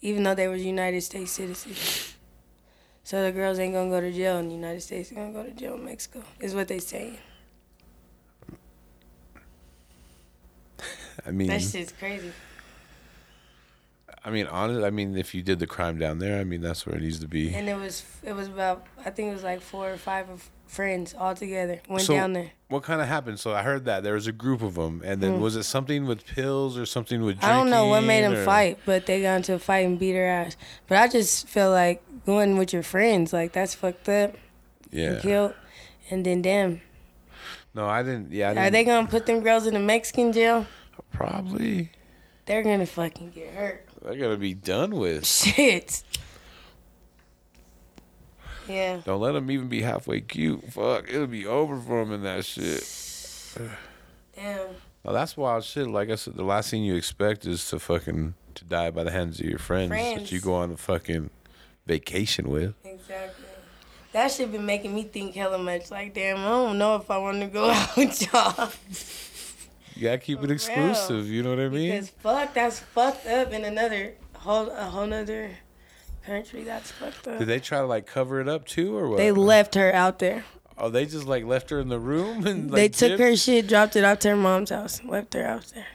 even 0.00 0.22
though 0.22 0.34
they 0.34 0.48
were 0.48 0.56
United 0.56 1.00
States 1.02 1.32
citizens. 1.32 2.14
So 3.04 3.22
the 3.22 3.32
girls 3.32 3.58
ain't 3.58 3.72
gonna 3.74 3.90
go 3.90 4.00
to 4.00 4.12
jail 4.12 4.36
in 4.38 4.48
the 4.48 4.54
United 4.54 4.82
States. 4.82 5.10
They're 5.10 5.24
gonna 5.24 5.32
go 5.32 5.44
to 5.44 5.50
jail 5.50 5.74
in 5.74 5.84
Mexico. 5.84 6.22
Is 6.40 6.54
what 6.54 6.68
they 6.68 6.78
saying. 6.78 7.18
I 11.26 11.30
mean, 11.30 11.48
That 11.48 11.62
shit's 11.62 11.92
crazy. 11.92 12.32
I 14.28 14.30
mean, 14.30 14.46
honest. 14.46 14.84
I 14.84 14.90
mean, 14.90 15.16
if 15.16 15.34
you 15.34 15.42
did 15.42 15.58
the 15.58 15.66
crime 15.66 15.98
down 15.98 16.18
there, 16.18 16.38
I 16.38 16.44
mean, 16.44 16.60
that's 16.60 16.86
where 16.86 16.94
it 16.96 17.00
needs 17.00 17.18
to 17.20 17.26
be. 17.26 17.54
And 17.54 17.66
it 17.66 17.76
was 17.76 18.04
it 18.22 18.34
was 18.34 18.46
about 18.46 18.86
I 19.04 19.08
think 19.08 19.30
it 19.30 19.32
was 19.32 19.42
like 19.42 19.62
four 19.62 19.90
or 19.90 19.96
five 19.96 20.28
of 20.28 20.50
friends 20.66 21.14
all 21.18 21.34
together 21.34 21.80
went 21.88 22.02
So- 22.02 22.12
down 22.12 22.34
there. 22.34 22.50
What 22.68 22.82
kind 22.82 23.00
of 23.00 23.08
happened? 23.08 23.40
So 23.40 23.54
I 23.54 23.62
heard 23.62 23.86
that 23.86 24.02
there 24.02 24.12
was 24.12 24.26
a 24.26 24.32
group 24.32 24.60
of 24.60 24.74
them, 24.74 25.00
and 25.02 25.22
then 25.22 25.38
mm. 25.38 25.40
was 25.40 25.56
it 25.56 25.62
something 25.62 26.04
with 26.04 26.26
pills 26.26 26.76
or 26.76 26.84
something 26.84 27.22
with? 27.22 27.40
Drinking. 27.40 27.48
I 27.48 27.54
don't 27.54 27.70
know 27.70 27.86
what 27.86 28.02
made 28.04 28.22
them 28.22 28.34
or- 28.34 28.44
fight, 28.44 28.78
but 28.84 29.06
they 29.06 29.22
got 29.22 29.36
into 29.36 29.54
a 29.54 29.58
fight 29.58 29.86
and 29.86 29.98
beat 29.98 30.12
her 30.12 30.26
ass. 30.26 30.58
But 30.86 30.98
I 30.98 31.08
just 31.08 31.48
feel 31.48 31.70
like 31.70 32.02
going 32.26 32.58
with 32.58 32.74
your 32.74 32.82
friends, 32.82 33.32
like 33.32 33.52
that's 33.52 33.74
fucked 33.74 34.10
up. 34.10 34.36
Yeah. 34.90 35.12
And 35.12 35.22
killed. 35.22 35.54
And 36.10 36.26
then 36.26 36.42
damn, 36.42 36.82
No, 37.74 37.86
I 37.86 38.02
didn't. 38.02 38.32
Yeah, 38.32 38.48
I 38.48 38.50
are 38.50 38.54
didn't, 38.54 38.72
they 38.74 38.84
gonna 38.84 39.08
put 39.08 39.24
them 39.24 39.40
girls 39.40 39.66
in 39.66 39.74
a 39.74 39.80
Mexican 39.80 40.32
jail? 40.34 40.66
probably. 41.10 41.90
They're 42.44 42.62
gonna 42.62 42.84
fucking 42.84 43.30
get 43.30 43.54
hurt. 43.54 43.87
They're 44.02 44.16
gonna 44.16 44.36
be 44.36 44.54
done 44.54 44.96
with. 44.96 45.26
Shit. 45.26 46.02
Yeah. 48.68 49.00
Don't 49.04 49.20
let 49.20 49.32
them 49.32 49.50
even 49.50 49.68
be 49.68 49.80
halfway 49.82 50.20
cute. 50.20 50.72
Fuck, 50.72 51.08
it'll 51.08 51.26
be 51.26 51.46
over 51.46 51.80
for 51.80 52.04
them 52.04 52.12
in 52.12 52.22
that 52.22 52.44
shit. 52.44 52.84
Damn. 54.36 54.66
Well, 55.02 55.14
that's 55.14 55.36
wild 55.38 55.64
shit. 55.64 55.88
Like 55.88 56.10
I 56.10 56.16
said, 56.16 56.34
the 56.34 56.44
last 56.44 56.70
thing 56.70 56.84
you 56.84 56.94
expect 56.94 57.46
is 57.46 57.66
to 57.70 57.78
fucking 57.78 58.34
to 58.56 58.64
die 58.64 58.90
by 58.90 59.04
the 59.04 59.10
hands 59.10 59.40
of 59.40 59.46
your 59.46 59.58
friends, 59.58 59.90
that 59.90 60.12
Friends. 60.14 60.32
you 60.32 60.40
go 60.40 60.54
on 60.54 60.72
a 60.72 60.76
fucking 60.76 61.30
vacation 61.86 62.50
with. 62.50 62.74
Exactly. 62.84 63.46
That 64.12 64.30
shit 64.30 64.50
been 64.52 64.66
making 64.66 64.94
me 64.94 65.04
think 65.04 65.34
hella 65.34 65.58
much. 65.58 65.90
Like, 65.90 66.12
damn, 66.12 66.38
I 66.38 66.48
don't 66.48 66.78
know 66.78 66.96
if 66.96 67.10
I 67.10 67.18
want 67.18 67.40
to 67.40 67.46
go 67.46 67.70
out 67.70 67.96
with 67.96 68.20
y'all. 68.32 68.70
You 69.98 70.04
gotta 70.04 70.18
keep 70.18 70.38
For 70.38 70.44
it 70.44 70.48
real. 70.48 70.54
exclusive. 70.54 71.26
You 71.26 71.42
know 71.42 71.50
what 71.50 71.58
I 71.58 71.68
mean? 71.68 71.90
Because 71.90 72.10
fuck, 72.10 72.54
that's 72.54 72.78
fucked 72.78 73.26
up 73.26 73.52
in 73.52 73.64
another 73.64 74.14
whole 74.36 74.70
a 74.70 74.84
whole 74.84 75.06
nother 75.08 75.50
country. 76.24 76.62
That's 76.62 76.92
fucked 76.92 77.26
up. 77.26 77.38
Did 77.40 77.48
they 77.48 77.58
try 77.58 77.78
to 77.78 77.86
like 77.86 78.06
cover 78.06 78.40
it 78.40 78.48
up 78.48 78.64
too, 78.64 78.96
or 78.96 79.08
what? 79.08 79.16
They 79.16 79.32
left 79.32 79.74
her 79.74 79.92
out 79.92 80.20
there. 80.20 80.44
Oh, 80.78 80.88
they 80.88 81.04
just 81.04 81.26
like 81.26 81.44
left 81.44 81.70
her 81.70 81.80
in 81.80 81.88
the 81.88 81.98
room 81.98 82.46
and 82.46 82.70
like, 82.70 82.76
they 82.76 82.88
took 82.90 83.08
dipped? 83.18 83.20
her 83.20 83.36
shit, 83.36 83.66
dropped 83.66 83.96
it 83.96 84.04
off 84.04 84.20
to 84.20 84.28
her 84.30 84.36
mom's 84.36 84.70
house, 84.70 85.02
left 85.02 85.34
her 85.34 85.44
out 85.44 85.66
there. 85.74 85.86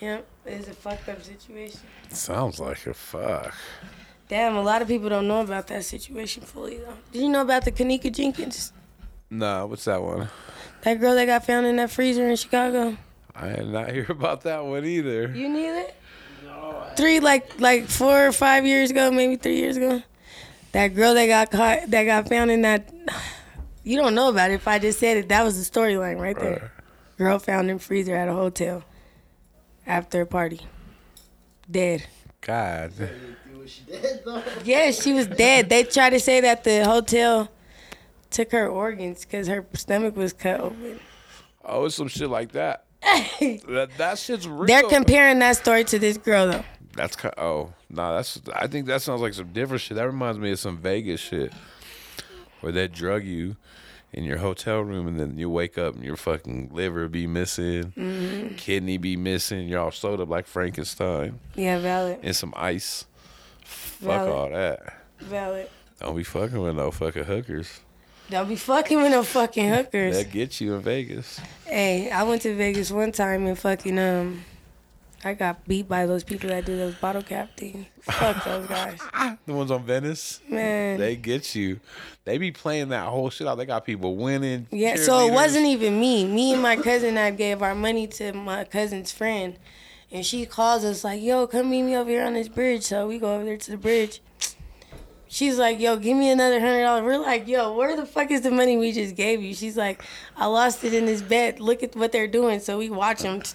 Yep, 0.00 0.26
it's 0.46 0.68
a 0.68 0.72
fucked 0.74 1.08
up 1.08 1.22
situation. 1.24 1.80
Sounds 2.10 2.60
like 2.60 2.86
a 2.86 2.94
fuck. 2.94 3.54
Damn, 4.28 4.56
a 4.56 4.62
lot 4.62 4.82
of 4.82 4.88
people 4.88 5.08
don't 5.08 5.26
know 5.26 5.40
about 5.40 5.66
that 5.68 5.84
situation 5.84 6.44
fully 6.44 6.78
though. 6.78 6.96
Did 7.10 7.22
you 7.22 7.28
know 7.28 7.42
about 7.42 7.64
the 7.64 7.72
Kenneka 7.72 8.12
Jenkins? 8.14 8.72
Nah, 9.30 9.64
what's 9.66 9.84
that 9.86 10.00
one? 10.00 10.28
That 10.84 11.00
girl 11.00 11.14
that 11.14 11.24
got 11.24 11.46
found 11.46 11.66
in 11.66 11.76
that 11.76 11.90
freezer 11.90 12.28
in 12.28 12.36
Chicago? 12.36 12.98
I 13.34 13.48
did 13.48 13.68
not 13.68 13.90
hear 13.90 14.06
about 14.08 14.42
that 14.42 14.64
one 14.64 14.84
either. 14.84 15.32
You 15.34 15.48
neither? 15.48 15.86
Three 16.96 17.20
like 17.20 17.58
like 17.58 17.88
four 17.88 18.26
or 18.26 18.32
five 18.32 18.66
years 18.66 18.90
ago, 18.90 19.10
maybe 19.10 19.36
three 19.36 19.56
years 19.56 19.76
ago. 19.76 20.02
That 20.72 20.88
girl 20.88 21.14
that 21.14 21.26
got 21.26 21.50
caught 21.50 21.90
that 21.90 22.04
got 22.04 22.28
found 22.28 22.50
in 22.50 22.62
that 22.62 22.92
you 23.82 23.96
don't 23.96 24.14
know 24.14 24.28
about 24.28 24.50
it 24.50 24.54
if 24.54 24.68
I 24.68 24.78
just 24.78 25.00
said 25.00 25.16
it. 25.16 25.28
That 25.30 25.42
was 25.42 25.56
the 25.56 25.80
storyline 25.80 26.20
right 26.20 26.38
there. 26.38 26.70
Girl 27.16 27.38
found 27.38 27.70
in 27.70 27.78
freezer 27.78 28.14
at 28.14 28.28
a 28.28 28.32
hotel 28.32 28.84
after 29.86 30.20
a 30.20 30.26
party. 30.26 30.60
Dead. 31.68 32.06
God. 32.42 32.92
They 32.92 33.06
do 33.06 33.58
what 33.58 33.70
she 33.70 33.82
did 33.84 34.20
though. 34.24 34.42
Yeah, 34.64 34.90
she 34.90 35.14
was 35.14 35.26
dead. 35.26 35.70
They 35.70 35.84
tried 35.84 36.10
to 36.10 36.20
say 36.20 36.40
that 36.42 36.62
the 36.62 36.84
hotel 36.84 37.48
took 38.34 38.52
her 38.52 38.68
organs 38.68 39.24
because 39.24 39.46
her 39.48 39.64
stomach 39.72 40.16
was 40.16 40.32
cut 40.32 40.60
open. 40.60 41.00
Oh, 41.64 41.86
it's 41.86 41.94
some 41.94 42.08
shit 42.08 42.28
like 42.28 42.52
that. 42.52 42.84
that 43.02 43.90
that 43.98 44.18
shit's 44.18 44.46
real. 44.46 44.66
They're 44.66 44.82
comparing 44.82 45.38
that 45.38 45.56
story 45.56 45.84
to 45.84 45.98
this 45.98 46.16
girl 46.18 46.46
though. 46.50 46.64
That's 46.96 47.16
ki- 47.16 47.28
oh 47.38 47.72
no, 47.90 48.14
that's 48.14 48.40
I 48.54 48.66
think 48.66 48.86
that 48.86 49.02
sounds 49.02 49.20
like 49.20 49.34
some 49.34 49.52
different 49.52 49.80
shit. 49.82 49.96
That 49.96 50.06
reminds 50.06 50.38
me 50.38 50.52
of 50.52 50.58
some 50.58 50.76
Vegas 50.78 51.20
shit, 51.20 51.52
where 52.60 52.72
they 52.72 52.88
drug 52.88 53.24
you 53.24 53.56
in 54.12 54.24
your 54.24 54.38
hotel 54.38 54.80
room 54.80 55.06
and 55.08 55.18
then 55.18 55.36
you 55.38 55.50
wake 55.50 55.76
up 55.76 55.94
and 55.96 56.04
your 56.04 56.16
fucking 56.16 56.70
liver 56.72 57.08
be 57.08 57.26
missing, 57.26 57.92
Mm-hmm. 57.96 58.54
kidney 58.56 58.96
be 58.96 59.16
missing. 59.16 59.68
You're 59.68 59.80
all 59.80 59.90
sewed 59.90 60.20
up 60.20 60.28
like 60.28 60.46
Frankenstein 60.46 61.40
Yeah, 61.56 61.78
valid. 61.80 62.20
and 62.22 62.34
some 62.36 62.54
ice. 62.56 63.06
Fuck 63.64 64.08
Valid. 64.08 64.32
all 64.32 64.50
that. 64.50 64.94
Valid. 65.20 65.68
Don't 66.00 66.16
be 66.16 66.22
fucking 66.24 66.60
with 66.60 66.76
no 66.76 66.90
fucking 66.90 67.24
hookers. 67.24 67.80
Don't 68.30 68.48
be 68.48 68.56
fucking 68.56 69.00
with 69.02 69.10
no 69.10 69.22
fucking 69.22 69.68
hookers. 69.68 70.16
That 70.16 70.30
get 70.30 70.60
you 70.60 70.74
in 70.74 70.80
Vegas. 70.80 71.40
Hey, 71.66 72.10
I 72.10 72.22
went 72.22 72.42
to 72.42 72.54
Vegas 72.54 72.90
one 72.90 73.12
time 73.12 73.46
and 73.46 73.58
fucking 73.58 73.98
um, 73.98 74.44
I 75.22 75.34
got 75.34 75.66
beat 75.66 75.88
by 75.88 76.06
those 76.06 76.24
people 76.24 76.48
that 76.48 76.64
do 76.64 76.76
those 76.76 76.94
bottle 76.94 77.22
cap 77.22 77.56
things. 77.56 77.86
Fuck 78.02 78.44
those 78.44 78.66
guys, 78.66 78.98
The 79.46 79.52
ones 79.52 79.70
on 79.70 79.84
Venice, 79.84 80.40
man. 80.48 80.98
they 80.98 81.16
get 81.16 81.54
you. 81.54 81.80
They 82.24 82.38
be 82.38 82.50
playing 82.50 82.90
that 82.90 83.06
whole 83.08 83.30
shit 83.30 83.46
out. 83.46 83.56
They 83.56 83.66
got 83.66 83.84
people 83.84 84.16
winning. 84.16 84.66
Yeah, 84.70 84.96
so 84.96 85.26
it 85.26 85.32
wasn't 85.32 85.66
even 85.66 85.98
me. 86.00 86.26
Me 86.26 86.52
and 86.52 86.62
my 86.62 86.76
cousin 86.76 87.16
I 87.18 87.30
gave 87.30 87.62
our 87.62 87.74
money 87.74 88.06
to 88.08 88.32
my 88.32 88.64
cousin's 88.64 89.12
friend. 89.12 89.58
And 90.12 90.24
she 90.24 90.46
calls 90.46 90.84
us 90.84 91.02
like, 91.04 91.20
yo, 91.22 91.46
come 91.46 91.70
meet 91.70 91.82
me 91.82 91.96
over 91.96 92.08
here 92.08 92.24
on 92.24 92.34
this 92.34 92.48
bridge. 92.48 92.84
So 92.84 93.08
we 93.08 93.18
go 93.18 93.34
over 93.34 93.44
there 93.44 93.56
to 93.56 93.70
the 93.70 93.76
bridge. 93.76 94.20
She's 95.34 95.58
like, 95.58 95.80
yo, 95.80 95.96
give 95.96 96.16
me 96.16 96.30
another 96.30 96.60
hundred 96.60 96.82
dollars. 96.82 97.02
We're 97.02 97.18
like, 97.18 97.48
yo, 97.48 97.74
where 97.74 97.96
the 97.96 98.06
fuck 98.06 98.30
is 98.30 98.42
the 98.42 98.52
money 98.52 98.76
we 98.76 98.92
just 98.92 99.16
gave 99.16 99.42
you? 99.42 99.52
She's 99.52 99.76
like, 99.76 100.00
I 100.36 100.46
lost 100.46 100.84
it 100.84 100.94
in 100.94 101.06
this 101.06 101.22
bet. 101.22 101.58
Look 101.58 101.82
at 101.82 101.96
what 101.96 102.12
they're 102.12 102.28
doing. 102.28 102.60
So 102.60 102.78
we 102.78 102.88
watch 102.88 103.22
them. 103.22 103.42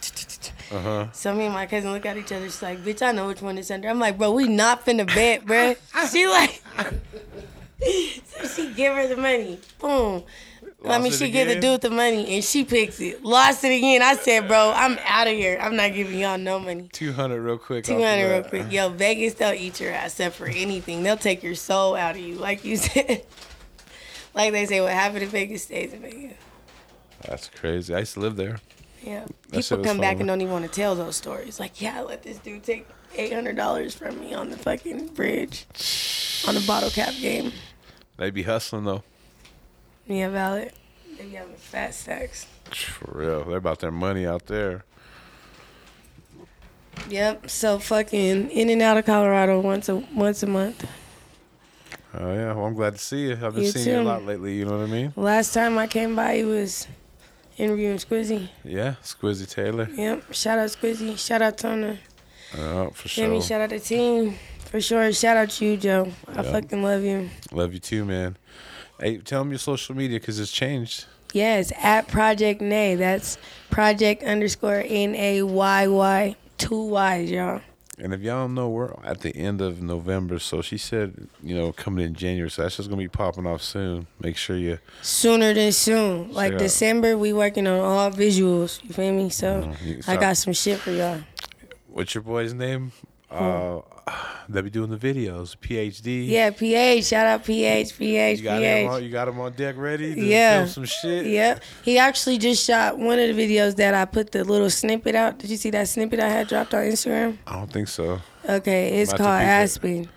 Uh-huh. 0.72 1.08
So 1.14 1.34
me 1.34 1.46
and 1.46 1.54
my 1.54 1.66
cousin 1.66 1.92
look 1.92 2.06
at 2.06 2.16
each 2.16 2.32
other. 2.32 2.46
She's 2.46 2.62
like, 2.62 2.84
bitch, 2.84 3.02
I 3.02 3.12
know 3.12 3.26
which 3.26 3.42
one 3.42 3.58
is 3.58 3.72
under. 3.72 3.90
I'm 3.90 3.98
like, 3.98 4.20
bro, 4.20 4.32
we 4.32 4.48
not 4.48 4.86
finna 4.86 5.08
bet, 5.08 5.44
bro. 5.44 5.74
She 6.12 6.28
like, 6.28 6.62
so 8.26 8.48
she 8.48 8.72
give 8.74 8.94
her 8.94 9.08
the 9.08 9.18
money. 9.18 9.60
Boom. 9.80 10.24
I 10.86 10.98
mean, 11.00 11.12
she 11.12 11.30
give 11.30 11.48
the 11.48 11.60
dude 11.60 11.82
the 11.82 11.90
money 11.90 12.36
and 12.36 12.44
she 12.44 12.64
picks 12.64 13.02
it. 13.02 13.24
Lost 13.24 13.64
it 13.66 13.76
again. 13.76 14.02
I 14.02 14.16
said, 14.16 14.48
bro, 14.48 14.72
I'm 14.74 14.98
out 15.06 15.28
of 15.28 15.34
here. 15.34 15.60
I'm 15.62 15.76
not 15.76 15.94
giving 15.94 16.18
y'all 16.18 16.38
no 16.38 16.58
money. 16.60 16.90
200 16.94 17.42
real 17.42 17.58
quick. 17.58 17.84
200 17.84 18.30
real 18.30 18.44
quick. 18.44 18.72
Yo, 18.72 18.90
Vegas, 18.90 19.34
they'll 19.34 19.54
eat 19.54 19.80
your 19.82 19.92
ass 19.92 20.20
up 20.22 20.34
for 20.34 20.48
anything. 20.48 21.04
They'll 21.04 21.18
take 21.18 21.44
your 21.44 21.56
soul 21.56 21.96
out 21.96 22.16
of 22.16 22.22
you, 22.22 22.36
like 22.36 22.64
you 22.64 22.78
said. 22.78 23.26
like 24.34 24.54
they 24.54 24.66
say, 24.66 24.80
what 24.80 24.94
happened 24.94 25.24
in 25.24 25.30
Vegas 25.30 25.64
stays 25.64 25.92
in 25.92 26.02
Vegas. 26.02 26.38
That's 27.28 27.50
crazy. 27.50 27.94
I 27.94 28.00
used 28.00 28.14
to 28.14 28.22
live 28.22 28.38
there. 28.38 28.60
Yeah. 29.02 29.26
That 29.50 29.64
People 29.64 29.84
come 29.84 30.00
back 30.00 30.20
and 30.20 30.28
don't 30.28 30.40
even 30.40 30.54
want 30.54 30.66
to 30.66 30.72
tell 30.72 30.96
those 30.96 31.18
stories. 31.18 31.60
Like, 31.60 31.82
yeah, 31.82 32.00
I 32.00 32.04
let 32.04 32.24
this 32.24 32.38
dude 32.38 32.64
take 32.64 32.88
$800 33.16 33.94
from 33.96 34.20
me 34.20 34.34
on 34.34 34.50
the 34.50 34.58
fucking 34.58 35.08
bridge 35.08 35.66
on 36.48 36.56
a 36.56 36.62
bottle 36.62 36.90
cap 36.90 37.14
game. 37.20 37.52
They 38.18 38.30
be 38.32 38.44
hustling 38.44 38.86
though. 38.86 39.04
Yeah, 40.10 40.30
valid. 40.30 40.74
They 41.18 41.26
be 41.26 41.36
having 41.36 41.54
fat 41.56 41.94
stacks. 41.94 42.48
For 42.72 43.12
real. 43.20 43.44
They're 43.46 43.58
about 43.58 43.80
their 43.80 43.92
money 43.92 44.26
out 44.26 44.48
there. 44.48 44.84
Yep. 47.10 47.50
So 47.50 47.80
fucking 47.80 48.50
in 48.50 48.70
and 48.70 48.82
out 48.82 48.98
of 48.98 49.06
Colorado 49.06 49.60
once 49.60 49.88
a 49.88 49.98
once 50.14 50.44
a 50.44 50.48
month. 50.48 50.86
Oh 52.14 52.34
yeah. 52.34 52.54
Well, 52.54 52.66
I'm 52.66 52.74
glad 52.74 52.94
to 52.94 53.00
see 53.00 53.28
you. 53.28 53.34
I've 53.34 53.54
been 53.54 53.64
You 53.64 53.72
seeing 53.72 53.98
you 53.98 54.02
a 54.02 54.04
lot 54.04 54.26
lately. 54.26 54.58
You 54.58 54.66
know 54.66 54.80
what 54.80 54.90
I 54.90 54.92
mean? 54.92 55.14
Last 55.16 55.54
time 55.54 55.78
I 55.78 55.86
came 55.86 56.16
by, 56.16 56.38
he 56.38 56.44
was 56.44 56.88
interviewing 57.58 57.98
Squizzy. 57.98 58.50
Yeah. 58.64 58.96
Squizzy 59.04 59.48
Taylor. 59.48 59.88
Yep. 59.94 60.34
Shout 60.34 60.58
out 60.58 60.70
Squizzy. 60.70 61.18
Shout 61.18 61.42
out 61.44 61.58
Tona. 61.58 62.00
Oh, 62.58 62.90
for 62.90 63.08
me. 63.08 63.10
sure. 63.10 63.42
Shout 63.44 63.62
out 63.62 63.70
the 63.70 63.80
team. 63.80 64.36
For 64.66 64.82
sure. 64.82 65.12
Shout 65.14 65.38
out 65.38 65.52
to 65.52 65.66
you, 65.66 65.78
Joe. 65.78 66.12
I 66.28 66.42
fucking 66.42 66.82
love 66.82 67.04
you. 67.04 67.30
Love 67.52 67.74
you 67.74 67.80
too, 67.80 68.06
man. 68.06 68.38
Hey, 69.00 69.18
tell 69.18 69.42
them 69.42 69.50
your 69.52 69.60
social 69.60 69.96
media 69.96 70.20
because 70.20 70.40
it's 70.40 70.52
changed. 70.52 71.06
Yes, 71.34 71.72
at 71.82 72.08
Project 72.08 72.60
Nay. 72.62 72.96
That's 72.96 73.38
Project 73.70 74.24
underscore 74.24 74.84
N 74.86 75.16
A 75.16 75.44
Y 75.44 75.88
Y. 75.88 76.36
Two 76.58 76.88
Y's, 76.88 77.32
y'all. 77.32 77.62
And 77.98 78.14
if 78.14 78.22
y'all 78.22 78.44
don't 78.46 78.56
know, 78.56 78.70
we're 78.70 78.94
at 79.04 79.22
the 79.22 79.36
end 79.36 79.60
of 79.62 79.82
November, 79.82 80.40
so 80.40 80.62
she 80.62 80.78
said, 80.78 81.28
you 81.44 81.54
know, 81.54 81.74
coming 81.74 82.06
in 82.06 82.14
January, 82.14 82.50
so 82.50 82.62
that's 82.62 82.78
just 82.78 82.90
gonna 82.90 83.02
be 83.02 83.10
popping 83.10 83.46
off 83.46 83.62
soon. 83.62 84.08
Make 84.22 84.38
sure 84.38 84.56
you. 84.56 84.80
Sooner 85.02 85.54
than 85.54 85.72
soon. 85.74 86.32
Like 86.32 86.54
Yeah. 86.54 86.58
December, 86.60 87.18
we 87.18 87.34
working 87.34 87.68
on 87.68 87.80
all 87.80 88.10
visuals. 88.12 88.82
You 88.84 88.94
feel 88.94 89.14
me? 89.14 89.30
So 89.30 89.64
Mhm. 89.64 89.86
You 89.86 90.02
I 90.08 90.16
got 90.16 90.38
some 90.38 90.54
shit 90.54 90.80
for 90.80 90.92
y'all. 90.92 91.20
What's 91.90 92.16
your 92.16 92.24
boy's 92.24 92.54
name? 92.54 92.94
Uh, 93.30 93.80
they 94.50 94.62
be 94.62 94.70
doing 94.70 94.90
the 94.90 94.98
videos. 94.98 95.56
PhD. 95.58 96.28
Yeah, 96.28 96.50
PH. 96.52 97.06
Shout 97.06 97.26
out 97.28 97.44
PH, 97.46 97.98
PH, 97.98 98.38
You 98.40 98.44
got 98.44 98.62
him 98.62 98.88
on. 98.90 99.00
PH. 99.00 99.04
You 99.06 99.12
got 99.12 99.28
him 99.28 99.40
on 99.40 99.52
deck 99.54 99.76
ready. 99.78 100.16
To 100.16 100.22
Yeah. 100.22 100.58
Film 100.60 100.68
some 100.70 100.86
shit. 100.86 101.26
Yep. 101.28 101.64
He 101.84 101.98
actually 101.98 102.38
just 102.38 102.66
shot 102.66 102.98
one 102.98 103.20
of 103.20 103.36
the 103.36 103.42
videos 103.42 103.76
that 103.78 103.94
I 103.94 104.06
put 104.06 104.32
the 104.32 104.44
little 104.44 104.70
snippet 104.70 105.16
out. 105.16 105.38
Did 105.40 105.50
you 105.50 105.58
see 105.58 105.70
that 105.72 105.88
snippet 105.88 106.20
I 106.20 106.30
had 106.30 106.48
dropped 106.48 106.74
on 106.74 106.82
Instagram? 106.84 107.38
I 107.48 107.54
don't 107.54 107.72
think 107.72 107.88
so. 107.88 108.20
Okay, 108.48 109.02
it's 109.02 109.12
called 109.14 109.42
it. 109.42 109.46
Aspen. 109.46 110.10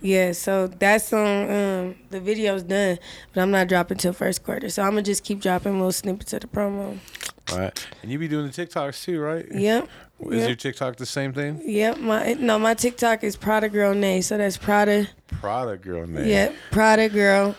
Yeah, 0.00 0.32
so 0.32 0.66
that's 0.66 1.12
on 1.14 1.50
um 1.50 1.94
the 2.10 2.20
video's 2.20 2.62
done, 2.62 2.98
but 3.32 3.40
I'm 3.40 3.50
not 3.50 3.68
dropping 3.68 3.96
till 3.96 4.12
first 4.12 4.42
quarter. 4.42 4.68
So 4.68 4.82
I'm 4.82 4.90
gonna 4.90 5.02
just 5.02 5.24
keep 5.24 5.40
dropping 5.40 5.74
little 5.74 5.92
snippets 5.92 6.34
of 6.34 6.40
the 6.40 6.46
promo. 6.46 6.98
All 7.52 7.58
right. 7.58 7.86
And 8.02 8.10
you 8.10 8.18
be 8.18 8.28
doing 8.28 8.46
the 8.46 8.52
TikToks 8.52 9.04
too, 9.04 9.20
right? 9.20 9.46
Yep. 9.50 9.88
Is 10.30 10.40
yep. 10.40 10.48
your 10.48 10.56
TikTok 10.56 10.96
the 10.96 11.06
same 11.06 11.32
thing? 11.32 11.60
Yep, 11.64 11.98
my 11.98 12.32
no, 12.34 12.58
my 12.58 12.74
TikTok 12.74 13.24
is 13.24 13.36
Prada 13.36 13.68
Girl 13.68 13.94
Nay, 13.94 14.20
so 14.20 14.38
that's 14.38 14.56
Prada. 14.56 15.08
Prada 15.26 15.76
girl 15.76 16.06
Nay. 16.06 16.30
Yep, 16.30 16.54
Prada 16.70 17.08
Girl 17.08 17.54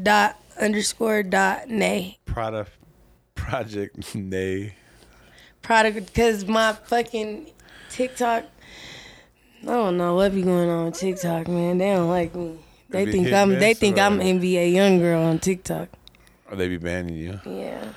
dot 0.00 0.40
underscore 0.58 1.22
dot 1.22 1.68
Nay. 1.68 2.18
Prada 2.24 2.66
Project 3.34 4.14
Nay. 4.14 4.74
Prada, 5.62 5.90
because 5.90 6.46
my 6.46 6.72
fucking 6.72 7.50
TikTok. 7.90 8.44
I 9.62 9.66
don't 9.66 9.98
know 9.98 10.14
what 10.14 10.34
be 10.34 10.42
going 10.42 10.70
on 10.70 10.86
with 10.86 10.94
TikTok, 10.94 11.48
man. 11.48 11.78
They 11.78 11.92
don't 11.92 12.08
like 12.08 12.34
me. 12.34 12.58
They 12.88 13.10
think 13.10 13.32
I'm. 13.32 13.58
They 13.58 13.74
think 13.74 13.98
I'm 13.98 14.20
or- 14.20 14.22
NBA 14.22 14.72
young 14.72 14.98
girl 14.98 15.22
on 15.22 15.38
TikTok. 15.38 15.88
Or 16.50 16.56
they 16.56 16.68
be 16.68 16.78
banning 16.78 17.16
you. 17.16 17.40
Yeah. 17.44 17.92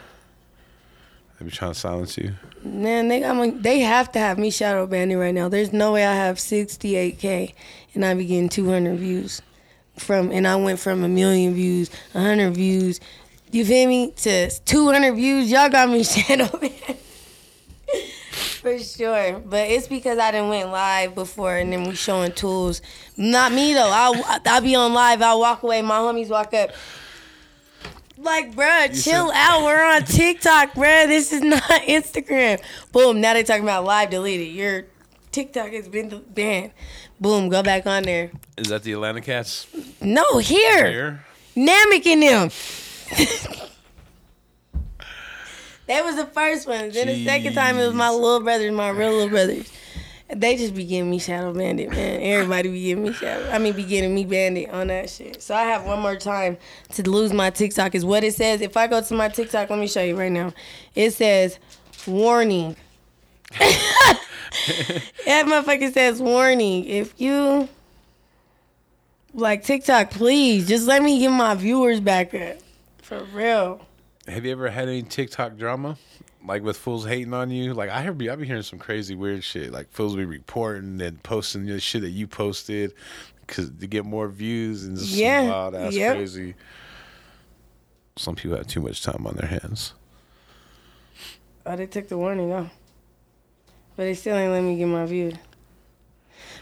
They 1.43 1.49
be 1.49 1.55
trying 1.55 1.73
to 1.73 1.79
silence 1.79 2.17
you. 2.17 2.33
Man, 2.63 3.09
they 3.09 3.19
got 3.19 3.35
me, 3.35 3.49
they 3.49 3.79
have 3.81 4.09
to 4.13 4.19
have 4.19 4.39
me 4.39 4.49
shadow 4.49 4.87
banning 4.87 5.17
right 5.17 5.35
now. 5.35 5.49
There's 5.49 5.73
no 5.73 5.91
way 5.91 6.05
I 6.05 6.15
have 6.15 6.37
68k 6.37 7.53
and 7.93 8.05
I 8.05 8.13
be 8.13 8.25
getting 8.25 8.47
200 8.47 8.97
views 8.97 9.41
from, 9.97 10.31
and 10.31 10.47
I 10.47 10.55
went 10.55 10.79
from 10.79 11.03
a 11.03 11.09
million 11.09 11.53
views, 11.53 11.89
100 12.13 12.51
views, 12.51 13.01
you 13.51 13.65
feel 13.65 13.89
me, 13.89 14.11
to 14.11 14.49
200 14.49 15.15
views. 15.15 15.51
Y'all 15.51 15.69
got 15.69 15.89
me 15.89 16.03
shadow 16.03 16.57
banned. 16.57 16.97
For 18.61 18.79
sure, 18.79 19.39
but 19.39 19.69
it's 19.69 19.87
because 19.87 20.17
I 20.17 20.31
didn't 20.31 20.47
went 20.47 20.69
live 20.69 21.13
before, 21.13 21.57
and 21.57 21.73
then 21.73 21.83
we 21.83 21.95
showing 21.95 22.31
tools. 22.31 22.81
Not 23.17 23.51
me 23.51 23.73
though. 23.73 23.91
I'll 23.91 24.39
I'll 24.45 24.61
be 24.61 24.75
on 24.75 24.93
live. 24.93 25.21
I'll 25.21 25.41
walk 25.41 25.63
away. 25.63 25.81
My 25.81 25.97
homies 25.97 26.29
walk 26.29 26.53
up. 26.53 26.71
Like, 28.23 28.55
bruh, 28.55 28.89
You 28.95 29.01
chill 29.01 29.27
said- 29.29 29.35
out. 29.35 29.63
We're 29.63 29.83
on 29.83 30.03
TikTok, 30.05 30.73
bruh. 30.73 31.07
This 31.07 31.31
is 31.33 31.41
not 31.41 31.61
Instagram. 31.87 32.61
Boom. 32.91 33.21
Now 33.21 33.33
they 33.33 33.43
talking 33.43 33.63
about 33.63 33.83
live 33.85 34.09
deleted. 34.09 34.53
Your 34.53 34.85
TikTok 35.31 35.69
has 35.71 35.87
been 35.87 36.23
banned. 36.29 36.71
Boom. 37.19 37.49
Go 37.49 37.61
back 37.63 37.85
on 37.85 38.03
there. 38.03 38.31
Is 38.57 38.67
that 38.69 38.83
the 38.83 38.93
Atlanta 38.93 39.21
Cats 39.21 39.67
No, 40.01 40.37
here. 40.37 40.89
here? 40.89 41.25
Namek 41.55 42.05
and 42.07 42.23
them. 42.23 42.49
that 45.87 46.03
was 46.05 46.15
the 46.15 46.25
first 46.25 46.67
one. 46.67 46.89
Then 46.91 47.07
the 47.07 47.25
second 47.25 47.53
time 47.53 47.77
it 47.77 47.85
was 47.85 47.93
my 47.93 48.09
little 48.09 48.39
brothers, 48.39 48.71
my 48.71 48.89
real 48.89 49.11
little 49.13 49.29
brothers. 49.29 49.71
They 50.35 50.55
just 50.55 50.75
be 50.75 50.85
getting 50.85 51.09
me 51.09 51.19
shadow 51.19 51.53
bandit, 51.53 51.89
man. 51.89 52.21
Everybody 52.21 52.69
be 52.69 52.83
getting 52.83 53.03
me 53.03 53.13
shadow. 53.13 53.49
I 53.49 53.57
mean, 53.57 53.73
be 53.73 53.83
getting 53.83 54.13
me 54.13 54.25
bandit 54.25 54.69
on 54.69 54.87
that 54.87 55.09
shit. 55.09 55.41
So 55.41 55.55
I 55.55 55.63
have 55.63 55.85
one 55.85 55.99
more 55.99 56.15
time 56.15 56.57
to 56.93 57.09
lose 57.09 57.33
my 57.33 57.49
TikTok. 57.49 57.95
Is 57.95 58.05
what 58.05 58.23
it 58.23 58.33
says. 58.33 58.61
If 58.61 58.77
I 58.77 58.87
go 58.87 59.01
to 59.01 59.13
my 59.13 59.29
TikTok, 59.29 59.69
let 59.69 59.79
me 59.79 59.87
show 59.87 60.03
you 60.03 60.17
right 60.17 60.31
now. 60.31 60.53
It 60.95 61.11
says, 61.11 61.59
"Warning." 62.07 62.75
that 63.59 64.19
motherfucker 65.27 65.93
says, 65.93 66.21
"Warning." 66.21 66.85
If 66.85 67.13
you 67.19 67.69
like 69.33 69.63
TikTok, 69.63 70.11
please 70.11 70.67
just 70.67 70.87
let 70.87 71.01
me 71.01 71.19
get 71.19 71.29
my 71.29 71.55
viewers 71.55 71.99
back 71.99 72.33
up. 72.33 72.57
For 73.01 73.23
real. 73.33 73.85
Have 74.27 74.45
you 74.45 74.51
ever 74.51 74.69
had 74.69 74.87
any 74.87 75.03
TikTok 75.03 75.57
drama? 75.57 75.97
Like 76.45 76.63
with 76.63 76.77
fools 76.77 77.05
hating 77.05 77.33
on 77.33 77.51
you? 77.51 77.73
Like 77.73 77.89
I 77.89 78.01
hear 78.01 78.11
I 78.11 78.35
be 78.35 78.45
hearing 78.45 78.63
some 78.63 78.79
crazy 78.79 79.15
weird 79.15 79.43
shit. 79.43 79.71
Like 79.71 79.89
fools 79.91 80.15
be 80.15 80.25
reporting 80.25 81.01
and 81.01 81.21
posting 81.23 81.65
the 81.65 81.79
shit 81.79 82.01
that 82.01 82.09
you 82.09 82.27
posted 82.27 82.93
cause 83.47 83.71
to 83.79 83.87
get 83.87 84.05
more 84.05 84.27
views 84.27 84.85
and 84.85 84.97
just 84.97 85.11
Yeah, 85.11 85.41
some 85.41 85.49
wild 85.49 85.75
ass 85.75 85.93
yep. 85.93 86.15
crazy. 86.15 86.55
Some 88.15 88.35
people 88.35 88.57
have 88.57 88.67
too 88.67 88.81
much 88.81 89.03
time 89.03 89.25
on 89.25 89.35
their 89.35 89.49
hands. 89.49 89.93
Oh, 91.65 91.75
they 91.75 91.85
took 91.87 92.07
the 92.09 92.17
warning 92.17 92.51
off. 92.51 92.71
But 93.95 94.03
they 94.03 94.13
still 94.13 94.35
ain't 94.35 94.51
let 94.51 94.61
me 94.61 94.75
get 94.77 94.87
my 94.87 95.05
view. 95.05 95.33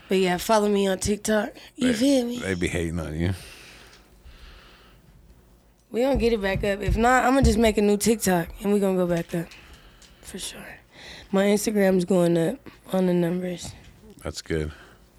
But 0.08 0.18
yeah, 0.20 0.38
follow 0.38 0.70
me 0.70 0.88
on 0.88 1.00
TikTok. 1.00 1.52
You 1.76 1.94
feel 1.94 2.26
me? 2.26 2.40
They 2.40 2.54
be 2.54 2.68
hating 2.68 3.00
on 3.00 3.18
you. 3.18 3.34
We 5.92 6.02
gonna 6.02 6.18
get 6.18 6.34
it 6.34 6.42
back 6.42 6.64
up. 6.64 6.82
If 6.82 6.96
not, 6.98 7.26
I'm 7.26 7.32
gonna 7.34 7.44
just 7.44 7.58
make 7.58 7.78
a 7.78 7.82
new 7.82 7.98
TikTok 7.98 8.48
and 8.62 8.72
we 8.74 8.80
gonna 8.80 8.98
go 8.98 9.08
back 9.08 9.34
up. 9.34 9.48
For 10.32 10.40
sure. 10.40 10.66
My 11.34 11.44
Instagram's 11.46 12.06
going 12.06 12.38
up 12.38 12.58
on 12.94 13.06
the 13.08 13.14
numbers. 13.14 13.74
That's 14.24 14.42
good. 14.42 14.72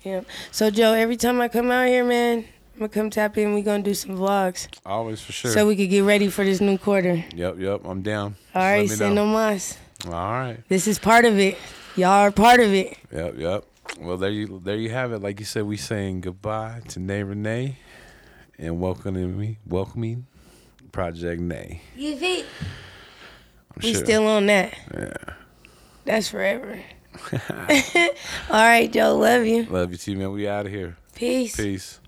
Yep. 0.05 0.25
So 0.51 0.71
Joe, 0.71 0.95
every 0.95 1.17
time 1.17 1.39
I 1.41 1.49
come 1.49 1.71
out 1.71 1.87
here, 1.87 2.03
man, 2.05 2.39
I'm 2.75 2.79
gonna 2.79 2.89
come 2.89 3.11
tap 3.11 3.37
in. 3.37 3.53
We 3.53 3.61
gonna 3.61 3.83
do 3.83 3.93
some 3.93 4.17
vlogs 4.17 4.69
Always 4.87 5.21
for 5.21 5.33
sure. 5.33 5.51
so 5.51 5.67
we 5.67 5.77
could 5.77 5.91
get 5.91 6.05
ready 6.05 6.29
for 6.29 6.45
this 6.45 6.63
new 6.63 6.79
quarter. 6.79 7.23
yep, 7.35 7.57
yep. 7.59 7.83
I'm 7.85 8.01
down. 8.01 8.37
All 8.55 8.63
Just 8.63 8.63
right, 8.63 8.89
send 8.91 9.15
know. 9.15 9.27
no 9.27 9.33
mas. 9.33 9.77
All 10.07 10.13
right. 10.13 10.59
This 10.69 10.87
is 10.87 10.99
part 10.99 11.27
of 11.27 11.39
it. 11.39 11.59
Y'all 11.95 12.09
are 12.09 12.33
part 12.33 12.61
of 12.61 12.73
it. 12.73 12.97
Yep, 13.13 13.35
yep. 13.37 13.65
Well, 14.01 14.17
there 14.17 14.31
you 14.31 14.61
there 14.65 14.77
you 14.77 14.89
have 14.91 15.13
it. 15.13 15.19
Like 15.21 15.39
you 15.41 15.45
said, 15.47 15.65
we 15.65 15.77
saying 15.77 16.23
goodbye 16.23 16.81
to 16.89 17.01
Nay 17.01 17.23
Renee 17.23 17.77
and 18.59 18.81
welcoming 18.81 19.39
me, 19.39 19.59
welcoming 19.67 20.27
Project 20.91 21.41
Nay. 21.43 21.83
You 21.95 22.17
think? 22.17 22.47
We 23.81 23.93
sure- 23.93 24.05
still 24.05 24.27
on 24.27 24.47
that. 24.47 24.75
Yeah. 24.93 25.13
That's 26.05 26.29
forever. 26.29 26.81
All 27.33 28.11
right, 28.51 28.91
Joe. 28.93 29.17
Love 29.17 29.45
you. 29.47 29.65
Love 29.65 29.93
you 29.93 29.99
too, 29.99 30.17
man. 30.17 30.33
We 30.33 30.49
out 30.49 30.67
of 30.67 30.73
here. 30.73 30.97
Peace. 31.15 31.57
Peace. 31.57 32.01